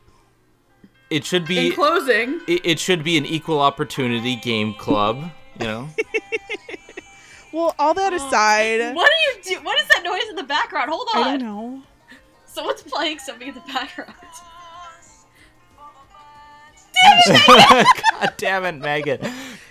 [1.10, 5.66] It should In be closing, it, it should be an equal opportunity game club, you
[5.66, 5.88] know.
[7.52, 8.16] Well, all that oh.
[8.16, 9.62] aside, What are you do?
[9.64, 10.90] What is that noise in the background?
[10.90, 11.22] Hold on.
[11.22, 11.82] I don't know.
[12.46, 14.12] Someone's playing something in the background.
[16.94, 17.86] Damn it!
[18.20, 19.18] God damn it, Megan.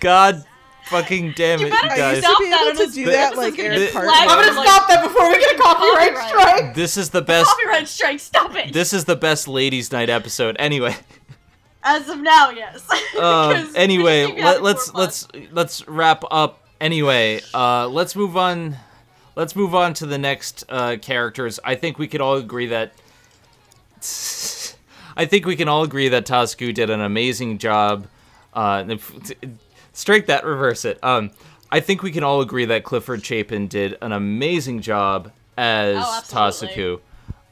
[0.00, 0.44] God
[0.86, 2.16] fucking damn it, You you better I guys.
[2.16, 4.14] used to Stop be able to this- do this that is like gonna Eric Cartman.
[4.18, 6.28] I'm gonna like- stop that before we get a copyright Copyright.
[6.58, 6.74] strike.
[6.74, 8.20] This is the best Copyright strike.
[8.20, 8.72] Stop it.
[8.72, 10.56] this is the best ladies night episode.
[10.58, 10.94] Anyway.
[11.84, 12.86] As of now, yes.
[13.18, 16.61] Uh, because anyway, we just let, let's let's let's wrap up.
[16.82, 18.76] Anyway, uh, let's move on.
[19.36, 21.60] Let's move on to the next uh, characters.
[21.62, 22.92] I think we could all agree that.
[25.16, 28.08] I think we can all agree that Tasuku did an amazing job.
[28.52, 28.96] Uh,
[29.92, 30.98] strike that, reverse it.
[31.04, 31.30] Um,
[31.70, 36.20] I think we can all agree that Clifford Chapin did an amazing job as Oh.
[36.26, 36.98] Tasuku.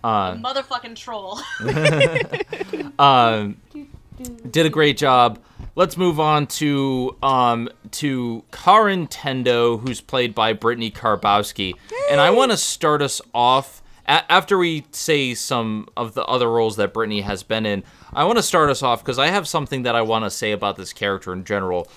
[0.03, 1.39] Uh, Motherfucking troll.
[2.99, 3.59] um,
[4.51, 5.39] did a great job.
[5.77, 11.75] Let's move on to um to Karen Tendo, who's played by Brittany Karbowski,
[12.11, 16.51] and I want to start us off a- after we say some of the other
[16.51, 17.85] roles that Brittany has been in.
[18.13, 20.53] I want to start us off because I have something that I want to say
[20.53, 21.89] about this character in general.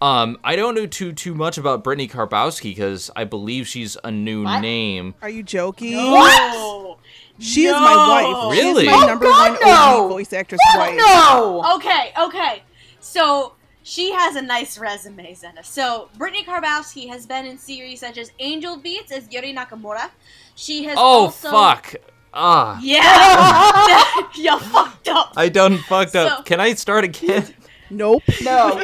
[0.00, 4.10] Um, I don't know too too much about Brittany Karbowski because I believe she's a
[4.10, 4.60] new What?
[4.60, 5.14] name.
[5.20, 5.96] Are you joking?
[5.96, 6.98] What?
[7.38, 8.54] She is my wife.
[8.54, 8.86] She Really?
[8.86, 10.08] is my Oh, number God, one no!
[10.08, 10.96] Voice actress Oh, wife.
[10.96, 11.74] no!
[11.76, 12.62] Okay, okay.
[13.06, 13.52] So
[13.82, 15.62] she has a nice resume, Zena.
[15.62, 20.10] So Brittany Karbowski has been in series such as Angel Beats as Yuri Nakamura.
[20.56, 21.94] She has Oh also fuck!
[22.34, 25.32] Ah, Yeah, you fucked up.
[25.36, 26.46] I done fucked So- up.
[26.46, 27.54] Can I start again?
[27.88, 28.24] Nope.
[28.42, 28.82] No.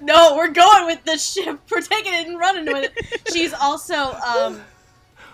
[0.00, 1.58] No, we're going with the ship.
[1.68, 3.20] We're taking it and running with it.
[3.32, 4.60] She's also um,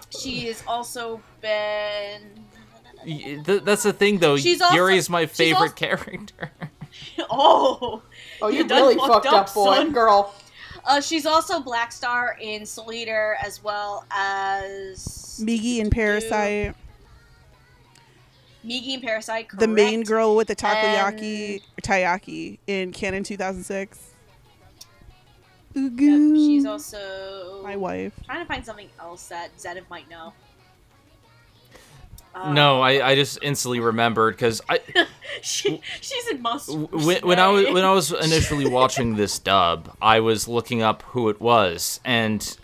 [0.08, 2.22] she has also been.
[3.44, 4.38] That's the thing, though.
[4.38, 6.50] She's also- Yuri's my she's favorite also- character.
[7.30, 8.02] Oh,
[8.42, 9.92] Oh, you, You done really fucked fucked up, up, boy, son.
[9.92, 10.34] girl.
[10.84, 16.74] uh, she's also Black Star in Soul Eater as well as Migi in Parasyte.
[18.64, 19.58] Migi in Parasyte.
[19.58, 24.06] The main girl with the takoyaki, taiyaki in Kanon 2006.
[25.72, 25.92] Yep,
[26.34, 28.12] she's also my wife.
[28.26, 30.32] trying to find something else that Zedev might know.
[32.34, 34.80] Uh, no, I, I just instantly remembered because I
[35.42, 36.72] she she's in Monster.
[36.72, 41.02] when, when I was when I was initially watching this dub, I was looking up
[41.02, 42.56] who it was, and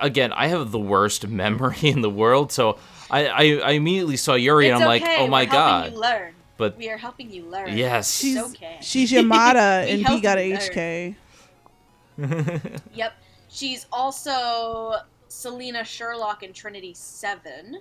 [0.00, 2.78] again, I have the worst memory in the world, so
[3.10, 5.92] I I, I immediately saw Yuri, it's and I'm like, oh my we're helping god!
[5.92, 6.34] You learn.
[6.58, 7.76] But We are helping you learn.
[7.76, 8.78] yes, She's It's okay.
[8.82, 11.14] she's Yamada and he got you HK.
[12.94, 13.12] Yep.
[13.48, 14.96] She's also
[15.28, 17.78] Selina Sherlock in Trinity Seven.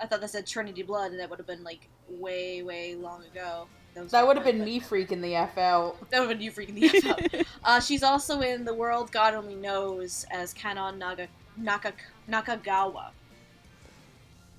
[0.00, 3.22] I thought that said Trinity Blood, and that would have been like way, way long
[3.24, 3.66] ago.
[3.96, 5.96] was That would have been point, me freaking the F out.
[6.10, 7.46] That would have been you freaking the F out.
[7.64, 11.92] uh, she's also in The World God Only Knows as Kanon Naga Naka
[12.28, 13.10] Nakagawa.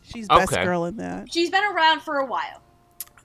[0.03, 0.63] She's best Okay.
[0.63, 1.31] girl in that.
[1.31, 2.61] She's been around for a while.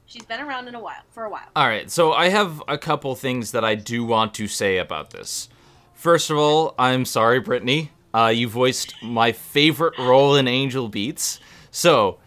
[0.06, 1.46] She's been around in a while for a while.
[1.56, 5.10] All right, so I have a couple things that I do want to say about
[5.10, 5.48] this.
[5.94, 7.92] First of all, I'm sorry, Brittany.
[8.12, 11.40] Uh, you voiced my favorite role in Angel Beats.
[11.72, 12.18] So,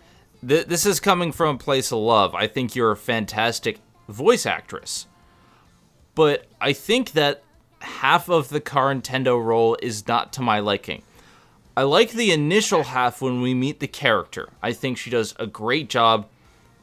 [0.45, 2.35] th- this is coming from a place of love.
[2.35, 5.07] I think you're a fantastic voice actress.
[6.15, 7.43] But I think that
[7.79, 11.03] half of the Karen Tendo role is not to my liking.
[11.77, 14.49] I like the initial half when we meet the character.
[14.63, 16.27] I think she does a great job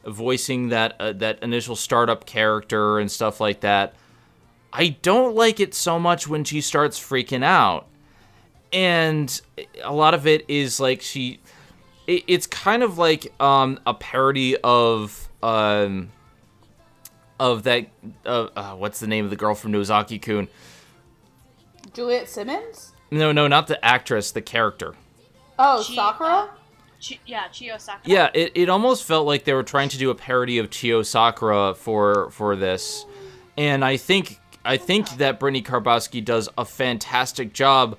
[0.05, 3.95] voicing that uh, that initial startup character and stuff like that.
[4.71, 7.87] I don't like it so much when she starts freaking out.
[8.71, 9.39] And
[9.83, 11.39] a lot of it is like she
[12.07, 16.09] it, it's kind of like um a parody of um
[17.39, 17.87] of that
[18.25, 20.47] uh, uh, what's the name of the girl from Nozaki Kun?
[21.93, 22.93] Juliet Simmons?
[23.11, 24.95] No, no, not the actress, the character.
[25.59, 26.49] Oh, She- Sakura?
[27.05, 28.01] Chi- yeah, Chiyo Sakura.
[28.05, 31.05] Yeah, it, it almost felt like they were trying to do a parody of Chiyo
[31.05, 33.05] Sakura for for this,
[33.57, 37.97] and I think I think that Brittany Karbowski does a fantastic job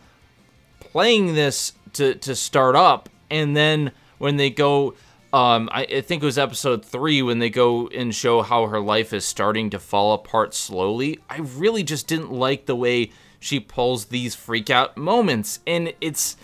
[0.81, 4.95] playing this to to start up, and then when they go,
[5.33, 8.81] um, I, I think it was episode three when they go and show how her
[8.81, 11.19] life is starting to fall apart slowly.
[11.29, 13.11] I really just didn't like the way
[13.41, 16.37] she pulls these freak out moments, and it's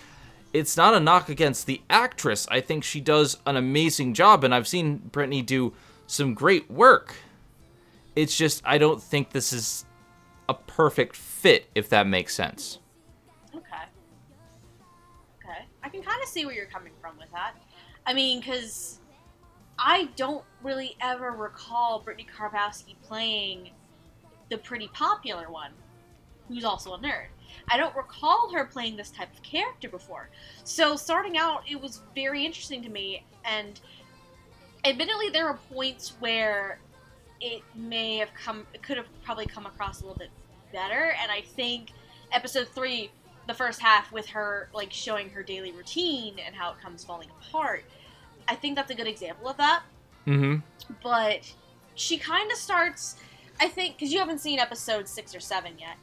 [0.52, 2.46] it's not a knock against the actress.
[2.50, 5.72] I think she does an amazing job, and I've seen Brittany do
[6.06, 7.14] some great work.
[8.16, 9.84] It's just I don't think this is
[10.48, 12.80] a perfect fit, if that makes sense.
[15.90, 17.54] Can kind of see where you're coming from with that.
[18.06, 18.98] I mean, because
[19.78, 23.70] I don't really ever recall Brittany Karbowski playing
[24.48, 25.72] the pretty popular one,
[26.48, 27.26] who's also a nerd.
[27.68, 30.28] I don't recall her playing this type of character before.
[30.64, 33.80] So starting out, it was very interesting to me, and
[34.84, 36.78] admittedly, there were points where
[37.40, 40.30] it may have come, it could have probably come across a little bit
[40.72, 41.90] better, and I think
[42.32, 43.10] episode three,
[43.50, 47.28] the first half with her like showing her daily routine and how it comes falling
[47.30, 47.84] apart.
[48.46, 49.82] I think that's a good example of that.
[50.26, 50.56] Mm-hmm.
[51.02, 51.52] But
[51.96, 53.16] she kind of starts,
[53.60, 55.96] I think, because you haven't seen episode six or seven yet.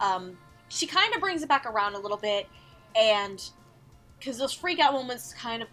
[0.00, 0.38] Um,
[0.68, 2.48] she kind of brings it back around a little bit,
[2.96, 3.42] and
[4.18, 5.68] because those freak out moments kind of,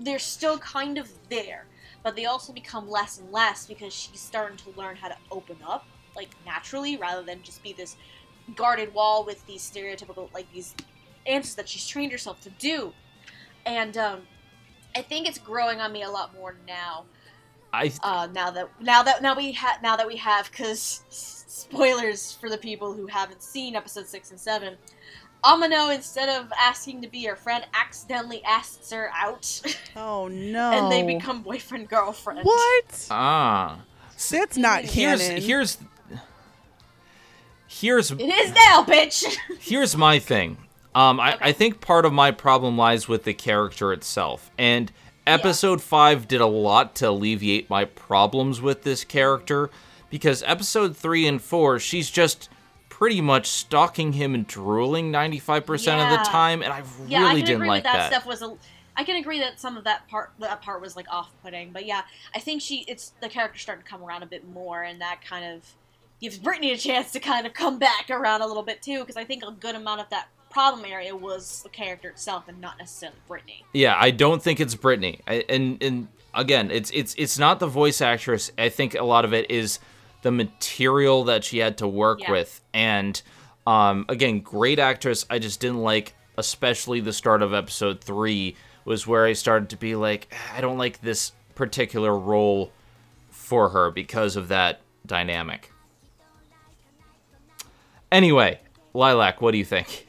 [0.00, 1.66] they're still kind of there,
[2.02, 5.56] but they also become less and less because she's starting to learn how to open
[5.66, 5.86] up,
[6.16, 7.96] like naturally, rather than just be this
[8.56, 10.74] guarded wall with these stereotypical, like these
[11.26, 12.92] answers that she's trained herself to do.
[13.66, 14.22] And um,
[14.96, 17.04] I think it's growing on me a lot more now
[17.72, 22.32] I uh, now that now that now we have now that we have because spoilers
[22.32, 24.76] for the people who haven't seen episode six and seven.
[25.44, 29.60] Amano, instead of asking to be her friend, accidentally asks her out,
[29.96, 30.70] Oh no.
[30.70, 32.40] and they become boyfriend girlfriend.
[32.44, 33.08] What?
[33.10, 33.80] ah
[34.30, 35.42] That's not here's canon.
[35.42, 35.78] here's
[37.72, 39.36] here's It is now, bitch.
[39.60, 40.58] here's my thing.
[40.94, 44.50] Um, I, I think part of my problem lies with the character itself.
[44.58, 44.92] And
[45.26, 49.70] episode 5 did a lot to alleviate my problems with this character
[50.10, 52.50] because episode 3 and 4, she's just
[52.90, 56.62] pretty much stalking him and drooling 95% of the time.
[56.62, 58.12] And I yeah, I really can didn't agree like that, that.
[58.12, 58.54] stuff was a.
[58.94, 62.02] I can agree that some of that part that part was like off-putting, but yeah,
[62.34, 65.24] I think she it's the character starting to come around a bit more, and that
[65.24, 65.64] kind of
[66.22, 69.16] gives Brittany a chance to kind of come back around a little bit too, because
[69.18, 72.78] I think a good amount of that problem area was the character itself and not
[72.78, 73.64] necessarily Brittany.
[73.74, 77.66] Yeah, I don't think it's Brittany, I, and and again, it's it's it's not the
[77.66, 78.50] voice actress.
[78.56, 79.78] I think a lot of it is
[80.22, 82.30] the material that she had to work Yeah.
[82.30, 82.60] with.
[82.72, 83.20] And
[83.66, 85.26] um, again, great actress.
[85.28, 89.76] I just didn't like, especially the start of episode three was where I started to
[89.76, 92.70] be like, I don't like this particular role
[93.30, 95.71] for her because of that dynamic.
[98.12, 98.60] Anyway,
[98.94, 100.06] Lilac, what do you think?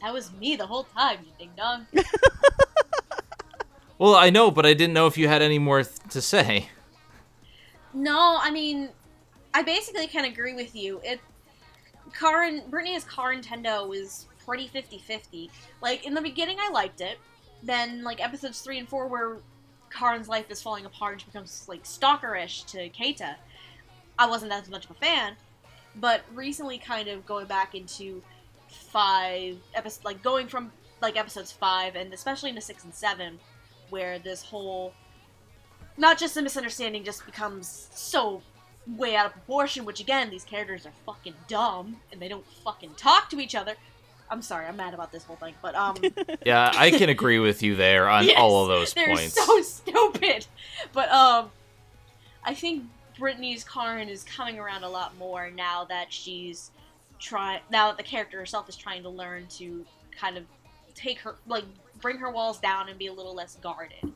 [0.00, 1.86] That was me the whole time, you ding dong.
[3.98, 6.68] Well, I know, but I didn't know if you had any more th- to say.
[7.94, 8.90] No, I mean,
[9.54, 11.00] I basically can agree with you.
[11.02, 11.20] It
[12.12, 15.48] Karen, Brittany's Karen Tendo was pretty 50-50.
[15.80, 17.18] Like in the beginning I liked it.
[17.62, 19.36] Then like episodes 3 and 4 where
[19.90, 23.36] Karen's life is falling apart and she becomes like stalkerish to Keita.
[24.18, 25.36] I wasn't as much of a fan,
[25.96, 28.22] but recently kind of going back into
[28.68, 33.38] 5 episodes like going from like episodes 5 and especially into 6 and 7
[33.90, 34.92] where this whole
[35.96, 38.42] not just a misunderstanding just becomes so
[38.86, 42.90] way out of proportion, which again, these characters are fucking dumb and they don't fucking
[42.96, 43.74] talk to each other.
[44.30, 45.96] I'm sorry, I'm mad about this whole thing, but um,
[46.46, 49.34] Yeah, I can agree with you there on yes, all of those they're points.
[49.34, 50.46] so stupid.
[50.92, 51.50] But um,
[52.44, 52.84] I think
[53.18, 56.70] Brittany's Karen is coming around a lot more now that she's
[57.18, 57.60] trying.
[57.70, 60.44] Now that the character herself is trying to learn to kind of
[60.94, 61.64] take her, like,
[62.00, 64.12] bring her walls down and be a little less guarded,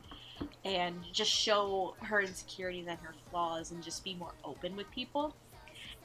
[0.64, 5.34] and just show her insecurities and her flaws, and just be more open with people.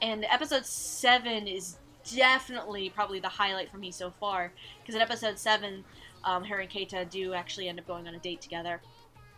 [0.02, 1.78] And episode seven is
[2.14, 4.52] definitely probably the highlight for me so far
[4.82, 5.84] because in episode seven,
[6.24, 8.82] um, her and Keita do actually end up going on a date together,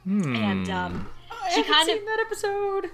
[0.04, 0.36] Hmm.
[0.36, 2.92] and um, I She haven't kind of- seen that episode.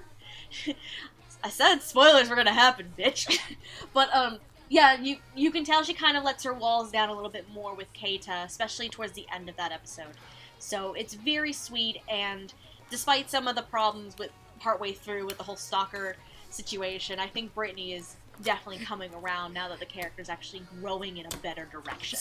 [1.44, 3.40] I said spoilers were gonna happen, bitch.
[3.94, 4.40] but um,
[4.70, 7.46] yeah, you you can tell she kind of lets her walls down a little bit
[7.54, 10.16] more with Keita, especially towards the end of that episode.
[10.60, 12.54] So it's very sweet, and
[12.90, 16.16] despite some of the problems with partway through with the whole stalker
[16.50, 21.26] situation, I think Brittany is definitely coming around now that the character's actually growing in
[21.26, 22.20] a better direction.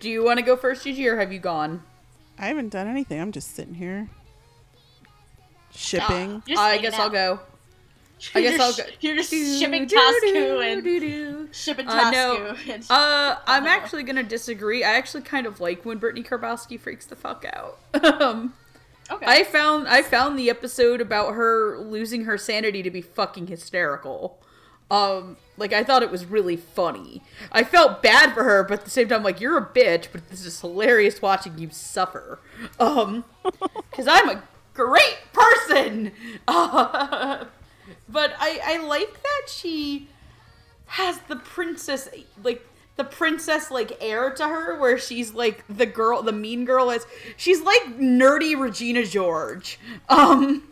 [0.00, 1.82] Do you want to go first, Gigi, or have you gone?
[2.38, 3.20] I haven't done anything.
[3.20, 4.08] I'm just sitting here
[5.74, 6.42] shipping.
[6.46, 7.12] Just I guess I'll out.
[7.12, 7.40] go.
[8.34, 8.82] I guess You're I'll go.
[9.00, 11.48] You're just shipping Do, Tasuku do, and do, do.
[11.52, 12.36] shipping Uh, no.
[12.54, 12.74] Tasuku.
[12.74, 14.84] and- Uh, I'm actually gonna disagree.
[14.84, 17.78] I actually kind of like when Brittany Karbowski freaks the fuck out.
[18.20, 18.52] um,
[19.10, 19.24] okay.
[19.26, 24.38] I found I found the episode about her losing her sanity to be fucking hysterical.
[24.90, 27.22] Um, like I thought it was really funny.
[27.52, 30.28] I felt bad for her, but at the same time, like you're a bitch, but
[30.28, 32.40] this is hilarious watching you suffer.
[32.78, 33.24] Um,
[33.90, 34.42] because I'm a
[34.86, 36.12] great person.
[36.48, 37.44] Uh,
[38.08, 40.08] but I I like that she
[40.86, 42.08] has the princess
[42.42, 42.66] like
[42.96, 47.06] the princess like air to her where she's like the girl the mean girl is
[47.36, 49.78] she's like nerdy regina george
[50.08, 50.64] um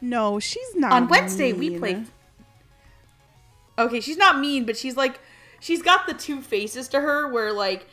[0.00, 0.90] No, she's not.
[0.92, 1.78] on wednesday we mean.
[1.78, 2.04] play
[3.78, 5.20] okay she's not mean but she's like
[5.60, 7.86] she's got the two faces to her where like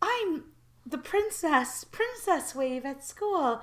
[0.00, 0.44] i'm
[0.88, 3.60] the princess princess wave at school!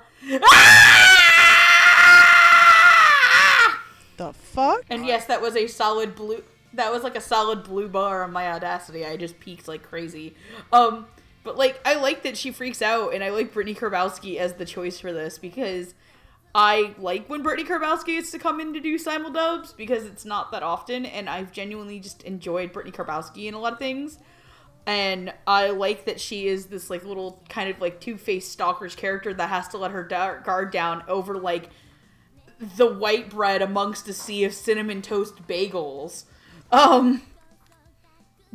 [4.16, 4.84] The fuck?
[4.88, 6.42] And yes, that was a solid blue.
[6.72, 9.04] That was like a solid blue bar on my audacity.
[9.04, 10.34] I just peaked like crazy.
[10.72, 11.06] Um,
[11.44, 14.64] but like I like that she freaks out, and I like Brittany Karbowski as the
[14.64, 15.94] choice for this because
[16.54, 20.50] I like when Brittany Karbowski gets to come in to do simuldubs because it's not
[20.52, 24.18] that often, and I've genuinely just enjoyed Brittany Karbowski in a lot of things.
[24.86, 28.94] And I like that she is this like little kind of like two faced stalker's
[28.94, 31.70] character that has to let her da- guard down over like
[32.58, 36.24] the white bread amongst a sea of cinnamon toast bagels.
[36.70, 37.22] Um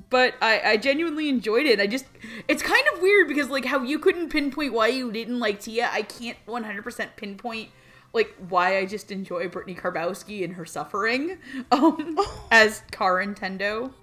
[0.09, 1.79] but I, I genuinely enjoyed it.
[1.79, 2.05] I just
[2.47, 5.89] it's kind of weird because like how you couldn't pinpoint why you didn't like Tia,
[5.91, 7.69] I can't 100% pinpoint
[8.13, 11.37] like why I just enjoy Brittany Karbowski and her suffering
[11.71, 12.17] um
[12.51, 13.93] as Karen Tendo.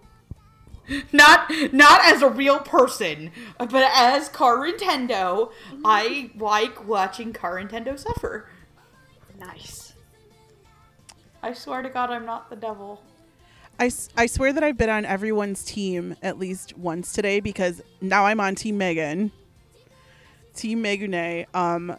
[1.13, 5.53] Not not as a real person, but as Karen Tendo,
[5.85, 8.49] I like watching Karen Tendo suffer.
[9.39, 9.93] nice.
[11.43, 13.03] I swear to God, I'm not the devil.
[13.79, 17.81] I, s- I swear that I've been on everyone's team at least once today because
[18.01, 19.31] now I'm on Team Megan.
[20.57, 21.47] Team Megune.
[21.55, 21.97] Um,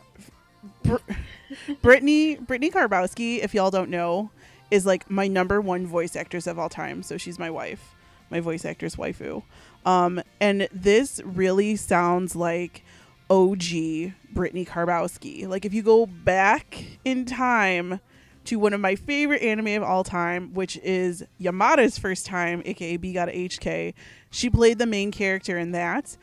[0.83, 0.97] Br-
[1.81, 4.29] Brittany Brittany Karbowski, if y'all don't know,
[4.71, 7.01] is like my number one voice actress of all time.
[7.01, 7.95] So she's my wife,
[8.29, 9.43] my voice actress waifu.
[9.85, 12.83] Um, and this really sounds like
[13.29, 15.47] OG Brittany Karbowski.
[15.47, 17.99] Like if you go back in time
[18.45, 22.97] to one of my favorite anime of all time, which is Yamada's first time, aka
[22.97, 23.93] B Gata H Kei.
[24.31, 26.17] She played the main character in that.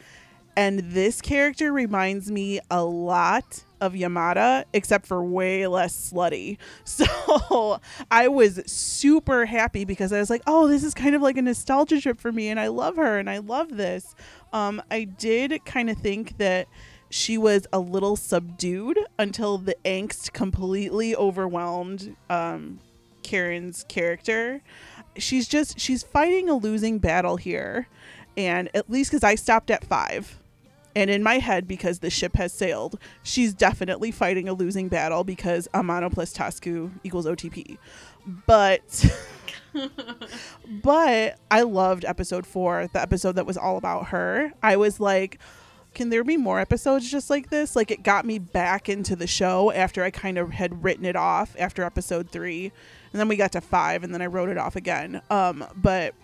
[0.57, 6.57] And this character reminds me a lot of Yamada, except for way less slutty.
[6.85, 7.81] So
[8.11, 11.43] I was super happy because I was like, oh, this is kind of like a
[11.43, 14.15] nostalgia trip for me, and I love her and I love this.
[14.53, 16.69] Um, I did kind of think that
[17.11, 22.81] she was a little subdued until the angst completely overwhelmed um,
[23.23, 24.63] Karen's character.
[25.17, 27.89] She's just she's fighting a losing battle here,
[28.37, 30.39] and at least because I stopped at five,
[30.97, 35.25] and in my head because the ship has sailed, she's definitely fighting a losing battle
[35.25, 37.77] because Amano plus Tasuku equals OTP.
[38.47, 39.05] But
[40.83, 44.55] but I loved episode four, the episode that was all about her.
[44.63, 45.39] I was like,
[45.93, 47.77] can there be more episodes just like this?
[47.77, 51.15] Like it got me back into the show after I kind of had written it
[51.15, 52.73] off after episode three.
[53.13, 55.21] And then we got to five and then I wrote it off again.
[55.29, 56.15] Um, but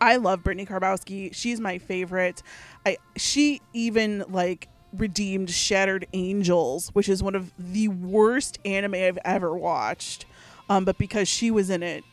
[0.00, 1.34] I love Brittany Karbowski.
[1.34, 2.42] She's my favorite.
[2.84, 9.18] I she even like redeemed Shattered Angels, which is one of the worst anime I've
[9.24, 10.26] ever watched.
[10.68, 12.04] Um, but because she was in it,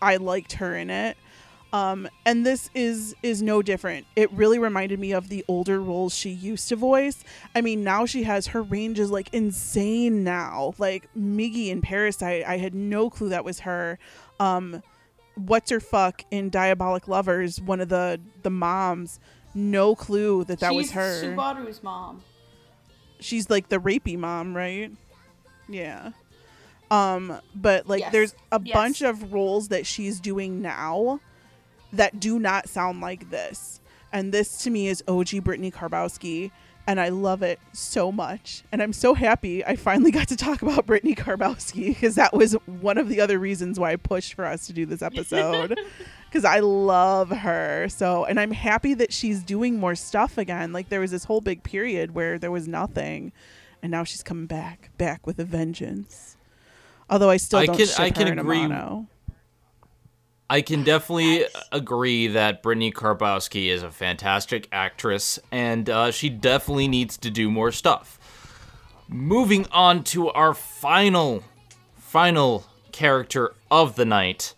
[0.00, 1.16] I liked her in it.
[1.72, 4.06] Um, and this is is no different.
[4.14, 7.24] It really reminded me of the older roles she used to voice.
[7.54, 10.74] I mean, now she has her range is like insane now.
[10.76, 13.98] Like Migi in Parasyte, I had no clue that was her.
[14.38, 14.82] Um,
[15.34, 19.20] what's her fuck in Diabolik Lovers, one of the the moms,
[19.54, 21.22] no clue that that was She's her.
[21.22, 22.22] Subaru's mom.
[23.20, 24.90] She's like the rapey mom, right?
[25.68, 26.10] Yeah.
[26.90, 28.12] Um, but like Yes.
[28.12, 28.74] there's a Yes.
[28.74, 31.20] bunch of roles that she's doing now
[31.92, 33.80] that do not sound like this.
[34.12, 36.50] And this to me is OG Brittany Karbowski.
[36.86, 38.64] And I love it so much.
[38.72, 42.54] And I'm so happy I finally got to talk about Brittany Karbowski because that was
[42.66, 45.78] one of the other reasons why I pushed for us to do this episode.
[46.28, 47.88] Because I love her.
[47.88, 50.72] So, and I'm happy that she's doing more stuff again.
[50.72, 53.32] Like, there was this whole big period where there was nothing.
[53.80, 56.36] And now she's coming back, back with a vengeance.
[57.08, 59.06] Although I still I don't can- ship I can her and agree- Amano.
[60.52, 66.88] I can definitely agree that Brittany Karbowski is a fantastic actress, and uh, she definitely
[66.88, 68.18] needs to do more stuff.
[69.08, 71.42] Moving on to our final,
[71.96, 74.52] final character of the night.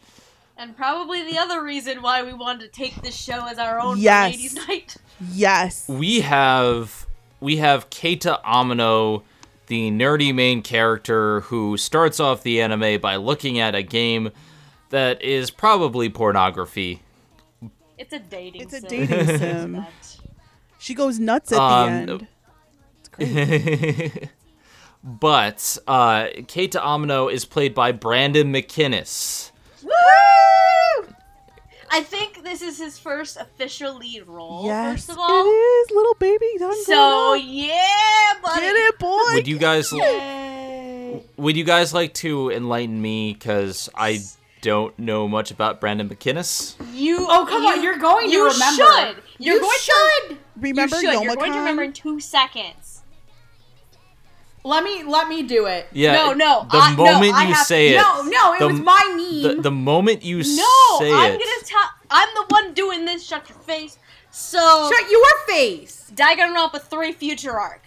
[0.59, 3.97] And probably the other reason why we wanted to take this show as our own
[3.99, 4.33] Yes.
[4.35, 4.97] ladies' night.
[5.31, 5.89] Yes.
[5.89, 7.07] We have
[7.39, 9.23] we have Keita Amano,
[9.69, 14.33] the nerdy main character who starts off the anime by looking at a game
[14.95, 17.03] that is probably pornography.
[17.99, 18.89] It's a dating It's a sim.
[18.89, 19.87] dating sim.
[20.79, 22.27] She goes nuts at Um, the end.
[23.01, 24.29] It's crazy.
[25.07, 29.51] But uh, Keita Amano is played by Brandon McInnis.
[29.83, 29.91] Woo!
[31.91, 35.45] I think this is his first official lead role, yes, first of all.
[35.47, 36.47] is, little baby.
[36.85, 38.63] So yeah, buddy.
[38.63, 39.35] Get it, boy.
[39.35, 41.23] Would you guys Yay.
[41.37, 44.21] would you guys like to enlighten me because I
[44.65, 46.75] don't know much about Brandon McInnis?
[46.93, 48.83] You Oh come you, on, you're going to you remember.
[48.83, 49.17] should.
[49.39, 50.29] You're You going should.
[50.31, 51.23] To, Remember you should.
[51.23, 53.03] You're going to remember in two seconds.
[54.67, 55.87] Let me let me do it.
[55.93, 56.15] Yeah.
[56.15, 58.81] No, no, The I- moment I you have- say it, No, no, it the- was
[58.81, 59.03] my
[59.43, 59.61] meme.
[59.61, 60.63] the moment you No, say I'm
[61.05, 61.89] it, No, I'm gonna tell.
[62.11, 63.27] I'm the one doing this.
[63.27, 63.99] Shut your face.
[64.31, 66.11] So Shut your face.
[66.15, 67.83] Danganronpa three future arc.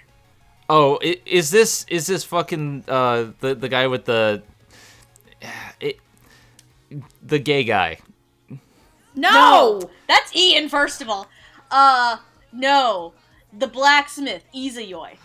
[0.69, 4.45] oh, is this is this fucking uh the the guy with the it,
[7.27, 7.99] the gay guy?
[9.15, 9.81] No.
[10.07, 10.69] that's Ian.
[10.69, 11.27] First of all,
[11.71, 12.17] uh,
[12.53, 13.13] no,
[13.51, 15.17] the blacksmith Izayoi.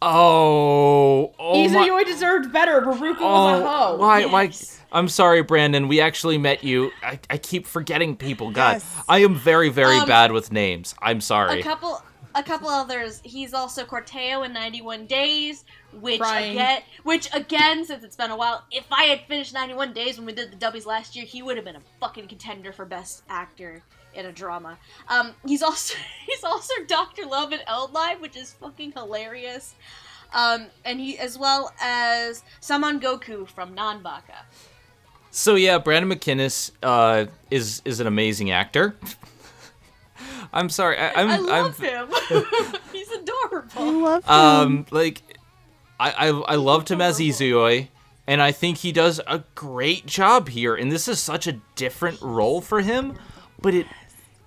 [0.00, 1.68] Oh, oh my.
[1.88, 2.80] Izayoi deserved better.
[2.82, 3.96] Baruka was a Oh, hoe.
[3.96, 4.20] why?
[4.20, 4.30] Yes.
[4.32, 4.98] Why?
[4.98, 5.88] I'm sorry, Brandon.
[5.88, 6.90] We actually met you.
[7.02, 8.50] I, I keep forgetting people.
[8.50, 8.96] God, Yes.
[9.08, 10.94] I am very, very Um, bad with names.
[11.02, 11.62] I'm A sorry.
[11.62, 12.00] couple,
[12.34, 13.20] a couple others.
[13.24, 16.52] He's also Corteo in 91 Days, which Crying.
[16.52, 20.26] again, which again, since it's been a while, if I had finished 91 Days when
[20.26, 23.22] we did the Dubbies last year, he would have been a fucking contender for best
[23.28, 23.82] actor
[24.14, 24.78] in a drama.
[25.08, 25.94] Um, he's also
[26.26, 29.74] he's also Doctor Love in ELDLIVE, which is fucking hilarious.
[30.34, 34.44] Um, and he as well as Saman Goku from Nanbaka.
[35.30, 38.96] So yeah, Brandon McInnis uh, is is an amazing actor.
[40.52, 40.96] I'm sorry.
[40.98, 42.08] I, I'm, I love I'm, him.
[42.92, 43.70] he's adorable.
[43.76, 44.30] I love him.
[44.34, 45.22] Um, like,
[46.00, 47.88] I I, I loved him as Izayoi,
[48.26, 50.74] and I think he does a great job here.
[50.74, 53.14] And this is such a different role for him,
[53.60, 53.86] but it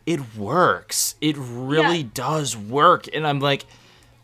[0.06, 1.15] it works.
[1.22, 2.10] It really Yeah.
[2.14, 3.07] does work.
[3.14, 3.65] And I'm like,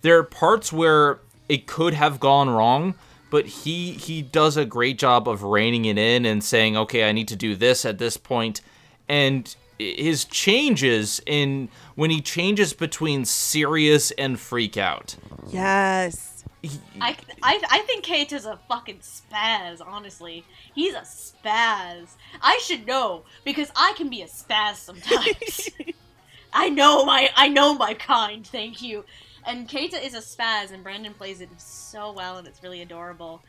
[0.02, 2.96] there are parts where it could have gone wrong,
[3.30, 7.12] but he he does a great job of reining it in and saying, okay, I
[7.12, 8.62] need to do this at this point,
[9.08, 15.16] and his changes in when he changes between serious and freak out.
[15.48, 16.34] yes.
[17.00, 20.44] I, I, I think Keita's a fucking spaz, honestly.
[20.74, 22.10] He's a spaz.
[22.42, 25.70] I should know, because I can be a spaz sometimes.
[26.54, 29.06] I know my I know my kind, thank you.
[29.46, 33.44] And Keita is a spaz and Brandon plays it so well and it's really adorable.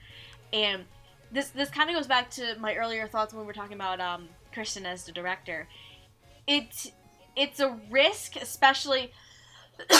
[0.53, 0.85] And
[1.33, 4.01] this this kind of goes back to my earlier thoughts when we were talking about
[4.01, 5.67] um Kristen as the director.
[6.49, 6.93] It
[7.37, 9.13] it's a risk, especially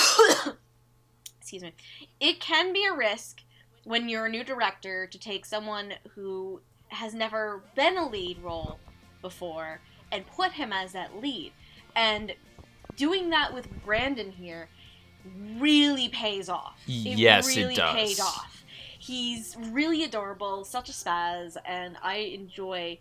[1.41, 1.73] excuse me.
[2.19, 3.43] It can be a risk
[3.85, 8.81] when you're a new director to take someone who has never been a lead role
[9.23, 9.81] before
[10.11, 11.53] and put him as that lead.
[11.95, 12.35] And
[12.97, 14.69] doing that with Brandon here
[15.59, 16.79] really pays off.
[16.87, 17.95] Yes, it really does.
[17.95, 18.65] paid off.
[18.99, 22.99] He's really adorable, such a spaz, and I enjoy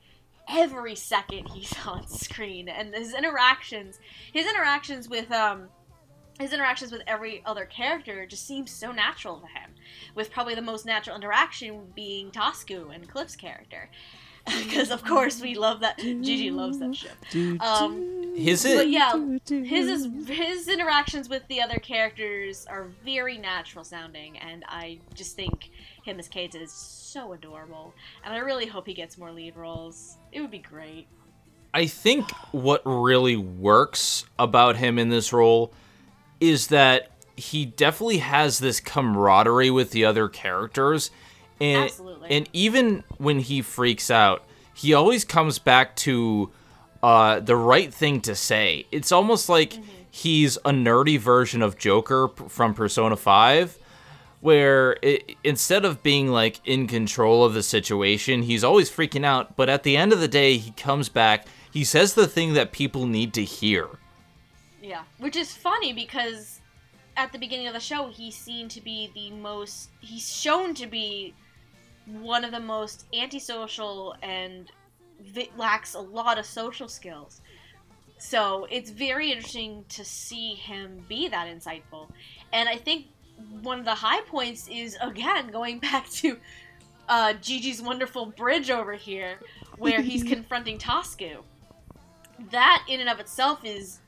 [0.50, 2.70] every second he's on screen.
[2.70, 4.00] And his interactions
[4.34, 5.70] his interactions with um
[6.40, 9.72] his interactions with every other character just seems so natural to him
[10.14, 13.90] with probably the most natural interaction being Tasuku and Cliff's character
[14.64, 15.98] because of course we love that.
[16.00, 17.12] Gigi loves that ship.
[17.62, 19.14] Um, His but yeah,
[19.48, 25.36] his is his interactions with the other characters are very natural sounding, and I just
[25.36, 25.72] think
[26.04, 27.94] him as Keita is so adorable.
[28.24, 30.18] And I really hope he gets more lead roles.
[30.32, 31.08] It would be great.
[31.74, 35.74] I think what really works about him in this role
[36.40, 41.12] is that he definitely has this camaraderie with the other characters.
[41.60, 42.30] And, Absolutely.
[42.32, 44.44] and even when he freaks out,
[44.74, 46.52] he always comes back to
[47.02, 48.86] uh, the right thing to say.
[48.92, 49.84] It's almost like Mm-hmm.
[50.12, 53.78] he's a nerdy version of Joker p- from Persona 5
[54.40, 59.56] where it, instead of being like in control of the situation, he's always freaking out.
[59.56, 61.48] But at the end of the day, he comes back.
[61.72, 63.88] He says the thing that people need to hear.
[64.82, 66.62] Yeah, which is funny because
[67.18, 69.90] at the beginning of the show, he's seen to be the most.
[70.02, 71.34] He's shown to be
[72.08, 74.72] one of the most antisocial and
[75.22, 77.42] vi- lacks a lot of social skills.
[78.18, 82.10] So it's very interesting to see him be that insightful.
[82.52, 83.08] And I think
[83.62, 86.38] one of the high points is, again, going back to
[87.10, 89.40] uh, Gigi's wonderful bridge over here,
[89.78, 91.38] where he's confronting Tasuku.
[92.52, 94.00] That, in and of itself, is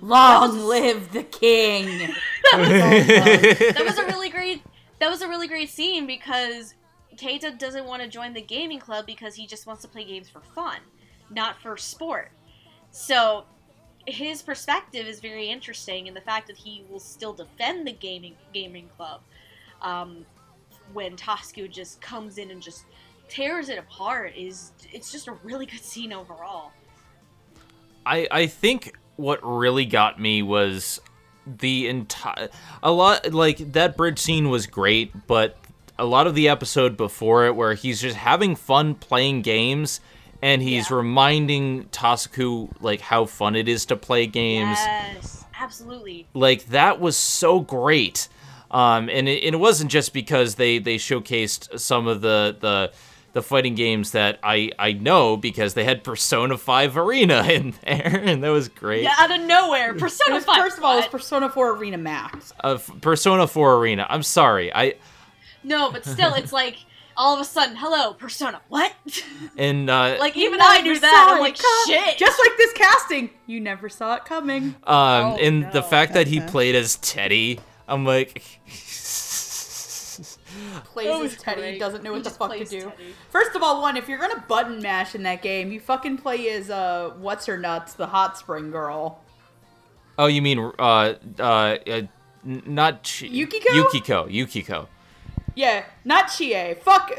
[0.00, 1.86] Long live the king.
[2.52, 4.62] that was a really great
[4.98, 6.74] that was a really great scene because
[7.20, 10.28] Keita doesn't want to join the gaming club because he just wants to play games
[10.28, 10.78] for fun,
[11.28, 12.30] not for sport.
[12.90, 13.44] So
[14.06, 18.34] his perspective is very interesting and the fact that he will still defend the gaming
[18.54, 19.20] gaming club
[19.82, 20.24] um,
[20.94, 22.84] when Tasuku just comes in and just
[23.28, 26.72] tears it apart is it's just a really good scene overall.
[28.06, 31.00] I I think what really got me was
[31.46, 32.48] the entire
[32.82, 35.59] a lot like that bridge scene was great, but
[36.00, 40.00] a lot of the episode before it where he's just having fun playing games
[40.42, 40.96] and he's Yeah.
[40.96, 44.78] reminding Tasuku like how fun it is to play games.
[44.80, 46.26] Yes, absolutely.
[46.34, 48.28] like that was so great
[48.70, 52.92] um and it, and it wasn't just because they they showcased some of the the
[53.32, 58.20] the fighting games that I I know because they had Persona 5 Arena in there
[58.24, 59.02] and that was great.
[59.04, 60.56] Yeah, out of nowhere, Persona was, 5.
[60.56, 61.06] first of all, it was?
[61.08, 62.52] Persona 4 Arena Max.
[62.60, 64.04] Of Persona 4 Arena.
[64.08, 64.74] I'm sorry.
[64.74, 64.94] I
[65.62, 66.76] No, but still, it's like
[67.16, 68.60] all of a sudden, hello, Persona.
[68.68, 68.92] What?
[69.58, 71.28] and uh like even I knew that.
[71.34, 72.16] I'm like, come- shit.
[72.18, 74.62] Just like this casting, you never saw it coming.
[74.62, 75.70] um Oh, and no.
[75.70, 76.48] the fact that he Okay.
[76.48, 78.42] played as Teddy, I'm like
[80.84, 81.78] Plays as Teddy, great.
[81.80, 82.80] doesn't know He what the fuck to do.
[82.80, 83.14] Teddy.
[83.30, 86.48] First of all, one, if you're gonna button mash in that game, you fucking play
[86.50, 89.20] as uh, what's her nuts, the hot spring girl.
[90.18, 92.02] Oh, you mean uh uh, uh
[92.44, 93.72] not Chi- Yukiko?
[93.72, 94.88] Yukiko, Yukiko.
[95.60, 96.74] Yeah, not Chie.
[96.80, 97.12] Fuck.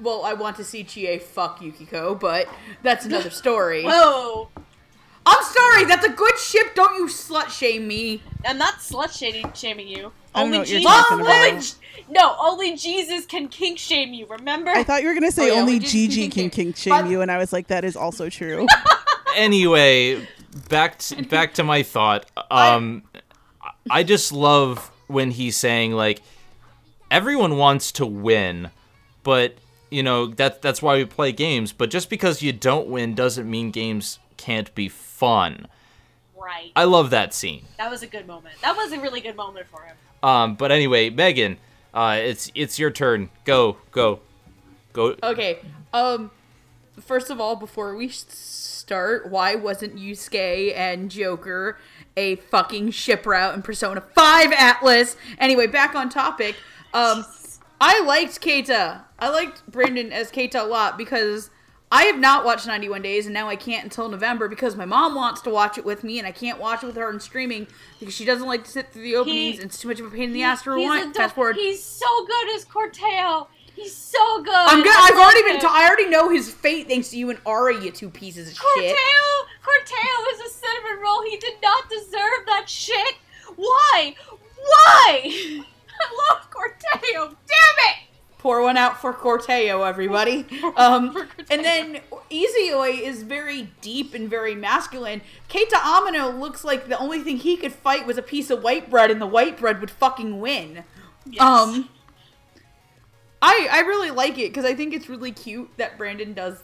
[0.00, 2.48] Well, I want to see Chie fuck Yukiko, but
[2.84, 3.82] that's another story.
[3.84, 4.48] Whoa.
[5.26, 6.74] I'm sorry, that's a good ship.
[6.76, 8.22] Don't you slut shame me.
[8.46, 10.12] I'm not slut shaming, shaming you.
[10.34, 11.62] I don't only know what you're Jesus, talking only about.
[11.62, 14.26] J- no, only Jesus can kink shame you.
[14.26, 14.70] Remember?
[14.70, 16.52] I thought you were gonna say Oh, yeah, only we just Gigi can can kink-
[16.52, 18.66] kink shame but- you, and I was like, that is also true.
[19.36, 20.26] anyway,
[20.68, 22.26] back to, back to my thought.
[22.52, 23.02] Um,
[23.90, 26.20] I just love when he's saying like,
[27.10, 28.70] everyone wants to win,
[29.22, 29.54] but
[29.90, 31.72] you know that that's why we play games.
[31.72, 35.66] But just because you don't win doesn't mean games can't be fun.
[36.40, 36.72] right.
[36.74, 37.64] I love that scene.
[37.78, 38.54] that was a good moment.
[38.62, 39.96] That was a really good moment for him.
[40.22, 41.56] Um, but anyway, Megan,
[41.94, 43.30] uh, it's it's your turn.
[43.44, 44.20] Go go
[44.92, 45.16] go.
[45.22, 45.58] Okay.
[45.92, 46.30] Um.
[47.00, 51.78] First of all, before we start, why wasn't Yusuke and Joker
[52.14, 55.16] a fucking ship route in Persona Five Atlus?
[55.38, 56.56] Anyway, back on topic.
[56.92, 57.24] Um,
[57.80, 59.02] I liked Keita.
[59.18, 61.50] I liked Brandon as Keita a lot because
[61.92, 65.14] I have not watched 91 Days, and now I can't until November because my mom
[65.14, 67.66] wants to watch it with me, and I can't watch it with her on streaming
[67.98, 69.56] because she doesn't like to sit through the openings.
[69.56, 71.56] and it's too much of a pain in the ass to He's Fast forward.
[71.56, 73.46] He's so good as Corteo.
[73.74, 74.52] He's so good.
[74.54, 74.92] I'm good.
[74.94, 75.60] I I've already been.
[75.60, 78.54] T- I already know his fate thanks to you and Ari, you two pieces of
[78.54, 78.62] shit.
[78.62, 81.22] Corteo, Corteo is a cinnamon roll.
[81.22, 83.14] He did not deserve that shit.
[83.56, 84.14] Why?
[84.56, 85.60] Why?
[86.00, 87.28] I love Corteo.
[87.28, 87.36] Damn
[87.88, 87.96] it!
[88.38, 90.46] Pour one out for Corteo, everybody.
[90.76, 91.46] Um, For Corteo.
[91.50, 92.00] and then
[92.30, 95.20] Izayoi is very deep and very masculine.
[95.50, 98.88] Keita Amano looks like the only thing he could fight was a piece of white
[98.88, 100.84] bread, and the white bread would fucking win.
[101.26, 101.42] Yes.
[101.42, 101.90] Um,
[103.42, 106.62] I I really like it because I think it's really cute that Brandon does.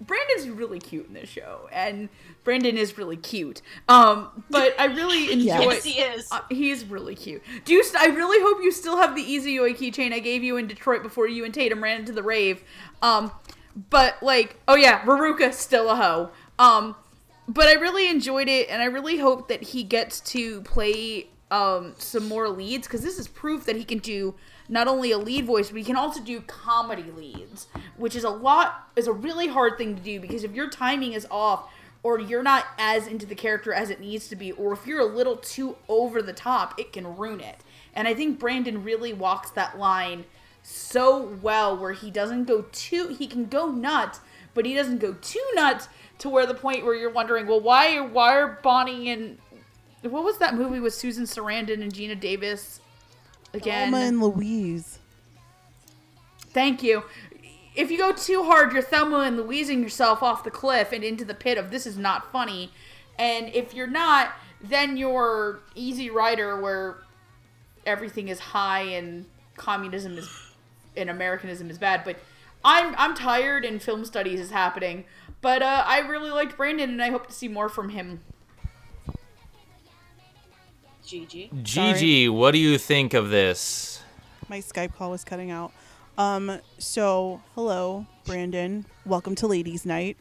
[0.00, 2.08] Brandon's really cute in this show, and
[2.44, 3.62] Brandon is really cute.
[3.88, 5.70] Um, but I really enjoy.
[5.70, 6.28] yes, he is.
[6.30, 7.42] Uh, he is really cute.
[7.64, 7.82] Do you?
[7.82, 11.02] St- I really hope you still have the Izayoi keychain I gave you in Detroit
[11.02, 12.62] before you and Tatum ran into the rave.
[13.00, 13.30] Um,
[13.90, 16.30] but like, oh yeah, Ruruka still a hoe.
[16.58, 16.96] Um,
[17.48, 21.94] but I really enjoyed it, and I really hope that he gets to play um
[21.96, 24.34] some more leads because this is proof that he can do
[24.68, 28.30] not only a lead voice, but he can also do comedy leads, which is a
[28.30, 31.70] lot is a really hard thing to do because if your timing is off
[32.02, 35.00] or you're not as into the character as it needs to be, or if you're
[35.00, 37.64] a little too over the top, it can ruin it.
[37.94, 40.24] And I think Brandon really walks that line
[40.62, 44.20] so well where he doesn't go too he can go nuts,
[44.52, 45.88] but he doesn't go too nuts
[46.18, 49.38] to where the point where you're wondering, well, why why are Bonnie and
[50.02, 52.80] what was that movie with Susan Sarandon and Geena Davis
[53.56, 53.90] again?
[53.90, 54.98] Thelma and Louise.
[56.38, 57.04] Thank you.
[57.74, 61.24] If you go too hard, you're Thelma and Louising yourself off the cliff and into
[61.24, 62.72] the pit of this is not funny.
[63.18, 66.98] And if you're not, then you're Easy Rider where
[67.84, 69.26] everything is high and
[69.56, 70.28] communism is
[70.96, 72.02] and Americanism is bad.
[72.04, 72.18] But
[72.64, 75.04] I'm I'm tired and film studies is happening.
[75.42, 78.20] But uh, I really liked Brandon and I hope to see more from him.
[81.06, 81.62] GG.
[81.62, 84.02] Gigi, what do you think of this?
[84.48, 85.72] My Skype call was cutting out.
[86.18, 88.84] Um, so hello, Brandon.
[89.04, 90.16] Welcome to Ladies Night.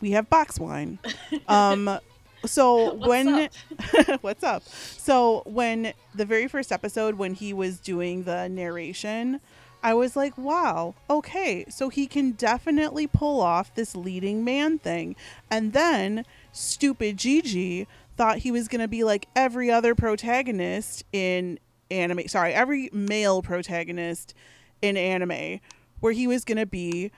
[0.00, 1.00] We have box wine.
[1.48, 1.98] Um,
[2.44, 3.48] so What's when
[4.20, 4.62] what's up?
[4.68, 9.40] So when the very first episode when he was doing the narration,
[9.82, 15.16] I was like, wow, okay, so he can definitely pull off this leading man thing.
[15.50, 21.58] And then stupid Gigi thought he was going to be like every other protagonist in
[21.90, 22.28] anime.
[22.28, 24.34] Sorry, every male protagonist
[24.82, 25.60] in anime,
[26.00, 27.10] where he was going to be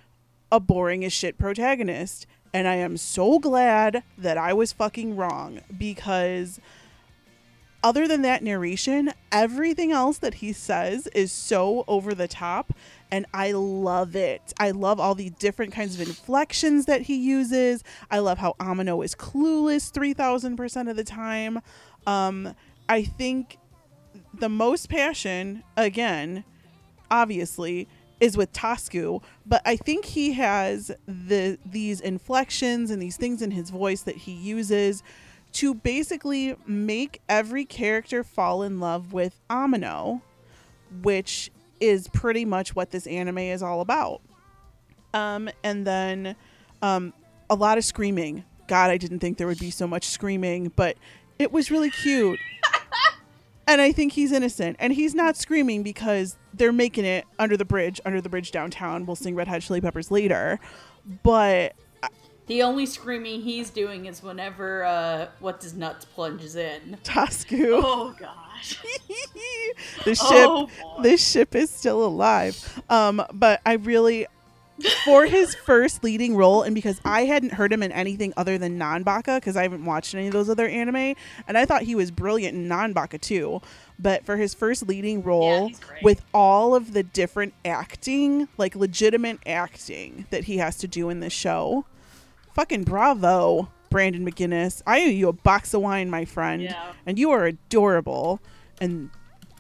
[0.51, 2.27] a boring as shit protagonist.
[2.53, 6.61] And I am so glad that I was fucking wrong because
[7.83, 12.73] other than that narration, everything else that he says is so over the top
[13.11, 14.53] and I love it.
[14.59, 17.83] I love all the different kinds of inflections that he uses.
[18.11, 21.61] I love how Amano is clueless 3000% of the time.
[22.07, 22.55] Um
[22.89, 23.59] I think
[24.33, 26.45] the most passion again
[27.11, 27.89] obviously
[28.21, 33.53] is with Tasuku, but I think he has the these inflections and these things in
[33.53, 35.03] his voice that he uses
[35.53, 40.21] to basically make every character fall in love with Amano,
[41.03, 41.51] which
[41.81, 44.21] is pretty much what this anime is all about.
[45.15, 46.37] Um, and then
[46.83, 47.13] um,
[47.49, 48.45] a lot of screaming.
[48.67, 50.97] God, I didn't think there would be so much screaming, but
[51.39, 52.39] it was really cute.
[53.67, 54.77] and I think he's innocent.
[54.79, 59.07] And he's not screaming because they're making it under the bridge, under the bridge downtown.
[59.07, 60.61] We'll sing Red Hot Chili Peppers later.
[61.23, 61.75] But
[62.49, 66.97] The only screaming he's doing is whenever uh, what's his nuts plunges in.
[67.05, 67.71] Tasuku.
[67.83, 68.79] Oh gosh.
[70.05, 71.03] the ship Oh, boy.
[71.03, 74.27] this ship is still alive um but i really
[75.05, 78.77] for his first leading role and because i hadn't heard him in anything other than
[78.77, 81.15] Nanbaka because i haven't watched any of those other anime
[81.47, 83.63] and i thought he was brilliant in Nanbaka too
[83.97, 86.03] but for his first leading role great.
[86.03, 91.21] with all of the different acting like legitimate acting that he has to do in
[91.21, 91.85] this show
[92.59, 94.83] fucking bravo brandon mcinnis.
[94.85, 96.61] I owe you a box of wine my friend.
[96.61, 96.93] Yeah.
[97.07, 98.41] and you are adorable.
[98.81, 99.11] And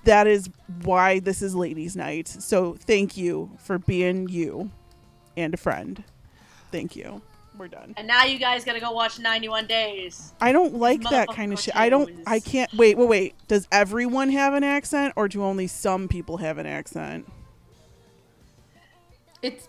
[0.03, 0.51] that is
[0.83, 2.27] why this is ladies night.
[2.27, 4.73] So thank you for being you
[5.37, 6.03] and a friend.
[6.73, 7.23] Thank you.
[7.57, 7.95] We're done.
[7.97, 10.33] And now you guys gotta go watch 91 Days.
[10.41, 11.77] i don't like that kind of shit.
[11.77, 13.35] I don't i can't wait wait wait.
[13.47, 17.31] Does everyone have an accent or do only some people have an accent?
[19.41, 19.69] It's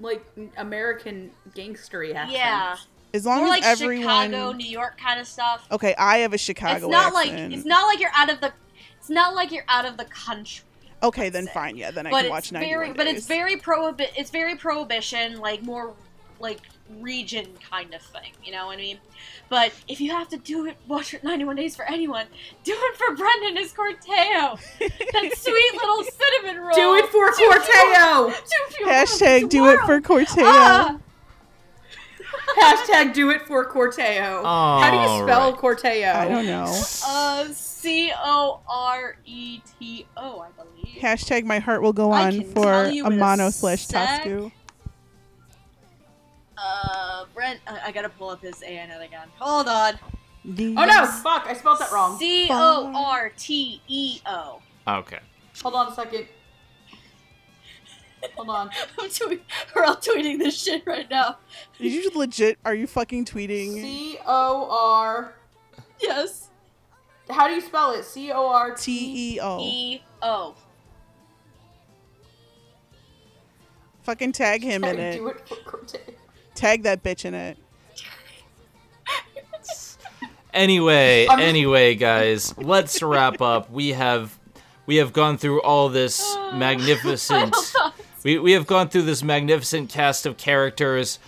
[0.00, 0.24] like
[0.56, 2.32] American gangstery accents.
[2.38, 2.76] Yeah.
[3.12, 5.66] as long More as like everyone Chicago, New York kind of stuff.
[5.70, 8.40] okay i have a chicago it's not accent like it's not like you're out of
[8.40, 8.52] the
[8.98, 10.64] it's not like you're out of the country.
[11.02, 11.52] okay then say.
[11.52, 14.30] fine yeah then i but can it's watch 91 very but it's very prohibi- it's
[14.30, 15.94] very prohibition like more
[16.44, 16.60] like
[17.00, 18.98] region kind of thing you know what i mean
[19.48, 22.26] but if you have to do it watch it 91 days for anyone
[22.62, 27.48] do it for brendan as corteo that sweet little cinnamon roll Do it for Two
[27.50, 28.30] Corteo!
[28.30, 30.04] fuel- two hashtag do it for world.
[30.04, 30.98] corteo Ah!
[32.60, 34.42] Hashtag do it for Corteo.
[34.44, 35.60] How do you spell Alright.
[35.60, 36.14] Corteo?
[36.14, 36.64] i don't know
[37.06, 37.48] uh
[38.94, 43.52] c-o-r-e-t-o i believe Hashtag my heart will go on for tell you in a Amano
[43.52, 44.24] slash sec.
[46.64, 47.22] Tasuku.
[47.22, 49.98] uh brent I, I gotta pull up his an again hold on
[50.46, 52.18] Oh no, fuck, I spelled that wrong.
[52.18, 54.60] C O R T E O.
[54.86, 55.18] Okay.
[55.62, 56.26] Hold on a second.
[58.36, 58.68] Hold on.
[59.00, 59.42] I'm tweet-
[59.74, 61.38] we're all tweeting this shit right now.
[61.78, 62.58] Did you just legit?
[62.62, 63.72] Are you fucking tweeting?
[63.72, 65.34] C O R.
[65.98, 66.50] Yes.
[67.30, 68.04] How do you spell it?
[68.04, 68.98] C O R T.
[68.98, 69.58] T E O.
[69.62, 70.54] E O.
[74.02, 75.16] Fucking tag him in it.
[75.16, 76.00] Do it for Corteo.
[76.54, 77.58] Tag that bitch in it.
[80.52, 83.70] Anyway, I'm- anyway, guys, let's wrap up.
[83.74, 84.38] We have
[84.86, 87.54] we have gone through all this magnificent.
[88.24, 91.18] We we have gone through this magnificent cast of characters.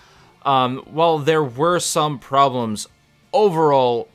[0.46, 2.86] Um, while there were some problems,
[3.34, 4.08] overall,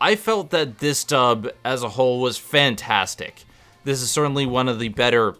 [0.00, 3.44] I felt that this dub as a whole was fantastic.
[3.84, 5.36] This is certainly one of the better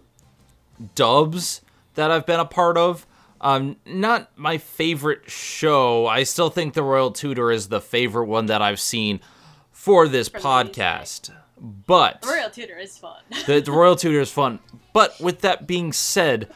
[0.94, 1.62] dubs
[1.94, 3.06] that I've been a part of.
[3.40, 6.06] Um, not my favorite show.
[6.06, 9.20] I still think The Royal Tutor is the favorite one that I've seen
[9.72, 11.30] for this the podcast.
[11.58, 13.22] But The Royal Tutor is fun.
[13.46, 14.58] the, the Royal Tutor is fun.
[14.92, 16.50] But with that being said,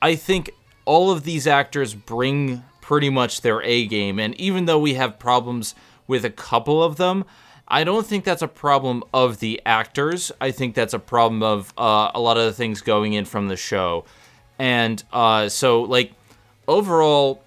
[0.00, 0.50] I think
[0.84, 4.18] all of these actors bring pretty much their A game.
[4.18, 5.74] And even though we have problems
[6.06, 7.24] with a couple of them,
[7.68, 10.32] I don't think that's a problem of the actors.
[10.40, 13.48] I think that's a problem of uh, a lot of the things going in from
[13.48, 14.04] the show.
[14.58, 16.12] And uh, so, like,
[16.68, 17.42] overall,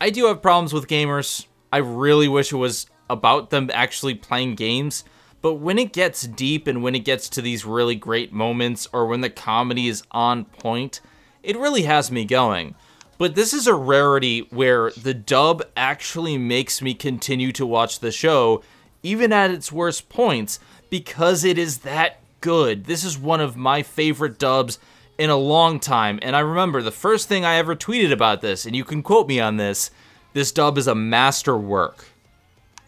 [0.00, 1.46] I do have problems with gamers.
[1.72, 5.04] I really wish it was about them actually playing games.
[5.42, 9.06] But when it gets deep and when it gets to these really great moments or
[9.06, 11.00] when the comedy is on point,
[11.42, 12.74] it really has me going.
[13.16, 18.12] But this is a rarity where the dub actually makes me continue to watch the
[18.12, 18.62] show,
[19.02, 22.84] even at its worst points, because it is that good.
[22.84, 24.78] This is one of my favorite dubs
[25.20, 26.18] in a long time.
[26.22, 29.28] And I remember the first thing I ever tweeted about this, and you can quote
[29.28, 29.90] me on this
[30.32, 32.06] this dub is a masterwork.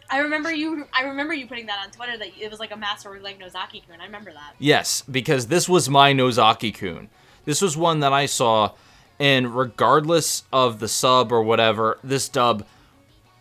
[0.09, 0.87] I remember you.
[0.93, 3.83] I remember you putting that on Twitter that it was like a masterwork like Nozaki
[3.87, 4.01] Kun.
[4.01, 4.55] I remember that.
[4.57, 7.09] Yes, because this was my Nozaki kun.
[7.45, 8.71] This was one that I saw,
[9.19, 12.65] and regardless of the sub or whatever, this dub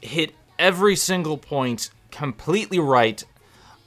[0.03, 3.25] hit every single point completely right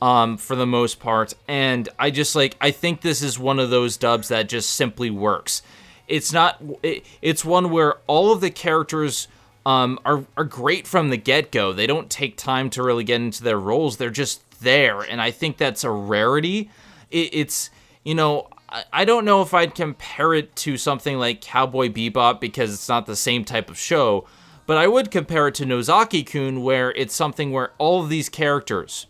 [0.01, 1.33] um, for the most part.
[1.47, 5.09] And I just like, I think this is one of those dubs that just simply
[5.09, 5.61] works.
[6.07, 9.27] It's not, it, it's one where all of the characters
[9.65, 11.73] um, are, are great from the get go.
[11.73, 15.01] They don't take time to really get into their roles, they're just there.
[15.01, 16.69] And I think that's a rarity.
[17.09, 17.69] It, it's,
[18.03, 22.39] you know, I- I don't know if I'd compare it to something like Cowboy Bebop
[22.39, 24.27] because it's not the same type of show,
[24.67, 28.29] but I would compare it to Nozaki Kun, where it's something where all of these
[28.29, 29.07] characters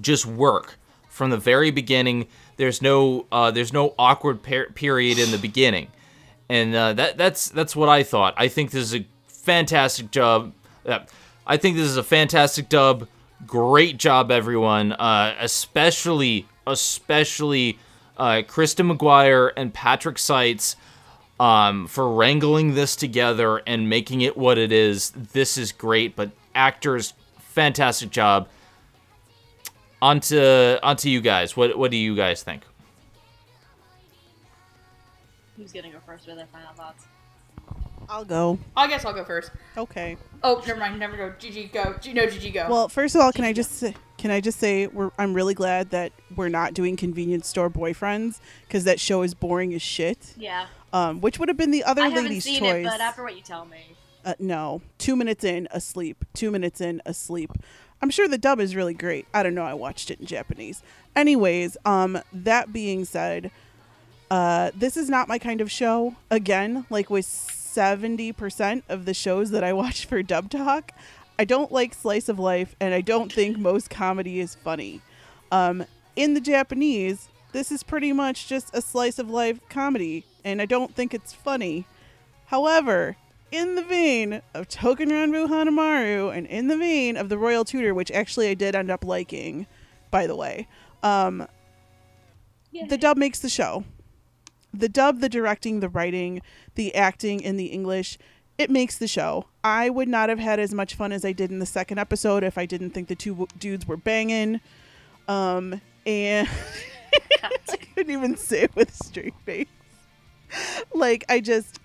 [0.00, 0.78] just work
[1.08, 2.26] from the very beginning.
[2.56, 5.88] There's no uh, there's no awkward per- period in the beginning,
[6.48, 8.34] and uh, that that's that's what I thought.
[8.36, 10.52] I think this is a fantastic job.
[11.46, 13.08] I think this is a fantastic dub.
[13.46, 14.92] Great job, everyone.
[14.92, 17.78] Uh, especially especially
[18.16, 20.76] uh, Kristen McGuire and Patrick Seitz
[21.40, 25.10] um, for wrangling this together and making it what it is.
[25.10, 28.48] This is great, but actors, fantastic job.
[30.02, 30.36] Onto
[30.82, 31.56] onto you guys.
[31.56, 32.62] What what do you guys think?
[35.56, 37.04] Who's gonna go first with their final thoughts?
[38.08, 38.58] I'll go.
[38.76, 39.52] I guess I'll go first.
[39.78, 40.16] Okay.
[40.42, 40.98] Oh, never mind.
[40.98, 41.30] Never go.
[41.38, 41.94] GG, go.
[42.00, 42.66] G- no, GG, go.
[42.68, 45.54] Well, first of all, can I just say, can I just say we're I'm really
[45.54, 50.34] glad that we're not doing convenience store boyfriends because that show is boring as shit.
[50.36, 52.84] Yeah, Um, which would have been the other I haven't lady's seen choice.
[52.86, 56.24] it, but after what you tell me, Uh, no, two minutes in, asleep.
[56.34, 57.52] Two minutes in, asleep.
[58.02, 59.26] I'm sure the dub is really great.
[59.32, 59.64] I don't know.
[59.64, 60.82] I watched it in Japanese.
[61.14, 63.52] Anyways, um, that being said,
[64.28, 66.16] uh, this is not my kind of show.
[66.30, 70.90] Again, like with 70% of the shows that I watch for Dub Talk,
[71.38, 75.00] I don't like slice of life, and I don't think most comedy is funny.
[75.50, 75.84] Um,
[76.16, 80.66] in the Japanese, this is pretty much just a slice of life comedy, and I
[80.66, 81.86] don't think it's funny.
[82.46, 83.16] However,
[83.52, 87.94] in the vein of Touken Ranbu Hanamaru and in the vein of the Royal Tutor,
[87.94, 89.66] which actually I did end up liking,
[90.10, 90.66] by the way,
[91.02, 91.46] um,
[92.88, 93.84] the dub makes the show.
[94.72, 96.40] The dub, the directing, the writing,
[96.76, 98.16] the acting, and the English,
[98.56, 99.46] it makes the show.
[99.62, 102.42] I would not have had as much fun as I did in the second episode
[102.42, 104.60] if I didn't think the two w- dudes were banging.
[105.28, 106.48] Um, and
[107.42, 109.68] I couldn't even say it with a straight face.
[110.94, 111.78] Like I just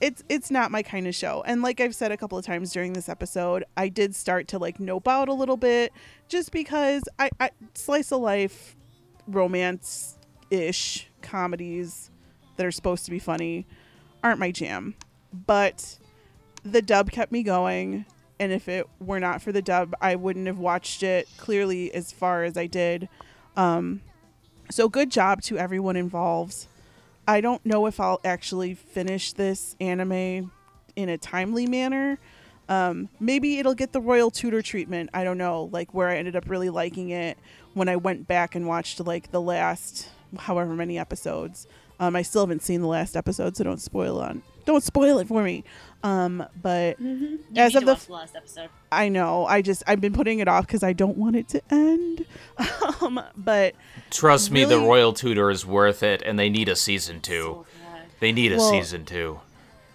[0.00, 1.42] it's it's not my kind of show.
[1.46, 4.58] And like I've said a couple of times during this episode, I did start to
[4.58, 5.92] like nope out a little bit
[6.28, 8.76] just because I, I slice of life
[9.26, 10.16] romance
[10.50, 12.10] ish comedies
[12.56, 13.66] that are supposed to be funny
[14.22, 14.94] aren't my jam.
[15.46, 15.98] But
[16.62, 18.04] the dub kept me going
[18.40, 22.12] and if it were not for the dub, I wouldn't have watched it clearly as
[22.12, 23.08] far as I did.
[23.56, 24.02] Um
[24.70, 26.66] so good job to everyone involved.
[27.28, 30.50] I don't know if I'll actually finish this anime
[30.96, 32.18] in a timely manner.
[32.70, 35.10] Um, maybe it'll get the royal tutor treatment.
[35.12, 37.36] I don't know, like where I ended up really liking it
[37.74, 41.66] when I went back and watched like the last however many episodes.
[42.00, 44.42] Um, I still haven't seen the last episode, so don't spoil on.
[44.64, 45.64] Don't spoil it for me.
[46.02, 48.68] Um, but You as of the watch the last episode.
[48.92, 49.46] I know.
[49.46, 52.24] I just I've been putting it off because I don't want it to end.
[53.00, 53.74] um, but
[54.10, 57.42] Trust me, the Royal Tutor is worth it, and they need a season two.
[57.42, 57.66] So.
[58.20, 59.40] They need a Well- season two.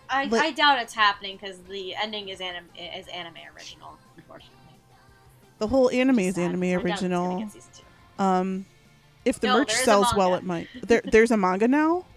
[0.10, 4.58] I, Like- I doubt it's happening because the ending is anim is anime original, unfortunately.
[5.60, 6.44] the whole anime is Sad.
[6.50, 7.40] anime I doubt it's gonna original.
[7.40, 7.70] get season
[8.18, 8.24] two.
[8.24, 8.66] Um,
[9.26, 10.68] if the No, merch there is a sells well, it might.
[10.84, 12.06] There, there's a manga now.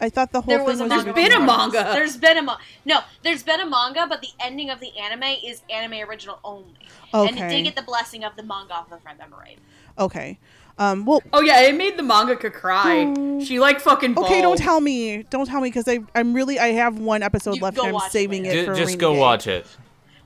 [0.00, 0.90] I thought the whole There thing was a was.
[1.04, 1.12] manga.
[1.14, 1.90] been a manga.
[1.92, 2.60] There's been a manga.
[2.84, 6.74] No, there's been a manga, but the ending of the anime is anime original only.
[7.12, 7.28] Okay.
[7.28, 9.58] And it did get the blessing of the manga author, if I remember right.
[9.98, 10.38] Okay.
[10.76, 11.04] Um.
[11.06, 11.22] Well.
[11.32, 13.14] Oh yeah, it made the mangaka cry.
[13.16, 13.44] Oh.
[13.44, 14.18] She like fucking.
[14.18, 14.42] Okay.
[14.42, 15.22] Don't tell me.
[15.22, 17.88] Don't tell me because I I'm really I have one episode You left go and
[17.90, 19.20] I'm watch it saving it, for just rainy go day.
[19.20, 19.66] watch it.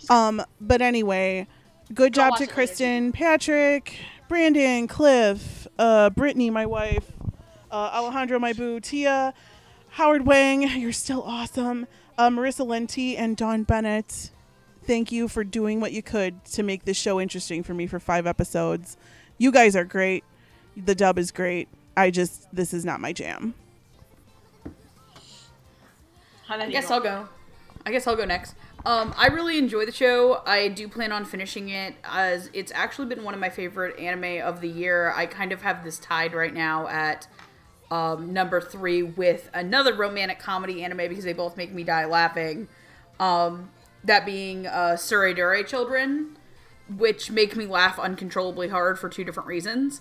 [0.09, 0.43] Um.
[0.61, 1.47] But anyway,
[1.93, 2.55] good Go job to it later.
[2.55, 3.95] Kristen, Patrick,
[4.29, 7.13] Brandon, Cliff, uh, Brittany, my wife,
[7.71, 9.35] uh, Alejandro, my boo, Tia,
[9.99, 10.63] Howard Wang.
[10.63, 11.89] You're still awesome.
[12.17, 14.31] Uh, Marissa Lenti and Dawn Bennett.
[14.85, 17.99] Thank you for doing what you could to make this show interesting for me for
[17.99, 18.97] five episodes.
[19.39, 20.23] You guys are great.
[20.77, 21.67] The dub is great.
[21.97, 23.55] I just this is not my jam.
[26.49, 27.29] I guess I'll go.
[27.85, 28.55] I guess I'll go next.
[28.87, 30.43] Um, I really enjoy the show.
[30.47, 34.47] I do plan on finishing it as it's actually been one of my favorite anime
[34.47, 35.13] of the year.
[35.17, 37.27] I kind of have this tied right now at
[37.91, 42.69] um, number three with another romantic comedy anime because they both make me die laughing.
[43.19, 43.71] Um,
[44.05, 46.37] that being uh, Tsuredure Children,
[46.95, 50.01] which make me laugh uncontrollably hard for two different reasons.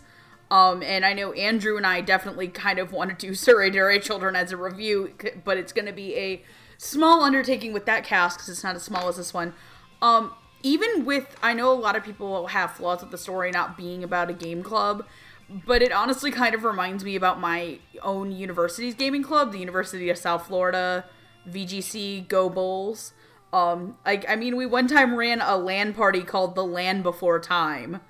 [0.49, 4.35] Um, and I know Andrew and I definitely kind of want to do Tsuredure Children
[4.35, 6.43] as a review, but it's going to be a
[6.77, 9.53] small undertaking with that cast because it's not as small as this one.
[10.01, 10.33] Um,
[10.63, 14.03] even with, I know a lot of people have flaws with the story not being
[14.03, 15.05] about a game club,
[15.49, 20.09] but it honestly kind of reminds me about my own university's gaming club, the University
[20.09, 21.05] of South Florida,
[21.49, 23.13] VGC Go Bulls.
[23.53, 27.39] Um, like I mean, we one time ran a LAN party called the Land Before
[27.39, 28.01] Time.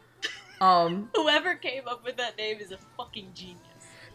[0.59, 3.61] Um, Whoever came up with that name is a fucking genius.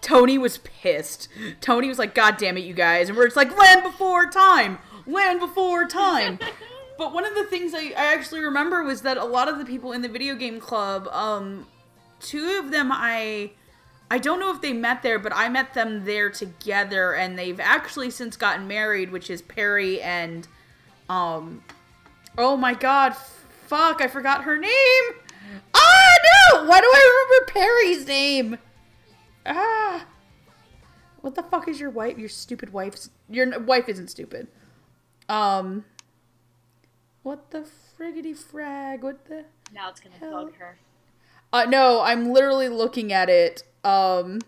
[0.01, 1.28] Tony was pissed.
[1.61, 4.78] Tony was like, "God damn it, you guys!" And we're just like, "Land Before Time,
[5.07, 6.40] Land Before Time."
[6.99, 9.65] but one of the things I, I actually remember was that a lot of the
[9.65, 11.69] people in the video game club, um,
[12.23, 13.53] two of them I.
[14.11, 17.59] I don't know if they met there, but I met them there together, and they've
[17.59, 20.47] actually since gotten married, which is Perry and,
[21.09, 21.65] um,
[22.36, 23.16] oh my god,
[23.66, 25.05] fuck, I forgot her name.
[25.74, 26.15] Ah,
[26.53, 26.65] no!
[26.66, 28.59] Why do I remember Perry's name?
[29.47, 30.05] Ah.
[31.23, 32.19] What the fuck is your wife?
[32.19, 33.09] Your stupid wife's.
[33.31, 34.49] Your wife isn't stupid.
[35.28, 35.85] Um.
[37.23, 37.65] What the
[37.99, 39.03] friggity frag?
[39.03, 39.44] What the.
[39.73, 40.44] Now it's gonna Hell.
[40.44, 40.78] bug her.
[41.53, 43.62] Uh, no, I'm literally looking at it.
[43.85, 44.41] Um.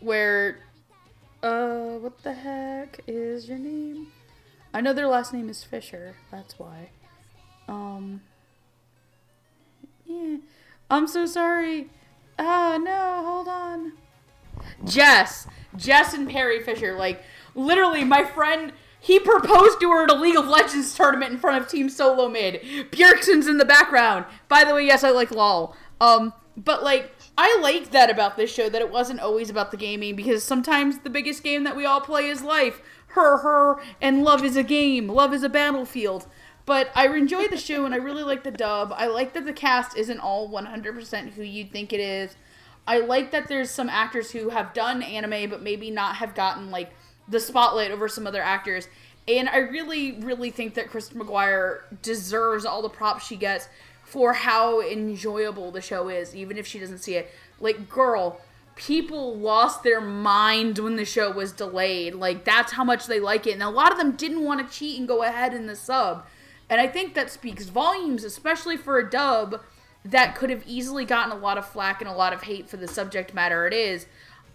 [0.00, 0.60] Where.
[1.42, 4.08] Uh, what the heck is your name?
[4.74, 6.16] I know their last name is Fisher.
[6.30, 6.90] That's why.
[7.68, 8.22] Um.
[10.04, 10.38] Yeah.
[10.90, 11.90] I'm so sorry.
[12.38, 13.92] Ah, no, hold on.
[14.84, 15.46] Jess.
[15.76, 16.96] Jess and Perry Fisher.
[16.96, 17.22] Like,
[17.54, 18.72] literally, my friend.
[19.00, 22.28] He proposed to her at a League of Legends tournament in front of Team Solo
[22.28, 22.60] Mid.
[22.90, 24.24] Bjergsen's in the background.
[24.48, 25.76] By the way, yes, I like LOL.
[26.00, 29.76] Um, but like, I like that about this show that it wasn't always about the
[29.76, 32.82] gaming because sometimes the biggest game that we all play is life.
[33.08, 35.08] Her, her, and love is a game.
[35.08, 36.26] Love is a battlefield.
[36.66, 38.92] But I enjoy the show and I really like the dub.
[38.94, 42.36] I like that the cast isn't all 100% who you'd think it is.
[42.86, 46.70] I like that there's some actors who have done anime but maybe not have gotten
[46.70, 46.92] like
[47.28, 48.88] the spotlight over some other actors.
[49.26, 53.68] And I really, really think that Kristen McGuire deserves all the props she gets
[54.04, 57.30] for how enjoyable the show is, even if she doesn't see it.
[57.60, 58.40] Like, girl,
[58.74, 62.14] people lost their mind when the show was delayed.
[62.14, 63.52] Like, that's how much they like it.
[63.52, 66.24] And a lot of them didn't want to cheat and go ahead in the sub.
[66.70, 69.60] And I think that speaks volumes, especially for a dub
[70.04, 72.76] that could have easily gotten a lot of flack and a lot of hate for
[72.78, 74.06] the subject matter it is.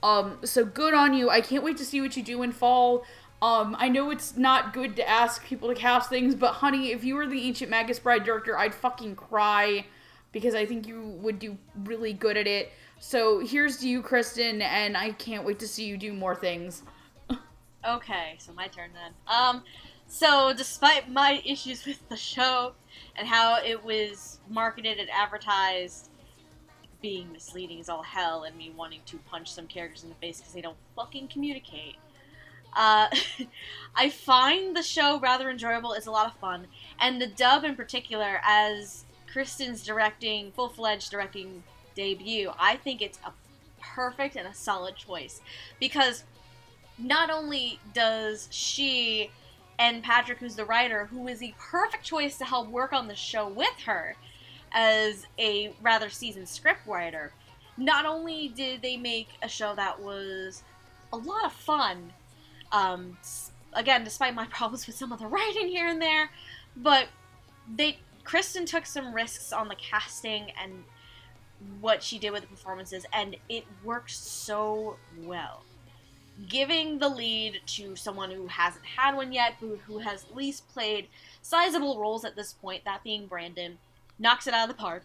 [0.04, 1.30] Um, so good on you.
[1.30, 3.06] I can't wait to see what you do in fall.
[3.42, 7.04] Um, I know it's not good to ask people to cast things, but honey, if
[7.04, 9.86] you were the Ancient Magus Bride director, I'd fucking cry
[10.32, 12.72] because I think you would do really good at it.
[13.00, 16.84] So here's to you, Kristen, and I can't wait to see you do more things.
[17.86, 19.12] Okay, so my turn then.
[19.28, 19.64] Um,
[20.08, 22.74] so despite my issues with the show
[23.18, 26.10] and how it was marketed and advertised
[27.04, 30.40] being misleading as all hell and me wanting to punch some characters in the face
[30.40, 31.98] because they don't fucking communicate,
[32.76, 33.08] uh,
[33.96, 35.94] I find the show rather enjoyable.
[35.94, 36.66] It's a lot of fun,
[37.00, 41.62] and the dub in particular, as Kristen's directing, full fledged directing
[41.94, 43.32] debut, I think it's a
[43.82, 45.42] perfect and a solid choice.
[45.80, 46.24] Because
[46.98, 49.30] not only does she
[49.80, 53.16] and Patrick, who's the writer, who is the perfect choice to help work on the
[53.16, 54.16] show with her
[54.74, 57.32] as a rather seasoned script writer,
[57.78, 60.64] not only did they make a show that was
[61.12, 62.12] a lot of fun,
[62.72, 63.18] um,
[63.74, 66.30] again, despite my problems with some of the writing here and there,
[66.76, 67.08] but
[67.76, 70.84] they Kristen took some risks on the casting and
[71.82, 75.64] what she did with the performances, and it worked so well.
[76.50, 80.68] Giving the lead to someone who hasn't had one yet, who, who has at least
[80.70, 81.08] played
[81.42, 83.78] sizable roles at this point, that being Brandon,
[84.20, 85.04] knocks it out of the park.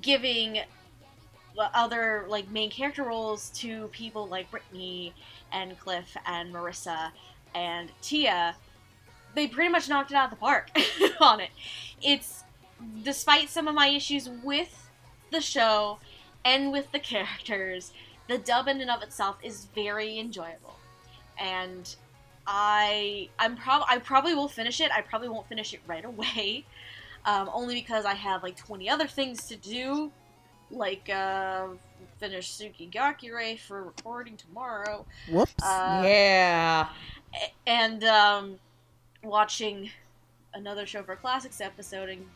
[0.00, 0.60] Giving
[1.58, 5.12] other like main character roles to people like Brittany
[5.52, 7.10] and Cliff and Marissa
[7.54, 8.56] and Tia,
[9.34, 10.70] they pretty much knocked it out of the park
[11.20, 11.50] on it.
[12.00, 12.44] It's
[13.02, 14.90] despite some of my issues with
[15.30, 15.98] the show
[16.44, 17.92] and with the characters,
[18.28, 20.76] the dub in and of itself is very enjoyable.
[21.38, 21.94] And
[22.46, 24.90] I I'm prob I probably will finish it.
[24.92, 26.64] I probably won't finish it right away.
[27.24, 30.10] Um, only because I have like 20 other things to do
[30.70, 31.68] like uh,
[32.18, 35.04] finish Tsuki ga Kirei for recording tomorrow.
[35.30, 35.54] Whoops.
[35.62, 36.88] Uh, yeah.
[37.66, 38.58] And um,
[39.22, 39.90] watching
[40.54, 42.26] another show for classics episode, and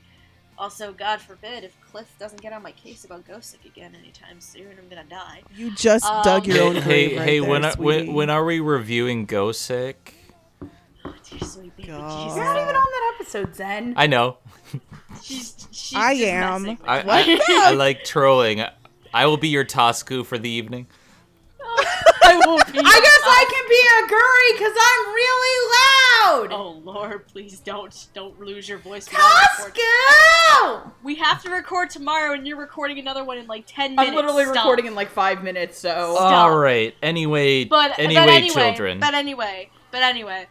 [0.58, 4.68] also, God forbid, if Cliff doesn't get on my case about Gosick again anytime soon,
[4.78, 5.42] I'm gonna die.
[5.54, 8.12] you just um, dug your Hey, own hey, grave right hey there, when, are, when
[8.14, 9.52] when are we reviewing Go
[11.28, 11.38] Sick?
[11.40, 12.24] Dear sweet baby God.
[12.24, 12.36] Jesus.
[12.36, 13.94] You're not even on that episode, Zen.
[13.96, 14.38] I know.
[15.22, 16.62] She's, she's I just am.
[16.62, 17.40] messing with I, me.
[17.48, 18.62] I, I like trolling.
[19.14, 20.86] I will be your Tasuku for the evening.
[22.22, 22.78] I won't be.
[22.78, 26.52] I guess I can be a Guri because I'm really loud.
[26.52, 29.08] Oh Lord, please don't don't lose your voice.
[29.10, 29.80] We gotta record-
[30.52, 30.90] Costco!
[31.02, 34.10] We have to record tomorrow, and you're recording another one in like ten minutes.
[34.10, 34.56] I'm literally Stop.
[34.56, 36.14] recording in like five minutes, so.
[36.16, 36.32] Stop.
[36.50, 36.94] All right.
[37.02, 39.00] Anyway, But anyway, but anyway, children.
[39.00, 40.46] But anyway, but anyway,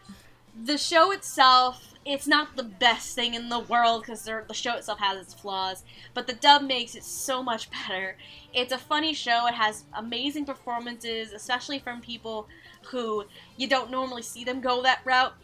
[0.64, 4.98] the show itself, it's not the best thing in the world because the show itself
[5.00, 5.82] has its flaws.
[6.14, 8.16] But the dub makes it so much better.
[8.54, 9.46] It's a funny show.
[9.46, 12.48] It has amazing performances, especially from people
[12.86, 13.24] who
[13.56, 15.34] you don't normally see them go that route.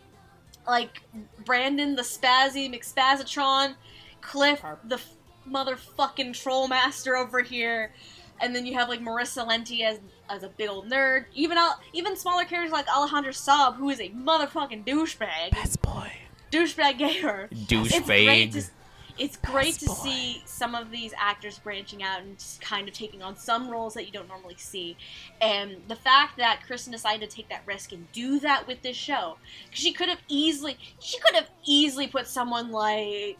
[0.67, 1.03] Like
[1.45, 3.75] Brandon, the Spazzy McSpazatron,
[4.21, 5.15] Cliff, the f-
[5.49, 7.93] motherfucking troll master over here,
[8.41, 9.99] and then you have like Marissa Lenti as
[10.33, 11.27] as a big old nerd.
[11.35, 16.11] Even all, even smaller characters like Alejandro Saab, who is a motherfucking douchebag, Best boy.
[16.51, 17.49] douchebag gamer.
[17.51, 18.71] It's Douchebag.
[19.19, 23.23] it's great to see some of these actors branching out and just kind of taking
[23.23, 24.97] on some roles that you don't normally see.
[25.41, 28.97] And the fact that Kristen decided to take that risk and do that with this
[28.97, 29.37] show,
[29.67, 33.39] because she could have easily, she could have easily put someone like,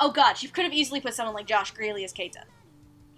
[0.00, 2.42] oh god, she could have easily put someone like Josh Grelle as Keita.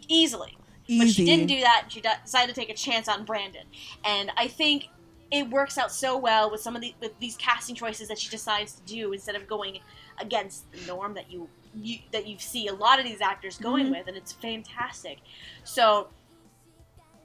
[0.09, 0.57] Easily.
[0.89, 0.99] Easy.
[0.99, 1.87] But she didn't do that.
[1.89, 3.65] She decided to take a chance on Brandon,
[4.05, 4.89] and I think
[5.31, 8.31] it works out so well with some of the with these casting choices that she
[8.31, 9.81] decides to do instead of going
[10.21, 13.91] against the norm that you, you that you see a lot of these actors going
[13.91, 15.19] with, and it's fantastic.
[15.65, 16.09] So,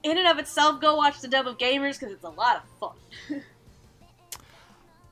[0.02, 2.96] in and of itself, go watch the dub of Gamers because it's a lot of
[3.28, 3.42] fun.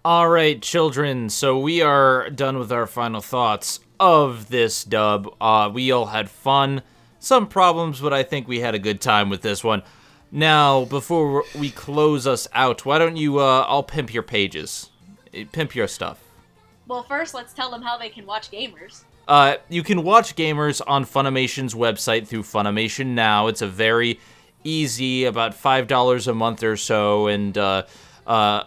[0.04, 1.28] All right, children.
[1.28, 5.36] So we are done with our final thoughts of this dub.
[5.38, 6.80] Uh, we all had fun.
[7.20, 9.82] Some problems, but I think we had a good time with this one.
[10.32, 13.38] Now, before we close us out, why don't you?
[13.38, 14.90] Uh, I'll pimp your pages,
[15.34, 16.18] Eh, pimp your stuff.
[16.88, 19.04] Well, first, let's tell them how they can watch Gamers.
[19.28, 23.46] Uh, you can watch Gamers on Funimation's website through Funimation Now.
[23.48, 24.18] It's a very
[24.64, 27.84] easy, about five dollars a month or so, and uh,
[28.26, 28.64] uh,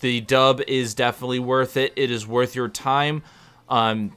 [0.00, 1.92] the dub is definitely worth it.
[1.96, 3.22] It is worth your time.
[3.68, 4.16] Um,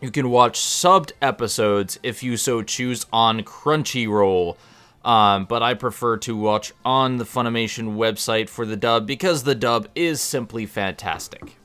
[0.00, 4.56] you can watch subbed episodes if you so choose on Crunchyroll.
[5.04, 9.54] Um, but I prefer to watch on the Funimation website for the dub because the
[9.54, 11.56] dub is simply fantastic.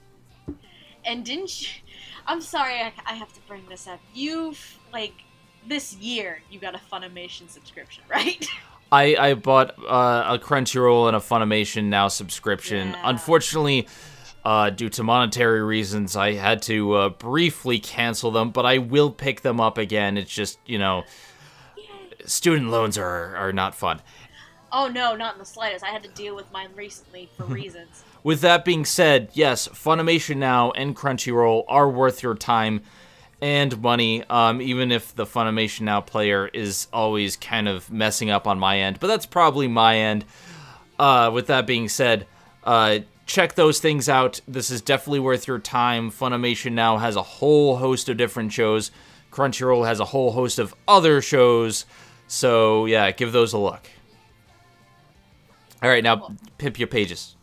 [1.05, 1.68] And didn't you?
[2.26, 3.99] I'm sorry, I, I have to bring this up.
[4.14, 5.14] You've like
[5.68, 8.47] this year you got a Funimation subscription, right?
[8.91, 12.89] I, I bought uh, a Crunchyroll and a Funimation Now subscription.
[12.89, 13.01] Yeah.
[13.05, 13.88] Unfortunately,
[14.45, 19.11] uh, due to monetary reasons, I had to uh, briefly cancel them, but I will
[19.11, 20.18] pick them up again.
[20.18, 21.03] It's just, you know,
[22.26, 24.02] student loans are, are not fun.
[24.72, 25.84] oh no, not in the slightest.
[25.84, 28.03] I had to deal with mine recently for reasons.
[28.24, 32.82] With that being said, yes, Funimation Now and Crunchyroll are worth your time
[33.41, 38.48] and money, um, even if the Funimation Now player is always kind of messing up
[38.48, 38.99] on my end.
[39.02, 40.24] But that's probably my end.
[40.98, 42.26] Uh, with that being said,
[42.64, 44.41] uh, check those things out.
[44.47, 46.11] This is definitely worth your time.
[46.11, 48.91] Funimation Now has a whole host of different shows.
[49.31, 51.85] Crunchyroll has a whole host of other shows.
[52.27, 53.87] So, yeah, give those a look.
[55.81, 57.35] All right, now pimp your pages.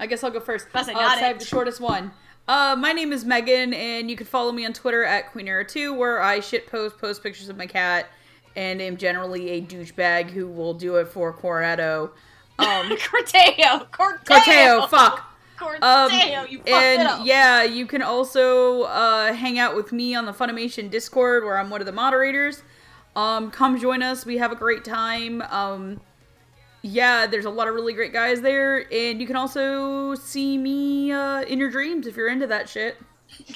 [0.00, 0.68] I guess I'll go first.
[0.70, 2.12] Plus I Uh, got 'cause I have the shortest one.
[2.48, 6.20] Uh, my name is Megan, and you can follow me on Twitter at QueenEra2, where
[6.22, 8.08] I shit post post pictures of my cat,
[8.56, 12.12] and am generally a douchebag who will do it for Coronado.
[12.58, 12.66] Um,
[12.96, 15.32] Corteo, Corteo, Corteo, fuck.
[15.58, 16.10] Corteo, Um,
[16.50, 17.20] you fucked and it up.
[17.24, 21.70] yeah, you can also uh, hang out with me on the Funimation Discord, where I'm
[21.70, 22.62] one of the moderators.
[23.14, 24.26] Um, come join us.
[24.26, 25.40] We have a great time.
[25.42, 26.00] Um,
[26.82, 31.10] yeah, there's a lot of really great guys there, and you can also see me
[31.12, 32.96] uh, in your dreams if you're into that shit.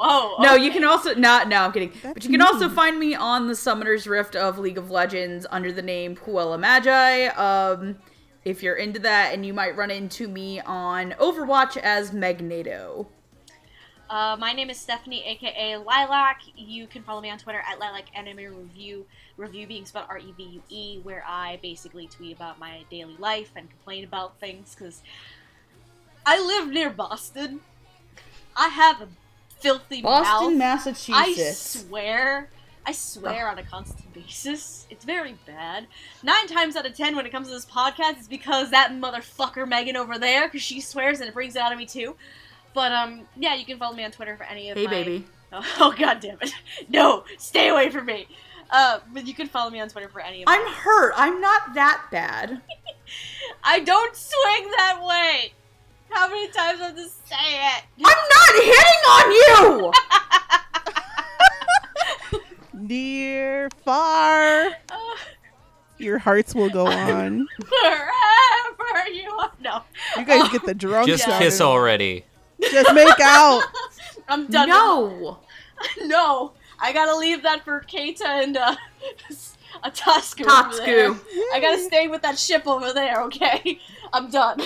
[0.00, 0.42] Whoa.
[0.42, 1.48] No, you can also not.
[1.48, 1.92] No, I'm kidding.
[2.02, 5.72] but you can also find me on the Summoner's Rift of League of Legends under
[5.72, 7.26] the name Puella Magi.
[7.28, 7.98] Um,
[8.44, 13.08] if you're into that, and you might run into me on Overwatch as Magneto.
[14.08, 16.36] Uh, my name is Stephanie, aka Lilac.
[16.56, 19.04] You can follow me on Twitter at Lilac Anime Revue.
[19.36, 23.16] Review being spelled R E V U E, where I basically tweet about my daily
[23.18, 25.02] life and complain about things because
[26.24, 27.60] I live near Boston.
[28.56, 29.08] I have a
[29.60, 30.86] filthy Boston, mouth.
[31.10, 32.50] I swear.
[32.86, 34.86] I swear on a constant basis.
[34.88, 35.86] It's very bad.
[36.22, 39.68] Nine times out of ten, when it comes to this podcast, it's because that motherfucker
[39.68, 42.16] Megan over there, because she swears and it brings it out of me too.
[42.72, 44.90] But um, yeah, you can follow me on Twitter for any of Hey, my.
[44.90, 45.26] baby.
[45.52, 46.52] Oh, oh god damn it!
[46.88, 48.26] No, stay away from me.
[48.70, 50.48] Uh, but you can follow me on Twitter for any of.
[50.48, 50.70] I'm my...
[50.70, 51.12] hurt.
[51.16, 52.62] I'm not that bad.
[53.64, 55.52] I don't swing that way.
[56.10, 57.84] How many times I have to say it?
[58.04, 59.92] I'm not hitting on you.
[62.80, 64.70] Near, far,
[65.98, 67.46] your hearts will go on.
[67.68, 69.52] wherever you are.
[69.60, 69.82] No,
[70.16, 72.24] You guys get the drunk Just side kiss already.
[72.70, 73.62] Just make out.
[74.28, 74.68] I'm done.
[74.68, 75.38] no.
[76.02, 78.74] No, I gotta leave that for Keita and uh,
[79.84, 80.40] a Tasuku.
[80.44, 81.12] over there.
[81.12, 81.20] Tasuku.
[81.54, 83.22] I gotta stay with that ship over there.
[83.24, 83.78] Okay,
[84.12, 84.60] I'm done.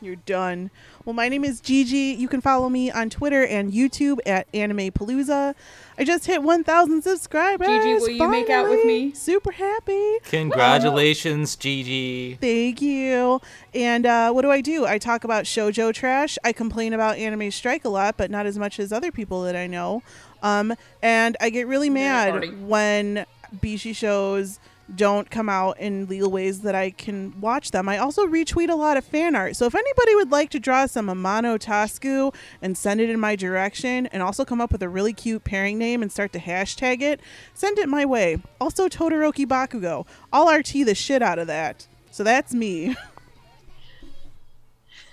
[0.00, 0.70] You're done.
[1.04, 2.14] Well, my name is Gigi.
[2.18, 5.54] You can follow me on Twitter and YouTube at Anime Palooza.
[5.98, 7.66] I just hit 1,000 subscribers.
[7.66, 9.14] Gigi, will you make out with me?
[9.14, 10.18] Super happy.
[10.24, 12.34] Congratulations, Gigi.
[12.34, 13.40] Thank you.
[13.74, 14.84] And uh, what do I do?
[14.84, 16.36] I talk about shojo trash.
[16.44, 19.56] I complain about anime strike a lot, but not as much as other people that
[19.56, 20.02] I know.
[20.42, 23.24] Um, and I get really mad when
[23.60, 24.58] Bishi shows
[24.94, 27.88] don't come out in legal ways that I can watch them.
[27.88, 29.56] I also retweet a lot of fan art.
[29.56, 33.34] So if anybody would like to draw some Amano Tasuku and send it in my
[33.36, 37.00] direction and also come up with a really cute pairing name and start to hashtag
[37.00, 37.20] it,
[37.54, 38.38] send it my way.
[38.60, 40.06] Also Todoroki Bakugo.
[40.32, 41.86] I'll RT the shit out of that.
[42.10, 42.96] So that's me.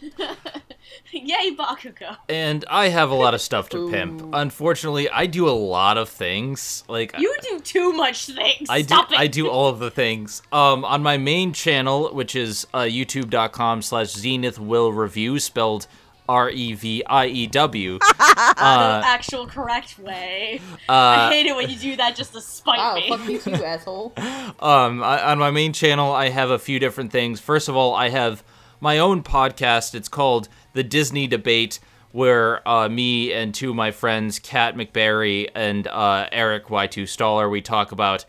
[1.12, 2.18] Yay, Bakugo.
[2.28, 4.30] And I have a lot of stuff to pimp.
[4.34, 6.84] Unfortunately, I do a lot of things.
[6.88, 8.70] Like You do too much things.
[8.70, 9.06] I do it.
[9.18, 10.42] I do all of the things.
[10.52, 15.88] Um on my main channel, which is uh, youtube.com slash zenithal review spelled
[16.28, 18.00] R E V I E W.
[18.18, 20.62] the Uh, actual correct way.
[20.88, 23.10] I uh, hate it when you do that just to spite Wow, me.
[23.10, 24.14] fuck you too, asshole.
[24.62, 27.40] um, I, on my main channel, I have a few different things.
[27.42, 28.42] First of all, I have
[28.84, 29.96] my own podcast.
[29.96, 31.80] It's called The Disney Debate,
[32.12, 37.50] where uh, me and two of my friends, Kat McBarry and uh, Eric Y2 Staller,
[37.50, 38.26] we talk about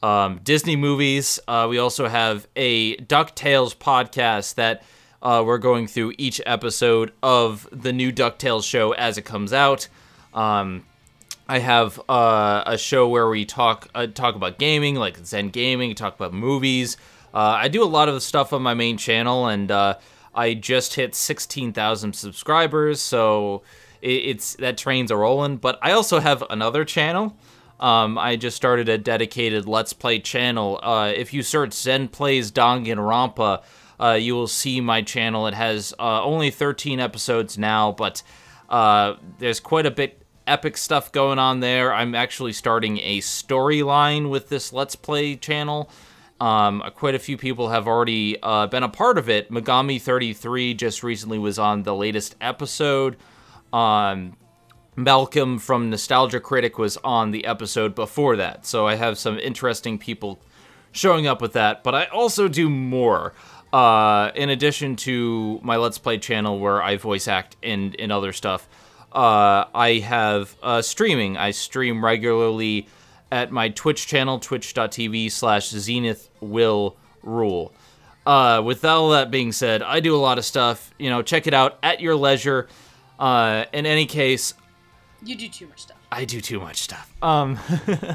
[0.00, 1.40] um, Disney movies.
[1.48, 4.84] Uh, we also have a DuckTales podcast that
[5.20, 9.88] uh, we're going through each episode of the new DuckTales show as it comes out.
[10.32, 10.84] Um,
[11.48, 15.96] I have uh, a show where we talk uh, talk about gaming, like Zen Gaming,
[15.96, 16.96] talk about movies.
[17.32, 19.98] Uh, I do a lot of the stuff on my main channel, and uh,
[20.34, 23.62] I just hit sixteen thousand subscribers, so
[24.02, 25.56] it, it's that train's a rolling.
[25.56, 27.36] But I also have another channel.
[27.80, 30.80] Um, I just started a dedicated Let's Play channel.
[30.82, 33.62] Uh, if you search Zen Plays Danganronpa,
[34.00, 35.46] uh, you will see my channel.
[35.46, 38.22] It has uh, only 13 episodes now, but
[38.68, 41.92] uh, there's quite a bit epic stuff going on there.
[41.92, 45.90] I'm actually starting a storyline with this Let's Play channel.
[46.40, 49.50] Um, quite a few people have already uh, been a part of it.
[49.50, 53.16] Megami33 just recently was on the latest episode.
[53.72, 54.36] Um,
[54.94, 59.98] Malcolm from Nostalgia Critic was on the episode before that, so I have some interesting
[59.98, 60.40] people
[60.92, 61.84] showing up with that.
[61.84, 63.34] But I also do more.
[63.72, 68.32] Uh, in addition to my Let's Play channel where I voice act and, and other
[68.32, 68.66] stuff,
[69.12, 71.36] uh, I have uh, streaming.
[71.36, 72.88] I stream regularly
[73.30, 77.72] at my Twitch channel, twitch.tv slash zenith will rule.
[78.26, 80.92] Uh, with all that being said, I do a lot of stuff.
[80.98, 82.68] You know, check it out at your leisure.
[83.18, 84.54] Uh, in any case,
[85.24, 85.96] You do too much stuff.
[86.12, 87.12] I do too much stuff.
[87.22, 87.58] Um,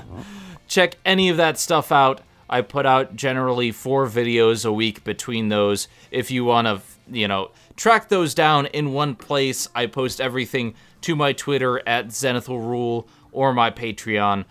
[0.67, 2.21] check any of that stuff out.
[2.49, 5.87] I put out generally four videos a week between those.
[6.11, 6.81] If you want to,
[7.11, 12.07] you know, track those down in one place, I post everything to my Twitter at
[12.09, 14.45] Zenithal Rule or my Patreon.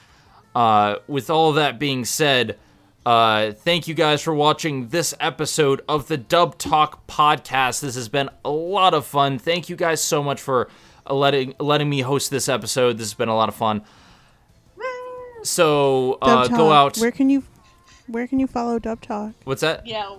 [0.55, 2.59] Uh, with all that being said,
[3.05, 7.81] uh, thank you guys for watching this episode of the Dub Talk podcast.
[7.81, 9.39] This has been a lot of fun.
[9.39, 10.69] Thank you guys so much for
[11.07, 12.99] uh, letting letting me host this episode.
[12.99, 13.83] This has been a lot of fun.
[15.43, 16.99] So uh, Dub go out.
[16.99, 17.43] Where can you
[18.07, 19.33] where can you follow Dub Talk?
[19.45, 19.87] What's that?
[19.87, 20.17] Yeah.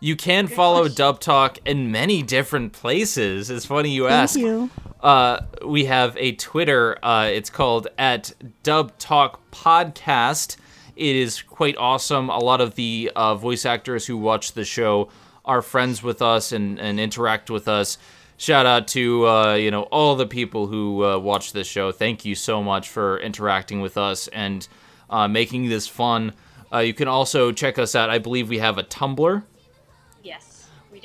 [0.00, 0.96] You can follow question.
[0.96, 3.50] Dub Talk in many different places.
[3.50, 4.34] It's funny you ask.
[4.34, 4.70] Thank you.
[5.00, 6.98] Uh, we have a Twitter.
[7.02, 10.56] Uh, it's called at Dub Talk Podcast.
[10.94, 12.28] It is quite awesome.
[12.28, 15.08] A lot of the uh, voice actors who watch the show
[15.44, 17.98] are friends with us and, and interact with us.
[18.36, 21.90] Shout out to uh, you know all the people who uh, watch this show.
[21.90, 24.66] Thank you so much for interacting with us and
[25.10, 26.34] uh, making this fun.
[26.72, 28.10] Uh, you can also check us out.
[28.10, 29.42] I believe we have a Tumblr.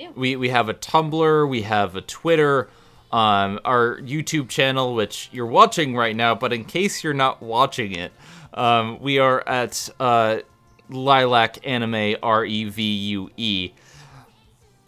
[0.04, 0.40] Yes, we do.
[0.40, 2.70] We we have a Tumblr, we have a Twitter,
[3.12, 6.36] um, our YouTube channel, which you're watching right now.
[6.36, 8.12] But in case you're not watching it,
[8.54, 10.38] um, we are at uh,
[10.90, 13.72] Lilac Anime R E V U E.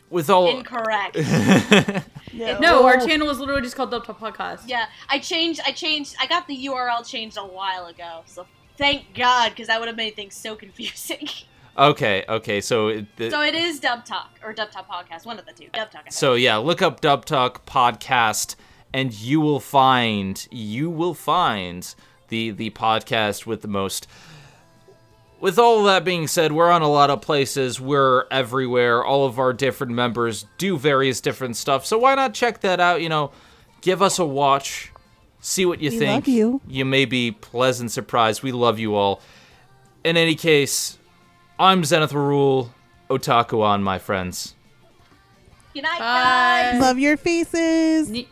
[0.09, 1.17] With all Incorrect.
[2.35, 2.59] Yeah.
[2.59, 4.63] No, our channel is literally just called Dub Talk Podcast.
[4.67, 5.61] yeah, I changed.
[5.65, 6.15] I changed.
[6.19, 8.23] I got the URL changed a while ago.
[8.25, 8.45] So
[8.77, 11.29] thank God, because that would have made things so confusing.
[11.77, 15.25] okay, okay, so it, the- so it is Dub Talk or Dub Talk Podcast.
[15.25, 15.67] One of the two.
[15.73, 16.05] Dub Talk.
[16.11, 18.55] So yeah, look up Dub Talk podcast,
[18.93, 21.93] and you will find you will find
[22.29, 24.07] the the podcast with the most.
[25.41, 27.79] With all that being said, we're on a lot of places.
[27.79, 29.03] We're everywhere.
[29.03, 31.85] All of our different members do various different stuff.
[31.85, 33.01] So why not check that out?
[33.01, 33.31] You know,
[33.81, 34.91] give us a watch,
[35.41, 36.25] see what you We think.
[36.25, 36.61] love you.
[36.67, 38.41] You may be pleasant surprised.
[38.43, 39.21] We love you all.
[40.03, 40.97] In any case,
[41.57, 42.73] I'm Zenith Rule,
[43.09, 44.55] Otaku on, my friends.
[45.73, 46.69] Good night, Bye.
[46.73, 46.81] guys.
[46.81, 48.09] Love your faces.
[48.09, 48.27] Ne-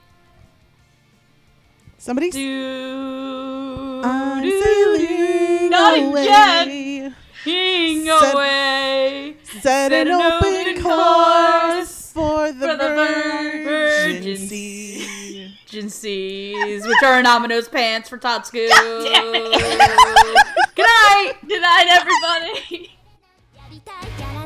[1.97, 6.23] Somebody Do, I'm do, sailing Not away.
[6.23, 7.15] again.
[7.45, 14.27] Ding Set- away Set an open course for the, for the virgin virgin
[15.69, 18.67] agencies, which are Anonymous pants for Tasuku.
[20.75, 21.33] Good night.
[21.47, 22.91] Good night, everybody.
[23.85, 24.42] たいから